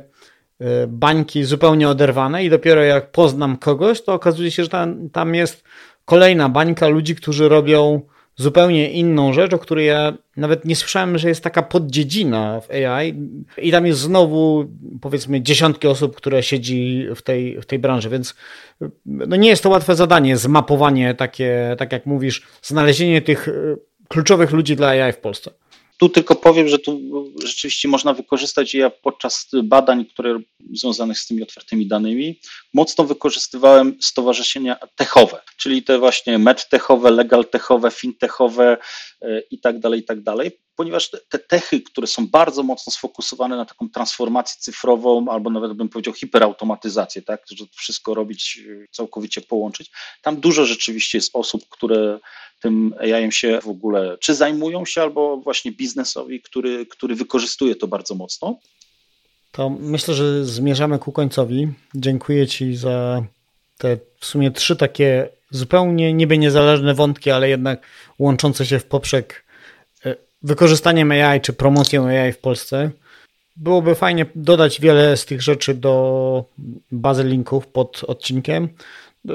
e, 0.60 0.86
bańki 0.86 1.44
zupełnie 1.44 1.88
oderwane 1.88 2.44
i 2.44 2.50
dopiero 2.50 2.82
jak 2.82 3.10
poznam 3.12 3.56
kogoś, 3.56 4.02
to 4.02 4.14
okazuje 4.14 4.50
się, 4.50 4.62
że 4.62 4.68
tam, 4.68 5.10
tam 5.10 5.34
jest 5.34 5.64
kolejna 6.04 6.48
bańka 6.48 6.88
ludzi, 6.88 7.14
którzy 7.16 7.48
robią 7.48 8.00
zupełnie 8.36 8.90
inną 8.90 9.32
rzecz, 9.32 9.54
o 9.54 9.58
której 9.58 9.86
ja 9.86 10.12
nawet 10.36 10.64
nie 10.64 10.76
słyszałem, 10.76 11.18
że 11.18 11.28
jest 11.28 11.44
taka 11.44 11.62
poddziedzina 11.62 12.60
w 12.60 12.70
AI 12.70 13.14
i 13.58 13.70
tam 13.70 13.86
jest 13.86 14.00
znowu 14.00 14.70
powiedzmy 15.00 15.40
dziesiątki 15.42 15.88
osób, 15.88 16.16
które 16.16 16.42
siedzi 16.42 17.06
w 17.16 17.22
tej, 17.22 17.60
w 17.60 17.66
tej 17.66 17.78
branży, 17.78 18.10
więc 18.10 18.34
no 19.06 19.36
nie 19.36 19.48
jest 19.48 19.62
to 19.62 19.68
łatwe 19.68 19.96
zadanie, 19.96 20.36
zmapowanie 20.36 21.14
takie, 21.14 21.76
tak 21.78 21.92
jak 21.92 22.06
mówisz, 22.06 22.46
znalezienie 22.62 23.22
tych 23.22 23.48
e, 23.48 23.52
kluczowych 24.08 24.50
ludzi 24.50 24.76
dla 24.76 24.88
AI 24.88 25.12
w 25.12 25.18
Polsce. 25.18 25.50
Tu 26.00 26.08
tylko 26.08 26.34
powiem, 26.34 26.68
że 26.68 26.78
tu 26.78 27.00
rzeczywiście 27.44 27.88
można 27.88 28.14
wykorzystać, 28.14 28.74
ja 28.74 28.90
podczas 28.90 29.48
badań, 29.64 30.06
które 30.06 30.40
związanych 30.72 31.18
z 31.18 31.26
tymi 31.26 31.42
otwartymi 31.42 31.86
danymi, 31.86 32.40
mocno 32.74 33.04
wykorzystywałem 33.04 33.96
stowarzyszenia 34.00 34.76
techowe, 34.96 35.42
czyli 35.56 35.82
te 35.82 35.98
właśnie 35.98 36.38
medtechowe, 36.38 37.10
legaltechowe, 37.10 37.90
fintechowe 37.90 38.76
e, 39.22 39.40
i 39.40 39.60
tak 39.60 39.78
dalej, 39.78 40.00
i 40.00 40.04
tak 40.04 40.22
dalej, 40.22 40.60
ponieważ 40.76 41.10
te 41.28 41.38
techy, 41.38 41.80
które 41.80 42.06
są 42.06 42.26
bardzo 42.26 42.62
mocno 42.62 42.92
sfokusowane 42.92 43.56
na 43.56 43.64
taką 43.64 43.88
transformację 43.90 44.56
cyfrową, 44.60 45.28
albo 45.28 45.50
nawet 45.50 45.72
bym 45.72 45.88
powiedział 45.88 46.14
hiperautomatyzację, 46.14 47.22
tak, 47.22 47.42
że 47.50 47.64
wszystko 47.72 48.14
robić, 48.14 48.60
całkowicie 48.90 49.40
połączyć, 49.40 49.90
tam 50.22 50.40
dużo 50.40 50.66
rzeczywiście 50.66 51.18
jest 51.18 51.30
osób, 51.36 51.68
które 51.68 52.18
tym 52.60 52.94
AI 53.00 53.32
się 53.32 53.60
w 53.62 53.68
ogóle 53.68 54.18
czy 54.20 54.34
zajmują 54.34 54.84
się, 54.84 55.02
albo 55.02 55.36
właśnie 55.36 55.72
biznesowi, 55.72 56.42
który, 56.42 56.86
który 56.86 57.14
wykorzystuje 57.14 57.76
to 57.76 57.86
bardzo 57.86 58.14
mocno. 58.14 58.58
To 59.52 59.70
myślę, 59.70 60.14
że 60.14 60.44
zmierzamy 60.44 60.98
ku 60.98 61.12
końcowi. 61.12 61.68
Dziękuję 61.94 62.46
Ci 62.46 62.76
za 62.76 63.22
te 63.78 63.96
w 64.20 64.26
sumie 64.26 64.50
trzy 64.50 64.76
takie 64.76 65.28
zupełnie 65.50 66.12
niby 66.12 66.38
niezależne 66.38 66.94
wątki, 66.94 67.30
ale 67.30 67.48
jednak 67.48 67.80
łączące 68.18 68.66
się 68.66 68.78
w 68.78 68.84
poprzek 68.84 69.44
e, 70.04 70.14
wykorzystaniem 70.42 71.10
AI 71.10 71.40
czy 71.40 71.52
promocją 71.52 72.06
AI 72.06 72.32
w 72.32 72.38
Polsce. 72.38 72.90
Byłoby 73.56 73.94
fajnie 73.94 74.26
dodać 74.34 74.80
wiele 74.80 75.16
z 75.16 75.26
tych 75.26 75.42
rzeczy 75.42 75.74
do 75.74 76.44
bazy 76.92 77.24
linków 77.24 77.66
pod 77.66 78.04
odcinkiem. 78.06 78.68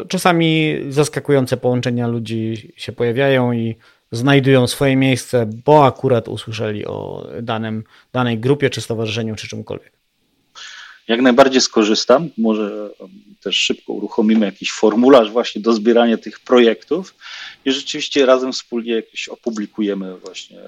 Czasami 0.07 0.77
zaskakujące 0.89 1.57
połączenia 1.57 2.07
ludzi 2.07 2.73
się 2.77 2.91
pojawiają 2.91 3.51
i 3.51 3.75
znajdują 4.11 4.67
swoje 4.67 4.95
miejsce, 4.95 5.45
bo 5.65 5.85
akurat 5.85 6.27
usłyszeli 6.27 6.85
o 6.85 7.27
danym, 7.41 7.83
danej 8.13 8.39
grupie, 8.39 8.69
czy 8.69 8.81
stowarzyszeniu, 8.81 9.35
czy 9.35 9.47
czymkolwiek. 9.47 9.94
Jak 11.07 11.21
najbardziej 11.21 11.61
skorzystam. 11.61 12.29
Może 12.37 12.89
też 13.43 13.57
szybko 13.57 13.93
uruchomimy 13.93 14.45
jakiś 14.45 14.71
formularz 14.71 15.31
właśnie 15.31 15.61
do 15.61 15.73
zbierania 15.73 16.17
tych 16.17 16.39
projektów 16.39 17.15
i 17.65 17.71
rzeczywiście 17.71 18.25
razem 18.25 18.53
wspólnie 18.53 18.93
jakieś 18.93 19.27
opublikujemy 19.27 20.17
właśnie 20.17 20.59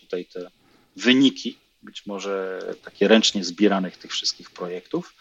tutaj 0.00 0.24
te 0.24 0.50
wyniki, 0.96 1.58
być 1.82 2.06
może 2.06 2.62
takie 2.84 3.08
ręcznie 3.08 3.44
zbieranych 3.44 3.96
tych 3.96 4.10
wszystkich 4.10 4.50
projektów. 4.50 5.14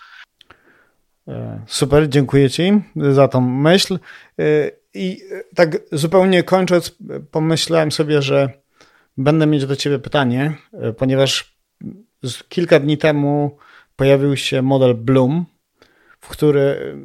E, 1.27 1.59
super, 1.67 2.09
dziękuję 2.09 2.49
Ci 2.49 2.71
za 2.95 3.27
tą 3.27 3.41
myśl. 3.41 3.99
E, 4.39 4.71
I 4.93 5.21
tak 5.55 5.77
zupełnie 5.91 6.43
kończąc, 6.43 6.95
pomyślałem 7.31 7.91
sobie, 7.91 8.21
że 8.21 8.49
będę 9.17 9.45
mieć 9.45 9.65
do 9.65 9.75
Ciebie 9.75 9.99
pytanie, 9.99 10.57
e, 10.73 10.93
ponieważ 10.93 11.53
kilka 12.49 12.79
dni 12.79 12.97
temu 12.97 13.57
pojawił 13.95 14.37
się 14.37 14.61
model 14.61 14.93
Bloom, 14.93 15.45
w 16.21 16.27
który 16.27 16.95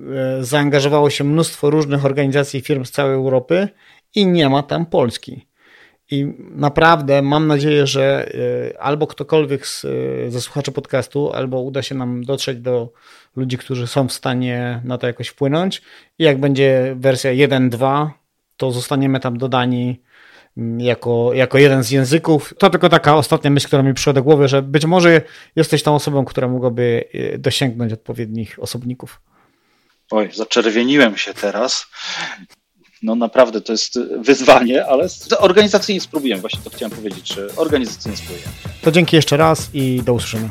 zaangażowało 0.41 1.11
się 1.11 1.25
mnóstwo 1.25 1.71
różnych 1.71 2.05
organizacji 2.05 2.61
i 2.61 2.63
firm 2.63 2.85
z 2.85 2.91
całej 2.91 3.15
Europy 3.15 3.69
i 4.15 4.27
nie 4.27 4.49
ma 4.49 4.63
tam 4.63 4.87
Polski. 4.87 5.49
I 6.11 6.35
naprawdę 6.39 7.23
mam 7.23 7.47
nadzieję, 7.47 7.87
że 7.87 8.33
e, 8.75 8.83
albo 8.83 9.07
ktokolwiek 9.07 9.67
z, 9.67 9.85
e, 9.85 10.31
ze 10.31 10.41
słuchaczy 10.41 10.73
podcastu, 10.73 11.33
albo 11.33 11.61
uda 11.61 11.83
się 11.83 11.95
nam 11.95 12.25
dotrzeć 12.25 12.59
do 12.59 12.93
ludzi, 13.37 13.59
którzy 13.59 13.87
są 13.87 14.09
w 14.09 14.13
stanie 14.13 14.81
na 14.85 14.99
to 14.99 15.07
jakoś 15.07 15.29
wpłynąć. 15.29 15.83
I 16.19 16.25
jak 16.25 16.41
będzie 16.41 16.97
wersja 16.99 17.31
1.2, 17.31 18.11
to 18.57 18.71
zostaniemy 18.71 19.21
tam 19.21 19.39
dodani 19.39 20.01
jako, 20.79 21.31
jako 21.35 21.59
jeden 21.59 21.83
z 21.83 21.91
języków. 21.91 22.55
To 22.59 22.71
tylko 22.71 22.89
taka 22.89 23.17
ostatnia 23.17 23.51
myśl, 23.51 23.67
która 23.67 23.83
mi 23.83 23.95
przyszła 23.95 24.13
do 24.13 24.23
głowy, 24.23 24.49
że 24.49 24.63
być 24.63 24.85
może 24.85 25.23
jesteś 25.57 25.83
tą 25.83 25.95
osobą, 25.95 26.25
która 26.25 26.49
mogłaby 26.49 27.05
e, 27.13 27.39
dosięgnąć 27.39 27.93
odpowiednich 27.93 28.59
osobników. 28.59 29.21
Oj, 30.11 30.31
zaczerwieniłem 30.33 31.17
się 31.17 31.35
teraz 31.35 31.87
no 33.03 33.15
naprawdę 33.15 33.61
to 33.61 33.73
jest 33.73 33.99
wyzwanie, 34.19 34.87
ale 34.87 35.09
organizacyjnie 35.39 36.01
spróbujemy, 36.01 36.41
właśnie 36.41 36.61
to 36.65 36.71
chciałem 36.71 36.97
powiedzieć, 36.97 37.35
że 37.35 37.49
organizacyjnie 37.57 38.17
spróbujemy. 38.17 38.53
To 38.83 38.91
dzięki 38.91 39.17
jeszcze 39.17 39.37
raz 39.37 39.71
i 39.75 40.03
do 40.05 40.15
usłyszenia. 40.15 40.51